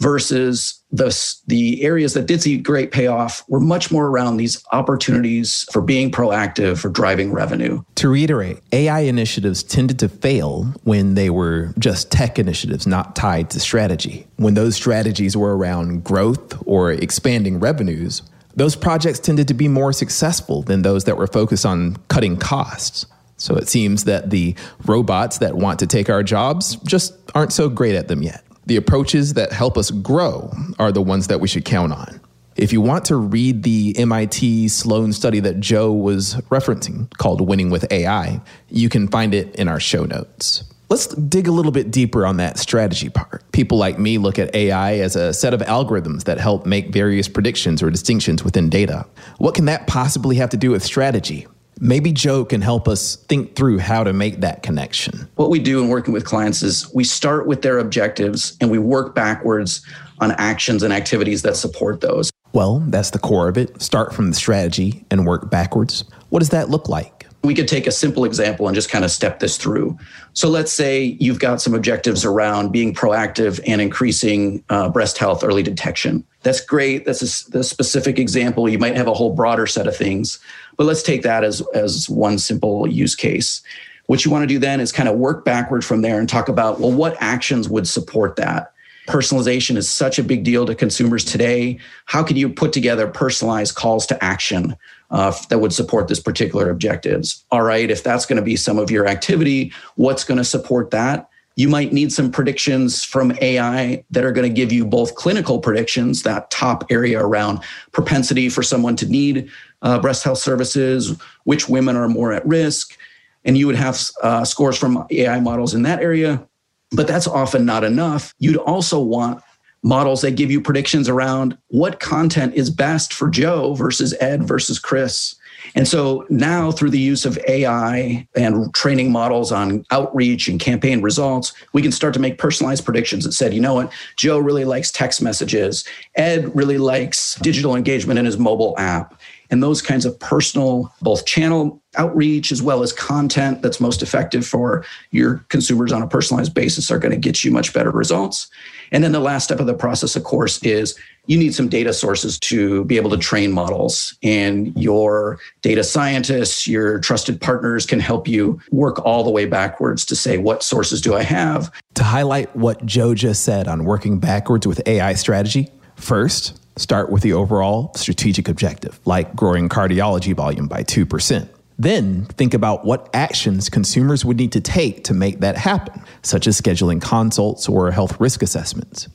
versus 0.00 0.82
the, 0.90 1.14
the 1.46 1.82
areas 1.82 2.14
that 2.14 2.26
did 2.26 2.42
see 2.42 2.58
great 2.58 2.92
payoff 2.92 3.42
were 3.48 3.60
much 3.60 3.90
more 3.90 4.06
around 4.06 4.36
these 4.36 4.62
opportunities 4.72 5.66
for 5.72 5.80
being 5.80 6.10
proactive, 6.10 6.78
for 6.78 6.88
driving 6.88 7.32
revenue. 7.32 7.82
To 7.96 8.08
reiterate, 8.08 8.58
AI 8.72 9.00
initiatives 9.00 9.62
tended 9.62 9.98
to 10.00 10.08
fail 10.08 10.64
when 10.84 11.14
they 11.14 11.30
were 11.30 11.72
just 11.78 12.10
tech 12.10 12.38
initiatives, 12.38 12.86
not 12.86 13.16
tied 13.16 13.50
to 13.50 13.60
strategy. 13.60 14.26
When 14.36 14.54
those 14.54 14.76
strategies 14.76 15.36
were 15.36 15.56
around 15.56 16.04
growth 16.04 16.62
or 16.66 16.92
expanding 16.92 17.58
revenues, 17.58 18.22
those 18.56 18.74
projects 18.74 19.18
tended 19.18 19.48
to 19.48 19.54
be 19.54 19.68
more 19.68 19.92
successful 19.92 20.62
than 20.62 20.82
those 20.82 21.04
that 21.04 21.16
were 21.16 21.26
focused 21.26 21.64
on 21.64 21.96
cutting 22.08 22.36
costs. 22.36 23.06
So 23.36 23.54
it 23.56 23.68
seems 23.68 24.04
that 24.04 24.30
the 24.30 24.54
robots 24.86 25.38
that 25.38 25.56
want 25.56 25.78
to 25.80 25.86
take 25.86 26.08
our 26.08 26.22
jobs 26.22 26.76
just 26.76 27.14
aren't 27.34 27.52
so 27.52 27.68
great 27.68 27.94
at 27.94 28.08
them 28.08 28.22
yet. 28.22 28.42
The 28.64 28.76
approaches 28.76 29.34
that 29.34 29.52
help 29.52 29.76
us 29.76 29.90
grow 29.90 30.52
are 30.78 30.90
the 30.90 31.02
ones 31.02 31.28
that 31.28 31.40
we 31.40 31.48
should 31.48 31.64
count 31.64 31.92
on. 31.92 32.20
If 32.56 32.72
you 32.72 32.80
want 32.80 33.04
to 33.06 33.16
read 33.16 33.62
the 33.62 33.94
MIT 33.98 34.68
Sloan 34.68 35.12
study 35.12 35.40
that 35.40 35.60
Joe 35.60 35.92
was 35.92 36.36
referencing 36.48 37.10
called 37.18 37.46
Winning 37.46 37.68
with 37.68 37.90
AI, 37.92 38.40
you 38.70 38.88
can 38.88 39.08
find 39.08 39.34
it 39.34 39.54
in 39.56 39.68
our 39.68 39.78
show 39.78 40.04
notes. 40.04 40.64
Let's 40.88 41.08
dig 41.08 41.48
a 41.48 41.52
little 41.52 41.72
bit 41.72 41.90
deeper 41.90 42.24
on 42.24 42.36
that 42.36 42.58
strategy 42.58 43.08
part. 43.08 43.42
People 43.50 43.76
like 43.76 43.98
me 43.98 44.18
look 44.18 44.38
at 44.38 44.54
AI 44.54 44.98
as 44.98 45.16
a 45.16 45.32
set 45.32 45.52
of 45.52 45.60
algorithms 45.62 46.24
that 46.24 46.38
help 46.38 46.64
make 46.64 46.92
various 46.92 47.26
predictions 47.26 47.82
or 47.82 47.90
distinctions 47.90 48.44
within 48.44 48.70
data. 48.70 49.04
What 49.38 49.56
can 49.56 49.64
that 49.64 49.88
possibly 49.88 50.36
have 50.36 50.50
to 50.50 50.56
do 50.56 50.70
with 50.70 50.84
strategy? 50.84 51.48
Maybe 51.80 52.12
Joe 52.12 52.44
can 52.44 52.60
help 52.60 52.86
us 52.86 53.16
think 53.16 53.56
through 53.56 53.78
how 53.78 54.04
to 54.04 54.12
make 54.12 54.40
that 54.42 54.62
connection. 54.62 55.28
What 55.34 55.50
we 55.50 55.58
do 55.58 55.82
in 55.82 55.88
working 55.88 56.14
with 56.14 56.24
clients 56.24 56.62
is 56.62 56.92
we 56.94 57.02
start 57.02 57.48
with 57.48 57.62
their 57.62 57.78
objectives 57.78 58.56
and 58.60 58.70
we 58.70 58.78
work 58.78 59.14
backwards 59.14 59.84
on 60.20 60.30
actions 60.32 60.84
and 60.84 60.92
activities 60.92 61.42
that 61.42 61.56
support 61.56 62.00
those. 62.00 62.30
Well, 62.52 62.78
that's 62.86 63.10
the 63.10 63.18
core 63.18 63.48
of 63.48 63.58
it. 63.58 63.82
Start 63.82 64.14
from 64.14 64.30
the 64.30 64.36
strategy 64.36 65.04
and 65.10 65.26
work 65.26 65.50
backwards. 65.50 66.04
What 66.30 66.38
does 66.38 66.50
that 66.50 66.70
look 66.70 66.88
like? 66.88 67.15
We 67.44 67.54
could 67.54 67.68
take 67.68 67.86
a 67.86 67.92
simple 67.92 68.24
example 68.24 68.66
and 68.66 68.74
just 68.74 68.90
kind 68.90 69.04
of 69.04 69.10
step 69.10 69.38
this 69.38 69.56
through. 69.56 69.96
So 70.32 70.48
let's 70.48 70.72
say 70.72 71.16
you've 71.20 71.38
got 71.38 71.60
some 71.60 71.74
objectives 71.74 72.24
around 72.24 72.72
being 72.72 72.92
proactive 72.94 73.60
and 73.66 73.80
increasing 73.80 74.64
uh, 74.68 74.88
breast 74.88 75.18
health 75.18 75.44
early 75.44 75.62
detection. 75.62 76.24
That's 76.42 76.60
great. 76.60 77.04
That's 77.04 77.22
a, 77.22 77.50
the 77.50 77.64
specific 77.64 78.18
example. 78.18 78.68
You 78.68 78.78
might 78.78 78.96
have 78.96 79.06
a 79.06 79.14
whole 79.14 79.34
broader 79.34 79.66
set 79.66 79.86
of 79.86 79.96
things, 79.96 80.38
but 80.76 80.84
let's 80.84 81.02
take 81.02 81.22
that 81.22 81.44
as, 81.44 81.62
as 81.74 82.08
one 82.08 82.38
simple 82.38 82.86
use 82.88 83.14
case. 83.14 83.62
What 84.06 84.24
you 84.24 84.30
want 84.30 84.42
to 84.42 84.46
do 84.46 84.58
then 84.58 84.80
is 84.80 84.92
kind 84.92 85.08
of 85.08 85.16
work 85.16 85.44
backward 85.44 85.84
from 85.84 86.02
there 86.02 86.18
and 86.18 86.28
talk 86.28 86.48
about, 86.48 86.80
well, 86.80 86.92
what 86.92 87.16
actions 87.20 87.68
would 87.68 87.88
support 87.88 88.36
that? 88.36 88.72
Personalization 89.08 89.76
is 89.76 89.88
such 89.88 90.18
a 90.18 90.24
big 90.24 90.42
deal 90.42 90.66
to 90.66 90.74
consumers 90.74 91.24
today. 91.24 91.78
How 92.06 92.24
can 92.24 92.36
you 92.36 92.48
put 92.48 92.72
together 92.72 93.06
personalized 93.06 93.76
calls 93.76 94.06
to 94.06 94.24
action 94.24 94.76
uh, 95.10 95.32
that 95.48 95.58
would 95.58 95.72
support 95.72 96.08
this 96.08 96.20
particular 96.20 96.70
objectives? 96.70 97.44
All 97.50 97.62
right, 97.62 97.90
if 97.90 98.02
that's 98.02 98.26
going 98.26 98.36
to 98.36 98.42
be 98.42 98.56
some 98.56 98.78
of 98.78 98.90
your 98.90 99.06
activity, 99.06 99.72
what's 99.96 100.24
going 100.24 100.38
to 100.38 100.44
support 100.44 100.90
that? 100.90 101.28
You 101.56 101.68
might 101.68 101.92
need 101.92 102.12
some 102.12 102.30
predictions 102.30 103.02
from 103.02 103.32
AI 103.40 104.04
that 104.10 104.24
are 104.24 104.32
going 104.32 104.48
to 104.48 104.54
give 104.54 104.72
you 104.72 104.84
both 104.84 105.14
clinical 105.14 105.58
predictions, 105.58 106.22
that 106.22 106.50
top 106.50 106.84
area 106.90 107.18
around 107.18 107.60
propensity 107.92 108.50
for 108.50 108.62
someone 108.62 108.94
to 108.96 109.06
need 109.06 109.50
uh, 109.80 109.98
breast 109.98 110.22
health 110.22 110.38
services, 110.38 111.18
which 111.44 111.68
women 111.68 111.96
are 111.96 112.08
more 112.08 112.32
at 112.32 112.46
risk. 112.46 112.98
And 113.44 113.56
you 113.56 113.66
would 113.66 113.76
have 113.76 113.98
uh, 114.22 114.44
scores 114.44 114.76
from 114.76 115.06
AI 115.10 115.40
models 115.40 115.72
in 115.72 115.82
that 115.82 116.02
area 116.02 116.46
but 116.92 117.06
that's 117.06 117.26
often 117.26 117.64
not 117.64 117.84
enough. 117.84 118.34
You'd 118.38 118.56
also 118.56 119.00
want 119.00 119.42
models 119.86 120.20
that 120.22 120.32
give 120.32 120.50
you 120.50 120.60
predictions 120.60 121.08
around 121.08 121.56
what 121.68 122.00
content 122.00 122.52
is 122.54 122.70
best 122.70 123.14
for 123.14 123.30
Joe 123.30 123.74
versus 123.74 124.12
Ed 124.20 124.42
versus 124.42 124.80
Chris. 124.80 125.36
And 125.76 125.86
so 125.86 126.26
now, 126.28 126.72
through 126.72 126.90
the 126.90 126.98
use 126.98 127.24
of 127.24 127.38
AI 127.48 128.26
and 128.36 128.74
training 128.74 129.12
models 129.12 129.52
on 129.52 129.84
outreach 129.92 130.48
and 130.48 130.60
campaign 130.60 131.02
results, 131.02 131.52
we 131.72 131.82
can 131.82 131.92
start 131.92 132.14
to 132.14 132.20
make 132.20 132.36
personalized 132.36 132.84
predictions 132.84 133.24
that 133.24 133.32
said, 133.32 133.54
you 133.54 133.60
know 133.60 133.74
what, 133.74 133.92
Joe 134.16 134.38
really 134.38 134.64
likes 134.64 134.90
text 134.90 135.22
messages. 135.22 135.84
Ed 136.16 136.54
really 136.54 136.78
likes 136.78 137.36
digital 137.36 137.76
engagement 137.76 138.18
in 138.18 138.24
his 138.24 138.38
mobile 138.38 138.74
app. 138.78 139.20
And 139.50 139.62
those 139.62 139.80
kinds 139.80 140.04
of 140.04 140.18
personal, 140.18 140.92
both 141.00 141.26
channel 141.26 141.80
outreach 141.96 142.50
as 142.50 142.60
well 142.60 142.82
as 142.82 142.92
content 142.92 143.62
that's 143.62 143.80
most 143.80 144.02
effective 144.02 144.44
for 144.44 144.84
your 145.12 145.44
consumers 145.48 145.92
on 145.92 146.02
a 146.02 146.08
personalized 146.08 146.54
basis 146.54 146.90
are 146.90 146.98
going 146.98 147.12
to 147.12 147.18
get 147.18 147.44
you 147.44 147.52
much 147.52 147.72
better 147.72 147.92
results. 147.92 148.48
And 148.92 149.02
then 149.02 149.12
the 149.12 149.20
last 149.20 149.44
step 149.44 149.60
of 149.60 149.66
the 149.66 149.74
process, 149.74 150.16
of 150.16 150.24
course, 150.24 150.62
is 150.62 150.98
you 151.26 151.36
need 151.36 151.54
some 151.54 151.68
data 151.68 151.92
sources 151.92 152.38
to 152.38 152.84
be 152.84 152.96
able 152.96 153.10
to 153.10 153.16
train 153.16 153.52
models. 153.52 154.16
And 154.22 154.76
your 154.76 155.38
data 155.62 155.82
scientists, 155.82 156.68
your 156.68 157.00
trusted 157.00 157.40
partners 157.40 157.84
can 157.84 158.00
help 158.00 158.28
you 158.28 158.60
work 158.70 159.04
all 159.04 159.24
the 159.24 159.30
way 159.30 159.46
backwards 159.46 160.04
to 160.06 160.16
say, 160.16 160.38
what 160.38 160.62
sources 160.62 161.00
do 161.00 161.14
I 161.14 161.22
have? 161.22 161.72
To 161.94 162.04
highlight 162.04 162.54
what 162.54 162.84
Joe 162.86 163.14
just 163.14 163.42
said 163.42 163.66
on 163.66 163.84
working 163.84 164.18
backwards 164.18 164.66
with 164.66 164.80
AI 164.86 165.14
strategy, 165.14 165.68
first, 165.96 166.60
Start 166.78 167.10
with 167.10 167.22
the 167.22 167.32
overall 167.32 167.90
strategic 167.94 168.48
objective, 168.48 169.00
like 169.06 169.34
growing 169.34 169.68
cardiology 169.68 170.34
volume 170.34 170.68
by 170.68 170.84
2%. 170.84 171.48
Then 171.78 172.24
think 172.24 172.54
about 172.54 172.84
what 172.84 173.10
actions 173.12 173.68
consumers 173.68 174.24
would 174.24 174.38
need 174.38 174.52
to 174.52 174.60
take 174.60 175.04
to 175.04 175.14
make 175.14 175.40
that 175.40 175.56
happen, 175.56 176.02
such 176.22 176.46
as 176.46 176.60
scheduling 176.60 177.02
consults 177.02 177.68
or 177.68 177.90
health 177.90 178.18
risk 178.18 178.42
assessments. 178.42 179.08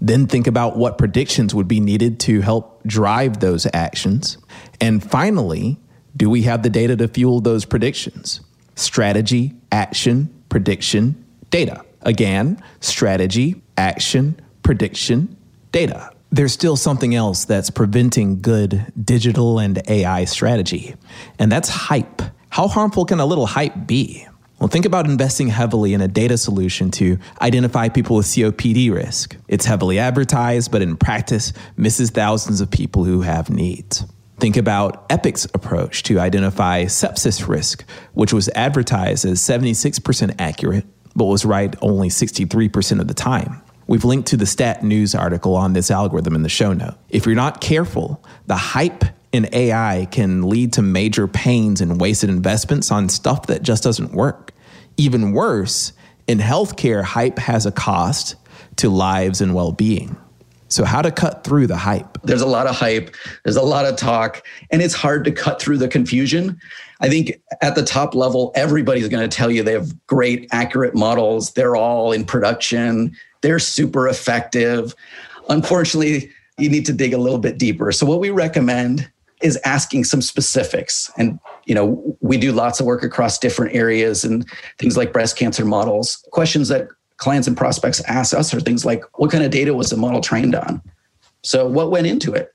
Then 0.00 0.26
think 0.26 0.46
about 0.46 0.76
what 0.76 0.98
predictions 0.98 1.54
would 1.54 1.68
be 1.68 1.80
needed 1.80 2.20
to 2.20 2.40
help 2.40 2.82
drive 2.84 3.40
those 3.40 3.66
actions. 3.72 4.38
And 4.80 5.02
finally, 5.02 5.78
do 6.16 6.30
we 6.30 6.42
have 6.42 6.62
the 6.62 6.70
data 6.70 6.96
to 6.96 7.08
fuel 7.08 7.40
those 7.40 7.64
predictions? 7.64 8.40
Strategy, 8.74 9.54
action, 9.72 10.32
prediction, 10.48 11.22
data. 11.50 11.84
Again, 12.02 12.62
strategy, 12.80 13.62
action, 13.76 14.40
prediction, 14.62 15.36
data 15.72 16.10
there's 16.36 16.52
still 16.52 16.76
something 16.76 17.14
else 17.14 17.46
that's 17.46 17.70
preventing 17.70 18.42
good 18.42 18.92
digital 19.02 19.58
and 19.58 19.80
AI 19.88 20.26
strategy, 20.26 20.94
and 21.38 21.50
that's 21.50 21.70
hype. 21.70 22.20
How 22.50 22.68
harmful 22.68 23.06
can 23.06 23.20
a 23.20 23.26
little 23.26 23.46
hype 23.46 23.86
be? 23.86 24.26
Well, 24.58 24.68
think 24.68 24.84
about 24.84 25.06
investing 25.06 25.48
heavily 25.48 25.94
in 25.94 26.02
a 26.02 26.08
data 26.08 26.36
solution 26.36 26.90
to 26.92 27.18
identify 27.40 27.88
people 27.88 28.16
with 28.16 28.26
COPD 28.26 28.92
risk. 28.92 29.36
It's 29.48 29.64
heavily 29.64 29.98
advertised, 29.98 30.70
but 30.70 30.82
in 30.82 30.96
practice, 30.98 31.54
misses 31.76 32.10
thousands 32.10 32.60
of 32.60 32.70
people 32.70 33.04
who 33.04 33.22
have 33.22 33.48
needs. 33.48 34.04
Think 34.38 34.58
about 34.58 35.08
Epic's 35.08 35.46
approach 35.54 36.02
to 36.04 36.20
identify 36.20 36.84
sepsis 36.84 37.48
risk, 37.48 37.82
which 38.12 38.34
was 38.34 38.50
advertised 38.50 39.24
as 39.24 39.40
76% 39.40 40.34
accurate, 40.38 40.84
but 41.14 41.24
was 41.24 41.46
right 41.46 41.74
only 41.80 42.08
63% 42.08 43.00
of 43.00 43.08
the 43.08 43.14
time. 43.14 43.62
We've 43.88 44.04
linked 44.04 44.28
to 44.28 44.36
the 44.36 44.46
Stat 44.46 44.82
News 44.82 45.14
article 45.14 45.54
on 45.54 45.72
this 45.72 45.90
algorithm 45.90 46.34
in 46.34 46.42
the 46.42 46.48
show 46.48 46.72
note. 46.72 46.94
If 47.08 47.24
you're 47.24 47.36
not 47.36 47.60
careful, 47.60 48.22
the 48.46 48.56
hype 48.56 49.04
in 49.32 49.48
AI 49.52 50.08
can 50.10 50.48
lead 50.48 50.72
to 50.72 50.82
major 50.82 51.28
pains 51.28 51.80
and 51.80 52.00
wasted 52.00 52.28
investments 52.28 52.90
on 52.90 53.08
stuff 53.08 53.46
that 53.46 53.62
just 53.62 53.84
doesn't 53.84 54.12
work. 54.12 54.52
Even 54.96 55.32
worse, 55.32 55.92
in 56.26 56.38
healthcare, 56.38 57.04
hype 57.04 57.38
has 57.38 57.64
a 57.64 57.70
cost 57.70 58.34
to 58.76 58.88
lives 58.88 59.40
and 59.40 59.54
well 59.54 59.72
being. 59.72 60.16
So, 60.68 60.84
how 60.84 61.00
to 61.00 61.12
cut 61.12 61.44
through 61.44 61.68
the 61.68 61.76
hype? 61.76 62.18
There's 62.24 62.40
a 62.40 62.46
lot 62.46 62.66
of 62.66 62.74
hype, 62.74 63.14
there's 63.44 63.56
a 63.56 63.62
lot 63.62 63.84
of 63.84 63.96
talk, 63.96 64.44
and 64.70 64.82
it's 64.82 64.94
hard 64.94 65.24
to 65.24 65.30
cut 65.30 65.62
through 65.62 65.78
the 65.78 65.86
confusion. 65.86 66.60
I 67.00 67.08
think 67.08 67.40
at 67.62 67.76
the 67.76 67.84
top 67.84 68.14
level, 68.16 68.50
everybody's 68.56 69.08
going 69.08 69.28
to 69.28 69.34
tell 69.34 69.50
you 69.50 69.62
they 69.62 69.74
have 69.74 70.06
great, 70.06 70.48
accurate 70.50 70.94
models. 70.94 71.52
They're 71.52 71.76
all 71.76 72.10
in 72.10 72.24
production, 72.24 73.16
they're 73.42 73.58
super 73.58 74.08
effective. 74.08 74.94
Unfortunately, 75.48 76.30
you 76.58 76.68
need 76.68 76.86
to 76.86 76.92
dig 76.92 77.12
a 77.12 77.18
little 77.18 77.38
bit 77.38 77.58
deeper. 77.58 77.92
So, 77.92 78.06
what 78.06 78.20
we 78.20 78.30
recommend 78.30 79.08
is 79.42 79.58
asking 79.64 80.04
some 80.04 80.22
specifics. 80.22 81.10
And, 81.18 81.38
you 81.66 81.74
know, 81.74 82.16
we 82.20 82.38
do 82.38 82.52
lots 82.52 82.80
of 82.80 82.86
work 82.86 83.02
across 83.02 83.38
different 83.38 83.74
areas 83.74 84.24
and 84.24 84.48
things 84.78 84.96
like 84.96 85.12
breast 85.12 85.36
cancer 85.36 85.64
models. 85.64 86.24
Questions 86.30 86.68
that 86.68 86.88
clients 87.18 87.46
and 87.46 87.56
prospects 87.56 88.00
ask 88.04 88.34
us 88.34 88.54
are 88.54 88.60
things 88.60 88.84
like 88.84 89.02
what 89.18 89.30
kind 89.30 89.44
of 89.44 89.50
data 89.50 89.74
was 89.74 89.90
the 89.90 89.96
model 89.96 90.20
trained 90.20 90.54
on? 90.54 90.80
So, 91.42 91.66
what 91.66 91.90
went 91.90 92.06
into 92.06 92.32
it? 92.32 92.52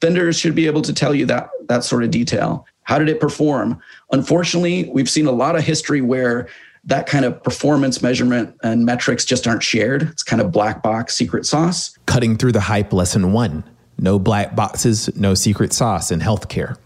Vendors 0.00 0.38
should 0.38 0.54
be 0.54 0.66
able 0.66 0.82
to 0.82 0.92
tell 0.92 1.14
you 1.14 1.26
that 1.26 1.50
that 1.68 1.84
sort 1.84 2.04
of 2.04 2.10
detail. 2.10 2.66
How 2.82 2.98
did 2.98 3.08
it 3.08 3.20
perform? 3.20 3.80
Unfortunately, 4.12 4.90
we've 4.92 5.08
seen 5.08 5.26
a 5.26 5.32
lot 5.32 5.56
of 5.56 5.64
history 5.64 6.00
where 6.00 6.48
that 6.86 7.06
kind 7.06 7.24
of 7.24 7.42
performance 7.42 8.02
measurement 8.02 8.54
and 8.62 8.84
metrics 8.84 9.24
just 9.24 9.46
aren't 9.46 9.62
shared. 9.62 10.02
It's 10.02 10.22
kind 10.22 10.42
of 10.42 10.52
black 10.52 10.82
box 10.82 11.14
secret 11.14 11.46
sauce. 11.46 11.96
Cutting 12.06 12.36
through 12.36 12.52
the 12.52 12.60
hype 12.60 12.92
lesson 12.92 13.32
one 13.32 13.64
no 13.96 14.18
black 14.18 14.56
boxes, 14.56 15.14
no 15.16 15.34
secret 15.34 15.72
sauce 15.72 16.10
in 16.10 16.20
healthcare. 16.20 16.76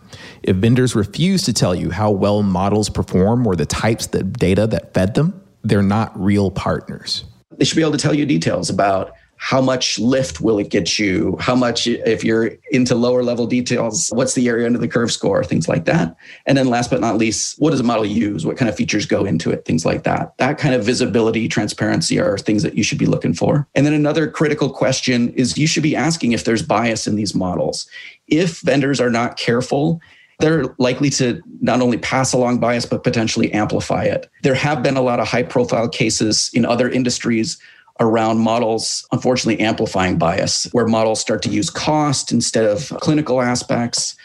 If 0.42 0.57
vendors 0.57 0.94
refuse 0.94 1.42
to 1.44 1.53
tell 1.53 1.74
you 1.74 1.90
how 1.90 2.11
well 2.11 2.42
models 2.42 2.88
perform 2.90 3.46
or 3.46 3.57
the 3.57 3.66
types 3.66 4.07
of 4.14 4.34
data 4.34 4.66
that 4.66 4.94
fed 4.94 5.14
them, 5.14 5.40
they're 5.64 5.82
not 5.82 6.18
real 6.20 6.51
partners. 6.51 7.24
They 7.57 7.64
should 7.64 7.76
be 7.76 7.82
able 7.82 7.92
to 7.92 7.99
tell 7.99 8.14
you 8.14 8.26
details 8.26 8.70
about 8.70 9.12
how 9.39 9.61
much 9.61 9.99
lift 9.99 10.41
will 10.41 10.59
it 10.59 10.68
get 10.68 10.99
you? 10.99 11.36
How 11.41 11.55
much 11.55 11.86
if 11.86 12.24
you're 12.24 12.51
into 12.70 12.95
lower 12.95 13.22
level 13.22 13.47
details 13.47 14.11
what's 14.12 14.34
the 14.34 14.49
area 14.49 14.66
under 14.66 14.78
the 14.78 14.89
curve 14.89 15.12
score? 15.12 15.43
Things 15.45 15.68
like 15.68 15.84
that. 15.86 16.16
And 16.45 16.59
then 16.59 16.68
last 16.68 16.91
but 16.91 17.01
not 17.01 17.16
least 17.16 17.59
what 17.61 17.70
does 17.70 17.80
a 17.80 17.84
model 17.84 18.05
use? 18.05 18.45
What 18.45 18.57
kind 18.57 18.68
of 18.68 18.76
features 18.76 19.07
go 19.07 19.24
into 19.24 19.51
it? 19.51 19.64
Things 19.64 19.86
like 19.86 20.03
that. 20.03 20.36
That 20.39 20.59
kind 20.59 20.74
of 20.74 20.84
visibility 20.84 21.49
transparency 21.49 22.18
are 22.18 22.36
things 22.36 22.62
that 22.64 22.76
you 22.76 22.82
should 22.82 22.99
be 22.99 23.07
looking 23.07 23.32
for. 23.32 23.66
And 23.74 23.86
then 23.86 23.95
another 23.95 24.28
critical 24.28 24.70
question 24.70 25.30
is 25.30 25.57
you 25.57 25.68
should 25.68 25.84
be 25.84 25.97
asking 25.97 26.32
if 26.32 26.45
there's 26.45 26.62
bias 26.62 27.07
in 27.07 27.14
these 27.14 27.34
models. 27.34 27.89
If 28.26 28.61
vendors 28.61 29.01
are 29.01 29.11
not 29.11 29.36
careful 29.36 30.01
they're 30.41 30.66
likely 30.78 31.11
to 31.11 31.43
not 31.61 31.80
only 31.80 31.99
pass 31.99 32.32
along 32.32 32.61
bias, 32.61 32.86
but 32.86 33.03
potentially 33.03 33.53
amplify 33.53 34.05
it. 34.05 34.30
There 34.43 34.55
have 34.55 34.84
been 34.84 34.97
a 34.97 35.03
lot 35.03 35.18
of 35.18 35.26
high 35.26 35.43
profile 35.43 35.89
cases 35.89 36.49
in 36.55 36.64
other 36.64 36.89
industries 36.89 37.59
around 38.01 38.38
models, 38.38 39.07
unfortunately, 39.12 39.64
amplifying 39.64 40.18
bias, 40.18 40.68
where 40.72 40.86
models 40.86 41.20
start 41.20 41.42
to 41.42 41.49
use 41.49 41.70
cost 41.70 42.32
instead 42.32 42.64
of 42.64 42.88
clinical 43.01 43.40
aspects 43.40 44.16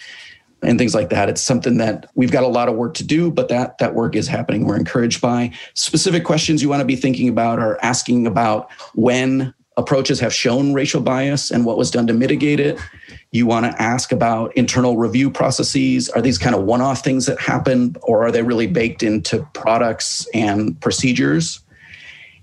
and 0.61 0.77
things 0.77 0.95
like 0.95 1.09
that. 1.09 1.29
It's 1.29 1.41
something 1.41 1.77
that 1.77 2.09
we've 2.15 2.31
got 2.31 2.43
a 2.43 2.47
lot 2.47 2.69
of 2.69 2.75
work 2.75 2.93
to 2.95 3.03
do, 3.03 3.31
but 3.31 3.49
that 3.49 3.77
that 3.79 3.95
work 3.95 4.15
is 4.15 4.27
happening. 4.27 4.65
We're 4.65 4.77
encouraged 4.77 5.21
by 5.21 5.51
specific 5.73 6.23
questions 6.23 6.61
you 6.61 6.69
want 6.69 6.81
to 6.81 6.85
be 6.85 6.95
thinking 6.95 7.27
about 7.27 7.59
are 7.59 7.77
asking 7.81 8.27
about 8.27 8.71
when 8.93 9.53
approaches 9.75 10.19
have 10.19 10.33
shown 10.33 10.73
racial 10.73 11.01
bias 11.01 11.49
and 11.49 11.65
what 11.65 11.77
was 11.77 11.89
done 11.89 12.05
to 12.07 12.13
mitigate 12.13 12.59
it. 12.59 12.79
You 13.31 13.47
want 13.47 13.65
to 13.65 13.81
ask 13.81 14.11
about 14.11 14.55
internal 14.55 14.97
review 14.97 15.31
processes. 15.31 16.09
Are 16.09 16.21
these 16.21 16.37
kind 16.37 16.55
of 16.55 16.63
one-off 16.63 17.03
things 17.03 17.25
that 17.25 17.39
happen 17.39 17.95
or 18.03 18.23
are 18.23 18.31
they 18.31 18.43
really 18.43 18.67
baked 18.67 19.01
into 19.01 19.47
products 19.53 20.27
and 20.33 20.79
procedures? 20.79 21.62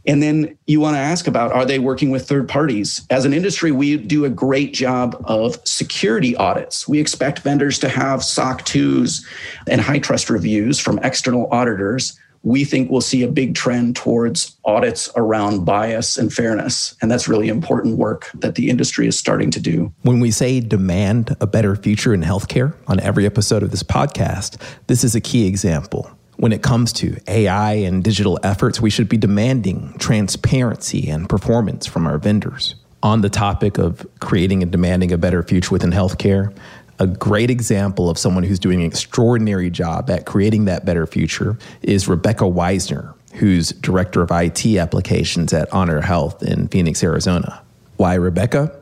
And 0.06 0.22
then 0.22 0.56
you 0.66 0.80
want 0.80 0.96
to 0.96 1.00
ask 1.00 1.26
about 1.26 1.52
are 1.52 1.64
they 1.64 1.78
working 1.78 2.10
with 2.10 2.28
third 2.28 2.48
parties? 2.48 3.06
As 3.10 3.24
an 3.24 3.32
industry, 3.32 3.72
we 3.72 3.96
do 3.96 4.24
a 4.24 4.30
great 4.30 4.72
job 4.72 5.20
of 5.24 5.58
security 5.66 6.34
audits. 6.36 6.88
We 6.88 6.98
expect 6.98 7.40
vendors 7.40 7.78
to 7.80 7.88
have 7.88 8.24
SOC 8.24 8.62
2s 8.62 9.24
and 9.68 9.80
HITRUST 9.80 10.30
reviews 10.30 10.78
from 10.78 10.98
external 11.00 11.48
auditors. 11.52 12.18
We 12.42 12.64
think 12.64 12.90
we'll 12.90 13.02
see 13.02 13.22
a 13.22 13.28
big 13.28 13.54
trend 13.54 13.96
towards 13.96 14.56
audits 14.64 15.10
around 15.14 15.66
bias 15.66 16.16
and 16.16 16.32
fairness. 16.32 16.94
And 17.02 17.10
that's 17.10 17.28
really 17.28 17.48
important 17.48 17.98
work 17.98 18.30
that 18.32 18.54
the 18.54 18.70
industry 18.70 19.06
is 19.06 19.18
starting 19.18 19.50
to 19.50 19.60
do. 19.60 19.92
When 20.02 20.20
we 20.20 20.30
say 20.30 20.60
demand 20.60 21.36
a 21.42 21.46
better 21.46 21.76
future 21.76 22.14
in 22.14 22.22
healthcare 22.22 22.74
on 22.86 22.98
every 23.00 23.26
episode 23.26 23.62
of 23.62 23.72
this 23.72 23.82
podcast, 23.82 24.58
this 24.86 25.04
is 25.04 25.14
a 25.14 25.20
key 25.20 25.46
example 25.46 26.10
when 26.40 26.52
it 26.52 26.62
comes 26.62 26.90
to 26.94 27.18
AI 27.28 27.74
and 27.74 28.02
digital 28.02 28.38
efforts, 28.42 28.80
we 28.80 28.88
should 28.88 29.10
be 29.10 29.18
demanding 29.18 29.94
transparency 29.98 31.10
and 31.10 31.28
performance 31.28 31.84
from 31.84 32.06
our 32.06 32.16
vendors. 32.16 32.76
On 33.02 33.20
the 33.20 33.28
topic 33.28 33.76
of 33.76 34.06
creating 34.20 34.62
and 34.62 34.72
demanding 34.72 35.12
a 35.12 35.18
better 35.18 35.42
future 35.42 35.70
within 35.70 35.90
healthcare, 35.90 36.56
a 36.98 37.06
great 37.06 37.50
example 37.50 38.08
of 38.08 38.16
someone 38.16 38.42
who's 38.42 38.58
doing 38.58 38.80
an 38.80 38.86
extraordinary 38.86 39.68
job 39.68 40.08
at 40.08 40.24
creating 40.24 40.64
that 40.64 40.86
better 40.86 41.06
future 41.06 41.58
is 41.82 42.08
Rebecca 42.08 42.44
Weisner, 42.44 43.12
who's 43.34 43.72
director 43.72 44.22
of 44.22 44.30
IT 44.32 44.64
applications 44.78 45.52
at 45.52 45.70
Honor 45.74 46.00
Health 46.00 46.42
in 46.42 46.68
Phoenix, 46.68 47.04
Arizona. 47.04 47.60
Why 47.98 48.14
Rebecca? 48.14 48.79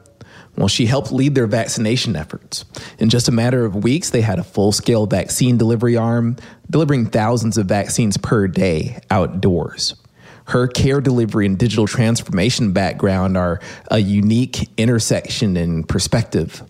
Well, 0.58 0.66
she 0.66 0.86
helped 0.86 1.12
lead 1.12 1.36
their 1.36 1.46
vaccination 1.46 2.16
efforts. 2.16 2.64
In 2.98 3.10
just 3.10 3.28
a 3.28 3.32
matter 3.32 3.64
of 3.64 3.84
weeks, 3.84 4.10
they 4.10 4.22
had 4.22 4.40
a 4.40 4.44
full 4.44 4.72
scale 4.72 5.06
vaccine 5.06 5.56
delivery 5.56 5.96
arm, 5.96 6.36
delivering 6.68 7.06
thousands 7.06 7.56
of 7.58 7.66
vaccines 7.66 8.16
per 8.16 8.48
day 8.48 8.98
outdoors. 9.08 9.94
Her 10.46 10.66
care 10.66 11.00
delivery 11.00 11.46
and 11.46 11.56
digital 11.56 11.86
transformation 11.86 12.72
background 12.72 13.36
are 13.36 13.60
a 13.92 14.00
unique 14.00 14.68
intersection 14.76 15.56
in 15.56 15.84
perspective. 15.84 16.64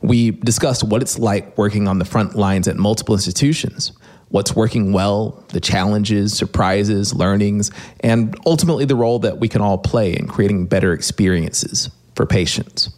We 0.00 0.30
discussed 0.30 0.82
what 0.82 1.02
it's 1.02 1.18
like 1.18 1.58
working 1.58 1.86
on 1.86 1.98
the 1.98 2.06
front 2.06 2.36
lines 2.36 2.66
at 2.66 2.76
multiple 2.76 3.14
institutions, 3.14 3.92
what's 4.28 4.56
working 4.56 4.94
well, 4.94 5.44
the 5.48 5.60
challenges, 5.60 6.32
surprises, 6.32 7.12
learnings, 7.12 7.70
and 8.00 8.34
ultimately 8.46 8.86
the 8.86 8.96
role 8.96 9.18
that 9.18 9.38
we 9.38 9.48
can 9.48 9.60
all 9.60 9.76
play 9.76 10.14
in 10.14 10.28
creating 10.28 10.64
better 10.64 10.94
experiences 10.94 11.90
for 12.14 12.24
patients. 12.24 12.88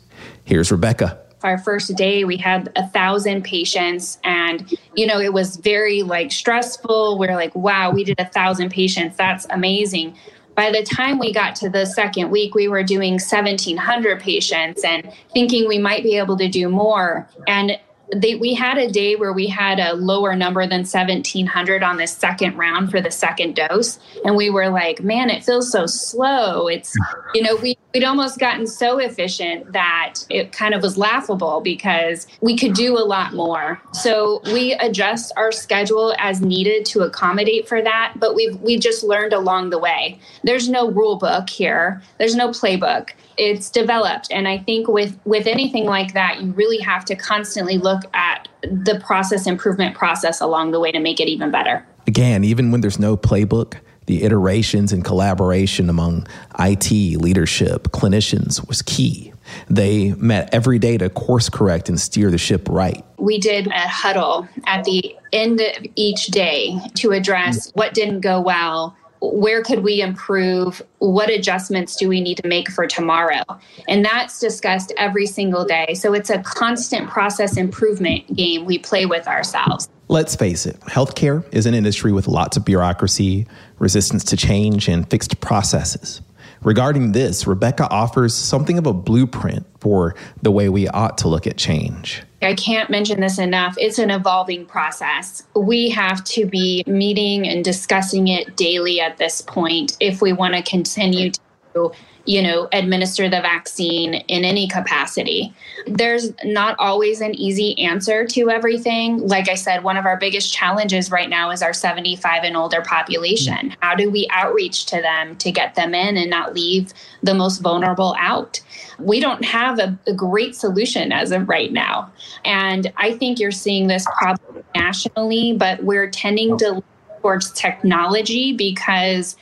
Here's 0.47 0.71
Rebecca. 0.71 1.19
Our 1.43 1.59
first 1.59 1.95
day, 1.97 2.25
we 2.25 2.37
had 2.39 2.73
a 2.77 2.87
thousand 2.89 3.43
patients, 3.43 4.19
and 4.25 4.73
you 4.95 5.07
know, 5.07 5.21
it 5.21 5.33
was 5.33 5.57
very 5.57 6.03
like 6.03 6.33
stressful. 6.33 7.19
We 7.19 7.27
we're 7.27 7.35
like, 7.35 7.55
wow, 7.55 7.91
we 7.91 8.05
did 8.05 8.19
a 8.19 8.25
thousand 8.25 8.71
patients. 8.71 9.17
That's 9.17 9.47
amazing. 9.51 10.17
By 10.55 10.71
the 10.71 10.83
time 10.83 11.19
we 11.19 11.33
got 11.33 11.55
to 11.57 11.69
the 11.69 11.85
second 11.85 12.31
week, 12.31 12.55
we 12.55 12.67
were 12.67 12.83
doing 12.83 13.15
1,700 13.15 14.21
patients 14.21 14.83
and 14.85 15.13
thinking 15.35 15.69
we 15.69 15.79
might 15.79 16.03
be 16.03 16.17
able 16.17 16.39
to 16.39 16.49
do 16.49 16.71
more. 16.71 17.29
And 17.47 17.79
they, 18.15 18.37
we 18.37 18.55
had 18.55 18.79
a 18.79 18.91
day 18.91 19.17
where 19.17 19.33
we 19.33 19.47
had 19.47 19.79
a 19.79 19.95
lower 19.95 20.37
number 20.37 20.63
than 20.63 20.81
1700 20.81 21.83
on 21.83 21.97
the 21.97 22.07
second 22.07 22.57
round 22.57 22.91
for 22.91 23.01
the 23.01 23.11
second 23.11 23.57
dose. 23.57 23.99
And 24.25 24.37
we 24.37 24.51
were 24.51 24.69
like 24.69 25.01
man 25.03 25.31
it 25.31 25.45
feels 25.45 25.71
so 25.71 25.87
slow. 25.87 26.69
It's 26.69 26.95
you 27.35 27.43
know 27.43 27.57
we, 27.57 27.77
we'd 27.93 28.05
almost 28.05 28.39
gotten 28.39 28.67
so 28.67 28.99
efficient 28.99 29.73
that 29.73 30.15
it 30.31 30.53
kind 30.53 30.75
of 30.75 30.83
was 30.83 30.97
laughable 30.97 31.61
because 31.61 32.27
we 32.41 32.57
could 32.57 32.75
do 32.75 32.97
a 32.97 33.05
lot 33.05 33.35
more. 33.35 33.81
So 33.93 34.41
we 34.47 34.75
adjust 34.75 35.33
our 35.37 35.51
schedule 35.51 36.15
as 36.19 36.41
needed 36.41 36.85
to 36.87 37.01
accommodate 37.01 37.69
for 37.69 37.83
that 37.83 38.15
but 38.17 38.35
we've 38.35 38.57
we 38.61 38.79
just 38.79 39.03
learned 39.03 39.33
along 39.33 39.71
the 39.71 39.79
way. 39.79 40.19
There's 40.45 40.69
no 40.69 40.91
rule 40.91 41.17
book 41.17 41.51
here. 41.51 42.03
There's 42.19 42.35
no 42.35 42.49
playbook 42.51 43.11
it's 43.39 43.71
developed 43.71 44.29
and 44.31 44.49
i 44.49 44.59
think 44.59 44.89
with 44.89 45.19
with 45.25 45.47
anything 45.47 45.85
like 45.85 46.13
that 46.15 46.41
you 46.41 46.51
really 46.53 46.79
have 46.79 47.05
to 47.05 47.15
constantly 47.15 47.79
look 47.79 48.03
at 48.15 48.49
the 48.63 49.01
process 49.05 49.47
improvement 49.47 49.97
process 49.97 50.41
along 50.41 50.71
the 50.71 50.81
way 50.81 50.91
to 50.91 51.01
make 51.01 51.21
it 51.21 51.29
even 51.29 51.51
better 51.51 51.87
again 52.07 52.45
even 52.45 52.71
when 52.71 52.81
there's 52.81 52.99
no 52.99 53.17
playbook 53.17 53.75
the 54.07 54.23
iterations 54.23 54.93
and 54.93 55.05
collaboration 55.05 55.91
among 55.91 56.27
IT 56.59 56.91
leadership 56.91 57.89
clinicians 57.89 58.67
was 58.67 58.83
key. 58.83 59.33
They 59.69 60.13
met 60.15 60.53
every 60.53 60.79
day 60.79 60.97
to 60.99 61.09
course 61.11 61.49
correct 61.49 61.89
and 61.89 62.01
steer 62.01 62.31
the 62.31 62.39
ship 62.39 62.69
right. 62.69 63.05
We 63.19 63.39
did 63.39 63.67
a 63.69 63.89
huddle 63.89 64.49
at 64.67 64.85
the 64.85 65.17
end 65.33 65.61
of 65.61 65.87
each 65.95 66.27
day 66.27 66.79
to 66.97 67.13
address 67.13 67.69
mm-hmm. 67.69 67.79
what 67.79 67.95
didn't 67.95 68.21
go 68.21 68.41
well, 68.41 68.97
where 69.21 69.63
could 69.63 69.83
we 69.83 70.01
improve? 70.01 70.83
What 70.99 71.31
adjustments 71.31 71.97
do 71.97 72.09
we 72.09 72.21
need 72.21 72.37
to 72.39 72.49
make 72.49 72.71
for 72.71 72.87
tomorrow? 72.87 73.43
And 73.89 74.05
that's 74.05 74.39
discussed 74.39 74.93
every 74.97 75.27
single 75.27 75.65
day. 75.65 75.95
So 75.95 76.15
it's 76.15 76.31
a 76.31 76.43
constant 76.43 77.09
process 77.09 77.57
improvement 77.57 78.35
game 78.35 78.65
we 78.65 78.79
play 78.79 79.07
with 79.07 79.27
ourselves. 79.27 79.89
Let's 80.09 80.37
face 80.37 80.67
it 80.67 80.79
healthcare 80.83 81.45
is 81.53 81.67
an 81.67 81.75
industry 81.75 82.13
with 82.13 82.29
lots 82.29 82.57
of 82.57 82.65
bureaucracy 82.65 83.47
resistance 83.79 84.23
to 84.25 84.37
change 84.37 84.89
and 84.89 85.09
fixed 85.11 85.41
processes. 85.41 86.21
Regarding 86.63 87.13
this 87.13 87.47
rebecca 87.47 87.89
offers 87.91 88.35
something 88.35 88.79
of 88.79 88.87
a 88.87 88.93
blueprint 88.93 89.67
for 89.81 90.15
the 90.43 90.51
way 90.51 90.69
we 90.69 90.89
ought 90.89 91.19
to 91.19 91.29
look 91.29 91.47
at 91.47 91.57
change 91.57 92.23
I 92.43 92.55
can't 92.55 92.91
mention 92.91 93.21
this 93.21 93.39
enough. 93.39 93.77
It's 93.79 93.99
an 93.99 94.11
evolving 94.11 94.67
process. 94.67 95.43
We 95.55 95.89
have 95.91 96.23
to 96.25 96.47
be 96.47 96.85
meeting 96.87 97.49
and 97.49 97.65
discussing 97.65 98.29
it 98.29 98.57
daily 98.57 99.01
at 99.01 99.17
this 99.17 99.41
point 99.41 99.97
if 100.01 100.21
we 100.21 100.33
want 100.33 100.55
to 100.55 100.63
continue 100.63 101.31
to 101.75 101.93
you 102.27 102.43
know, 102.43 102.69
administer 102.73 103.29
the 103.29 103.41
vaccine 103.41 104.15
in 104.15 104.45
any 104.45 104.67
capacity. 104.67 105.55
There's 105.87 106.33
not 106.45 106.77
always 106.79 107.21
an 107.21 107.35
easy 107.37 107.79
answer 107.79 108.27
to 108.27 108.51
everything. 108.51 109.19
Like 109.19 109.49
I 109.49 109.55
said, 109.55 109.85
one 109.85 109.97
of 109.97 110.07
our 110.07 110.17
biggest 110.17 110.53
challenges 110.53 111.11
right 111.11 111.31
now 111.31 111.51
is 111.51 111.63
our 111.63 111.73
75 111.73 112.43
and 112.43 112.57
older 112.57 112.83
population. 112.83 113.55
Mm-hmm. 113.55 113.81
How 113.81 113.95
do 113.95 114.11
we 114.11 114.29
outreach 114.33 114.87
to 114.87 115.01
them 115.01 115.37
to 115.37 115.53
get 115.53 115.77
them 115.77 115.95
in 115.95 116.17
and 116.17 116.29
not 116.29 116.53
leave 116.53 116.93
the 117.23 117.35
most 117.35 117.59
vulnerable 117.59 118.17
out? 118.19 118.61
We 118.99 119.21
don't 119.21 119.45
have 119.45 119.79
a, 119.79 119.99
a 120.07 120.13
great 120.13 120.55
solution 120.55 121.13
as 121.13 121.33
of 121.33 121.49
right 121.49 121.73
now. 121.73 122.11
And 122.45 122.93
I 122.97 123.13
think 123.13 123.39
you're 123.39 123.51
seeing 123.51 123.87
this 123.87 124.07
problem 124.19 124.65
nationally, 124.75 125.53
but 125.53 125.83
we're 125.83 126.11
tending 126.11 126.57
to 126.59 126.83
towards 127.27 127.51
technology 127.53 128.53
because 128.53 129.37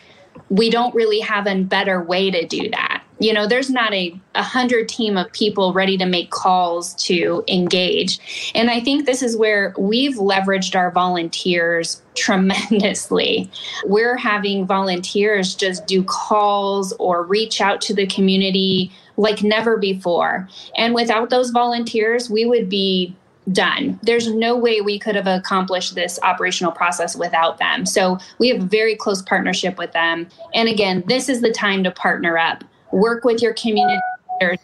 we 0.49 0.71
don't 0.71 0.95
really 0.95 1.21
have 1.21 1.47
a 1.47 1.63
better 1.63 2.03
way 2.03 2.31
to 2.31 2.47
do 2.47 2.71
that. 2.71 3.03
You 3.19 3.33
know, 3.33 3.47
there's 3.47 3.69
not 3.69 3.93
a, 3.93 4.19
a 4.35 4.43
hundred 4.43 4.89
team 4.89 5.19
of 5.19 5.31
people 5.33 5.75
ready 5.75 5.99
to 5.99 6.07
make 6.07 6.31
calls 6.31 6.95
to 7.05 7.45
engage. 7.47 8.51
And 8.55 8.71
I 8.71 8.81
think 8.81 9.05
this 9.05 9.23
is 9.23 9.37
where 9.37 9.75
we've 9.79 10.15
leveraged 10.15 10.75
our 10.75 10.91
volunteers 10.91 12.03
tremendously. 12.15 13.51
We're 13.85 14.17
having 14.17 14.67
volunteers 14.67 15.55
just 15.55 15.87
do 15.87 16.03
calls 16.05 16.93
or 16.95 17.23
reach 17.23 17.61
out 17.61 17.81
to 17.83 17.95
the 17.95 18.07
community 18.07 18.91
like 19.17 19.43
never 19.43 19.77
before. 19.77 20.49
And 20.77 20.95
without 20.95 21.31
those 21.31 21.51
volunteers, 21.51 22.29
we 22.29 22.45
would 22.45 22.69
be 22.69 23.15
done. 23.53 23.99
There's 24.03 24.29
no 24.29 24.57
way 24.57 24.81
we 24.81 24.99
could 24.99 25.15
have 25.15 25.27
accomplished 25.27 25.95
this 25.95 26.19
operational 26.23 26.73
process 26.73 27.15
without 27.15 27.59
them. 27.59 27.85
So 27.87 28.19
we 28.39 28.49
have 28.49 28.63
a 28.63 28.67
very 28.67 28.97
close 28.97 29.23
partnership 29.23 29.77
with 29.77 29.93
them. 29.93 30.29
And 30.55 30.69
again, 30.69 31.05
this 31.07 31.29
is 31.29 31.43
the 31.43 31.53
time 31.53 31.85
to 31.85 31.91
partner 31.91 32.39
up, 32.39 32.65
work 32.91 33.25
with 33.25 33.43
your 33.43 33.53
community 33.55 34.01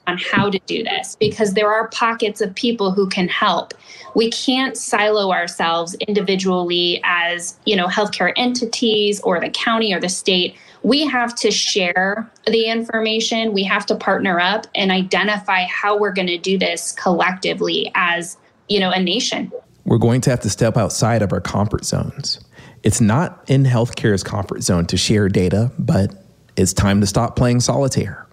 on 0.06 0.18
how 0.18 0.50
to 0.50 0.58
do 0.66 0.82
this 0.82 1.16
because 1.20 1.54
there 1.54 1.70
are 1.72 1.88
pockets 1.88 2.40
of 2.40 2.54
people 2.54 2.90
who 2.90 3.08
can 3.08 3.28
help. 3.28 3.72
We 4.14 4.30
can't 4.30 4.76
silo 4.76 5.30
ourselves 5.30 5.94
individually 6.06 7.00
as, 7.04 7.56
you 7.66 7.76
know, 7.76 7.86
healthcare 7.86 8.32
entities 8.36 9.20
or 9.20 9.40
the 9.40 9.50
county 9.50 9.94
or 9.94 10.00
the 10.00 10.08
state. 10.08 10.56
We 10.82 11.06
have 11.06 11.34
to 11.36 11.50
share 11.50 12.30
the 12.46 12.66
information. 12.66 13.52
We 13.52 13.64
have 13.64 13.84
to 13.86 13.94
partner 13.94 14.40
up 14.40 14.66
and 14.74 14.90
identify 14.90 15.64
how 15.64 15.98
we're 15.98 16.12
going 16.12 16.28
to 16.28 16.38
do 16.38 16.58
this 16.58 16.92
collectively 16.92 17.92
as 17.94 18.36
you 18.70 18.80
know, 18.80 18.90
a 18.90 19.02
nation. 19.02 19.52
We're 19.84 19.98
going 19.98 20.22
to 20.22 20.30
have 20.30 20.40
to 20.40 20.50
step 20.50 20.76
outside 20.76 21.20
of 21.20 21.32
our 21.32 21.40
comfort 21.40 21.84
zones. 21.84 22.40
It's 22.82 23.00
not 23.00 23.44
in 23.48 23.64
healthcare's 23.64 24.22
comfort 24.22 24.62
zone 24.62 24.86
to 24.86 24.96
share 24.96 25.28
data, 25.28 25.70
but 25.78 26.14
it's 26.56 26.72
time 26.72 27.00
to 27.00 27.06
stop 27.06 27.36
playing 27.36 27.60
solitaire. 27.60 28.26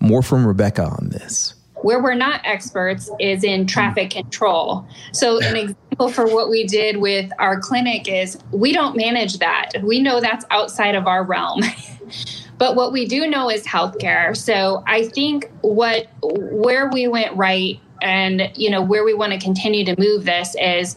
More 0.00 0.22
from 0.22 0.46
Rebecca 0.46 0.84
on 0.84 1.10
this. 1.10 1.54
Where 1.82 2.02
we're 2.02 2.14
not 2.14 2.40
experts 2.44 3.10
is 3.20 3.44
in 3.44 3.66
traffic 3.66 4.10
control. 4.10 4.86
So, 5.12 5.38
an 5.38 5.56
example 5.56 5.81
for 6.12 6.26
what 6.26 6.50
we 6.50 6.64
did 6.64 6.96
with 6.96 7.30
our 7.38 7.60
clinic 7.60 8.08
is 8.08 8.38
we 8.50 8.72
don't 8.72 8.96
manage 8.96 9.38
that. 9.38 9.70
We 9.82 10.00
know 10.00 10.20
that's 10.20 10.44
outside 10.50 10.94
of 10.94 11.06
our 11.06 11.24
realm. 11.24 11.60
but 12.58 12.76
what 12.76 12.92
we 12.92 13.06
do 13.06 13.26
know 13.26 13.50
is 13.50 13.66
healthcare. 13.66 14.36
So, 14.36 14.82
I 14.86 15.08
think 15.08 15.50
what 15.60 16.08
where 16.22 16.88
we 16.90 17.08
went 17.08 17.36
right 17.36 17.80
and 18.02 18.50
you 18.56 18.70
know 18.70 18.82
where 18.82 19.04
we 19.04 19.14
want 19.14 19.32
to 19.32 19.38
continue 19.38 19.84
to 19.84 19.98
move 19.98 20.24
this 20.24 20.54
is 20.60 20.96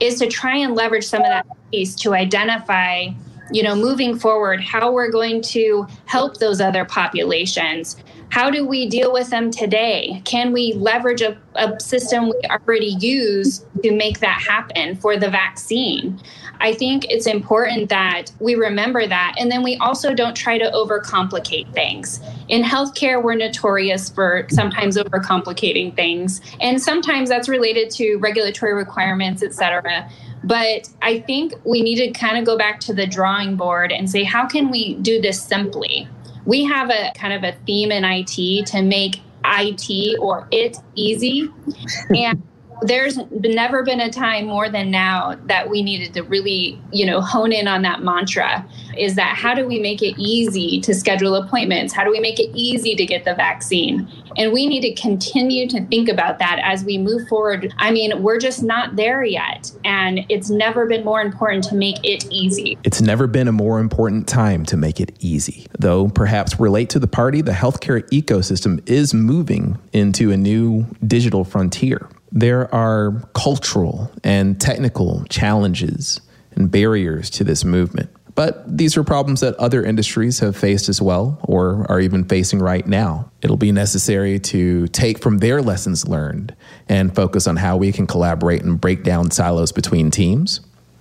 is 0.00 0.18
to 0.18 0.26
try 0.26 0.56
and 0.56 0.74
leverage 0.74 1.04
some 1.04 1.22
of 1.22 1.28
that 1.28 1.46
piece 1.70 1.94
to 1.96 2.14
identify 2.14 3.08
you 3.50 3.62
know 3.62 3.74
moving 3.74 4.18
forward 4.18 4.60
how 4.60 4.92
we're 4.92 5.10
going 5.10 5.40
to 5.40 5.86
help 6.06 6.38
those 6.38 6.60
other 6.60 6.84
populations 6.84 7.96
how 8.32 8.48
do 8.48 8.66
we 8.66 8.88
deal 8.88 9.12
with 9.12 9.28
them 9.28 9.50
today? 9.50 10.22
Can 10.24 10.52
we 10.52 10.72
leverage 10.72 11.20
a, 11.20 11.36
a 11.54 11.78
system 11.78 12.30
we 12.30 12.40
already 12.48 12.96
use 12.98 13.66
to 13.82 13.92
make 13.92 14.20
that 14.20 14.40
happen 14.40 14.96
for 14.96 15.18
the 15.18 15.28
vaccine? 15.28 16.18
I 16.58 16.72
think 16.72 17.04
it's 17.10 17.26
important 17.26 17.90
that 17.90 18.32
we 18.40 18.54
remember 18.54 19.06
that. 19.06 19.34
And 19.38 19.52
then 19.52 19.62
we 19.62 19.76
also 19.76 20.14
don't 20.14 20.34
try 20.34 20.56
to 20.56 20.64
overcomplicate 20.70 21.74
things. 21.74 22.22
In 22.48 22.62
healthcare, 22.62 23.22
we're 23.22 23.34
notorious 23.34 24.08
for 24.08 24.46
sometimes 24.48 24.96
overcomplicating 24.96 25.94
things. 25.94 26.40
And 26.58 26.80
sometimes 26.80 27.28
that's 27.28 27.50
related 27.50 27.90
to 27.96 28.16
regulatory 28.16 28.72
requirements, 28.72 29.42
et 29.42 29.52
cetera. 29.52 30.10
But 30.42 30.88
I 31.02 31.20
think 31.20 31.52
we 31.66 31.82
need 31.82 31.96
to 31.96 32.18
kind 32.18 32.38
of 32.38 32.46
go 32.46 32.56
back 32.56 32.80
to 32.80 32.94
the 32.94 33.06
drawing 33.06 33.56
board 33.56 33.92
and 33.92 34.10
say, 34.10 34.24
how 34.24 34.46
can 34.46 34.70
we 34.70 34.94
do 34.94 35.20
this 35.20 35.42
simply? 35.42 36.08
We 36.44 36.64
have 36.64 36.90
a 36.90 37.12
kind 37.14 37.32
of 37.32 37.44
a 37.44 37.56
theme 37.66 37.92
in 37.92 38.04
IT 38.04 38.66
to 38.66 38.82
make 38.82 39.20
IT 39.44 40.18
or 40.18 40.48
it 40.50 40.76
easy. 40.94 41.48
and 42.10 42.42
there's 42.82 43.18
never 43.30 43.82
been 43.82 44.00
a 44.00 44.10
time 44.10 44.46
more 44.46 44.68
than 44.68 44.90
now 44.90 45.36
that 45.46 45.70
we 45.70 45.82
needed 45.82 46.14
to 46.14 46.22
really, 46.22 46.80
you 46.92 47.06
know, 47.06 47.20
hone 47.20 47.52
in 47.52 47.68
on 47.68 47.82
that 47.82 48.02
mantra 48.02 48.66
is 48.96 49.14
that 49.14 49.36
how 49.36 49.54
do 49.54 49.66
we 49.66 49.78
make 49.78 50.02
it 50.02 50.14
easy 50.18 50.80
to 50.80 50.94
schedule 50.94 51.34
appointments? 51.34 51.92
How 51.92 52.04
do 52.04 52.10
we 52.10 52.20
make 52.20 52.38
it 52.38 52.50
easy 52.54 52.94
to 52.94 53.06
get 53.06 53.24
the 53.24 53.34
vaccine? 53.34 54.08
And 54.36 54.52
we 54.52 54.66
need 54.66 54.82
to 54.82 54.94
continue 55.00 55.68
to 55.68 55.84
think 55.86 56.08
about 56.08 56.38
that 56.38 56.60
as 56.62 56.84
we 56.84 56.98
move 56.98 57.28
forward. 57.28 57.72
I 57.78 57.90
mean, 57.90 58.22
we're 58.22 58.38
just 58.38 58.62
not 58.62 58.96
there 58.96 59.24
yet. 59.24 59.70
And 59.84 60.20
it's 60.28 60.50
never 60.50 60.86
been 60.86 61.04
more 61.04 61.20
important 61.20 61.64
to 61.64 61.74
make 61.74 61.96
it 62.02 62.26
easy. 62.30 62.78
It's 62.84 63.00
never 63.00 63.26
been 63.26 63.48
a 63.48 63.52
more 63.52 63.78
important 63.78 64.26
time 64.26 64.64
to 64.66 64.76
make 64.76 65.00
it 65.00 65.16
easy. 65.20 65.66
Though 65.78 66.08
perhaps 66.08 66.58
relate 66.58 66.90
to 66.90 66.98
the 66.98 67.06
party, 67.06 67.42
the 67.42 67.52
healthcare 67.52 68.02
ecosystem 68.10 68.88
is 68.88 69.14
moving 69.14 69.78
into 69.92 70.30
a 70.32 70.36
new 70.36 70.86
digital 71.06 71.44
frontier. 71.44 72.08
There 72.32 72.72
are 72.74 73.22
cultural 73.34 74.10
and 74.24 74.60
technical 74.60 75.24
challenges 75.28 76.20
and 76.54 76.70
barriers 76.70 77.30
to 77.30 77.44
this 77.44 77.64
movement. 77.64 78.10
But 78.34 78.78
these 78.78 78.96
are 78.96 79.04
problems 79.04 79.40
that 79.40 79.54
other 79.56 79.84
industries 79.84 80.38
have 80.38 80.56
faced 80.56 80.88
as 80.88 81.02
well, 81.02 81.38
or 81.42 81.86
are 81.90 82.00
even 82.00 82.24
facing 82.24 82.60
right 82.60 82.86
now. 82.86 83.30
It'll 83.42 83.58
be 83.58 83.72
necessary 83.72 84.38
to 84.40 84.88
take 84.88 85.18
from 85.18 85.38
their 85.38 85.60
lessons 85.60 86.08
learned 86.08 86.54
and 86.88 87.14
focus 87.14 87.46
on 87.46 87.56
how 87.56 87.76
we 87.76 87.92
can 87.92 88.06
collaborate 88.06 88.62
and 88.62 88.80
break 88.80 89.04
down 89.04 89.30
silos 89.30 89.70
between 89.70 90.10
teams. 90.10 90.60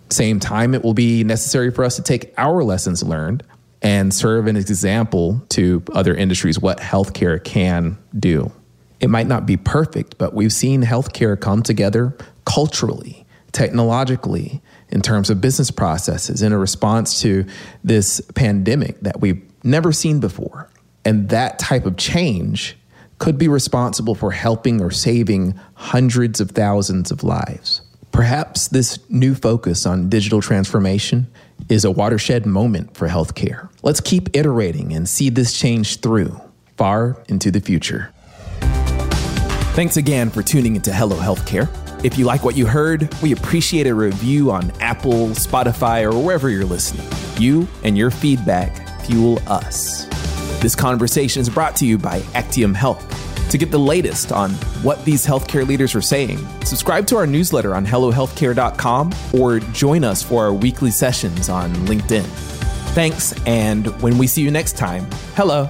Same 0.09 0.41
time, 0.41 0.73
it 0.75 0.83
will 0.83 0.93
be 0.93 1.23
necessary 1.23 1.71
for 1.71 1.85
us 1.85 1.95
to 1.95 2.03
take 2.03 2.33
our 2.37 2.63
lessons 2.63 3.01
learned 3.01 3.43
and 3.81 4.13
serve 4.13 4.47
an 4.47 4.57
example 4.57 5.41
to 5.49 5.81
other 5.93 6.13
industries 6.13 6.59
what 6.59 6.79
healthcare 6.79 7.41
can 7.41 7.97
do. 8.19 8.51
It 9.01 9.09
might 9.09 9.27
not 9.27 9.47
be 9.47 9.57
perfect, 9.57 10.17
but 10.19 10.33
we've 10.33 10.53
seen 10.53 10.83
healthcare 10.83 11.39
come 11.39 11.63
together 11.63 12.15
culturally, 12.45 13.25
technologically, 13.51 14.61
in 14.89 15.01
terms 15.01 15.29
of 15.31 15.41
business 15.41 15.71
processes 15.71 16.43
in 16.43 16.53
a 16.53 16.57
response 16.57 17.19
to 17.21 17.45
this 17.83 18.21
pandemic 18.35 18.99
that 19.01 19.19
we've 19.19 19.41
never 19.63 19.91
seen 19.91 20.19
before. 20.19 20.69
And 21.03 21.29
that 21.29 21.57
type 21.57 21.87
of 21.87 21.97
change 21.97 22.77
could 23.17 23.39
be 23.39 23.47
responsible 23.47 24.13
for 24.13 24.31
helping 24.31 24.81
or 24.81 24.91
saving 24.91 25.59
hundreds 25.73 26.39
of 26.39 26.51
thousands 26.51 27.09
of 27.09 27.23
lives. 27.23 27.81
Perhaps 28.11 28.67
this 28.67 28.99
new 29.09 29.33
focus 29.33 29.85
on 29.85 30.09
digital 30.09 30.41
transformation 30.41 31.27
is 31.69 31.85
a 31.85 31.91
watershed 31.91 32.45
moment 32.45 32.95
for 32.95 33.07
healthcare. 33.07 33.69
Let's 33.81 34.01
keep 34.01 34.35
iterating 34.35 34.93
and 34.93 35.07
see 35.07 35.29
this 35.29 35.57
change 35.57 36.01
through 36.01 36.39
far 36.77 37.23
into 37.29 37.49
the 37.51 37.61
future. 37.61 38.13
Thanks 39.73 39.95
again 39.95 40.29
for 40.29 40.43
tuning 40.43 40.75
into 40.75 40.93
Hello 40.93 41.15
Healthcare. 41.15 41.69
If 42.03 42.17
you 42.17 42.25
like 42.25 42.43
what 42.43 42.57
you 42.57 42.65
heard, 42.65 43.09
we 43.21 43.31
appreciate 43.31 43.87
a 43.87 43.95
review 43.95 44.51
on 44.51 44.69
Apple, 44.81 45.29
Spotify, 45.29 46.03
or 46.03 46.19
wherever 46.19 46.49
you're 46.49 46.65
listening. 46.65 47.07
You 47.39 47.69
and 47.85 47.97
your 47.97 48.11
feedback 48.11 49.01
fuel 49.05 49.39
us. 49.47 50.07
This 50.61 50.75
conversation 50.75 51.41
is 51.41 51.49
brought 51.49 51.77
to 51.77 51.85
you 51.85 51.97
by 51.97 52.21
Actium 52.33 52.73
Health. 52.73 53.07
To 53.49 53.57
get 53.57 53.71
the 53.71 53.79
latest 53.79 54.33
on 54.33 54.51
what 54.83 55.05
these 55.05 55.25
healthcare 55.25 55.65
leaders 55.65 55.95
are 55.95 56.01
saying, 56.01 56.45
subscribe 56.65 57.07
to 57.07 57.15
our 57.15 57.25
newsletter 57.25 57.73
on 57.73 57.85
HelloHealthcare.com 57.85 59.13
or 59.39 59.59
join 59.59 60.03
us 60.03 60.21
for 60.21 60.43
our 60.43 60.53
weekly 60.53 60.91
sessions 60.91 61.47
on 61.47 61.73
LinkedIn. 61.87 62.25
Thanks, 62.93 63.33
and 63.45 63.87
when 64.01 64.17
we 64.17 64.27
see 64.27 64.41
you 64.41 64.51
next 64.51 64.77
time, 64.77 65.07
hello. 65.35 65.69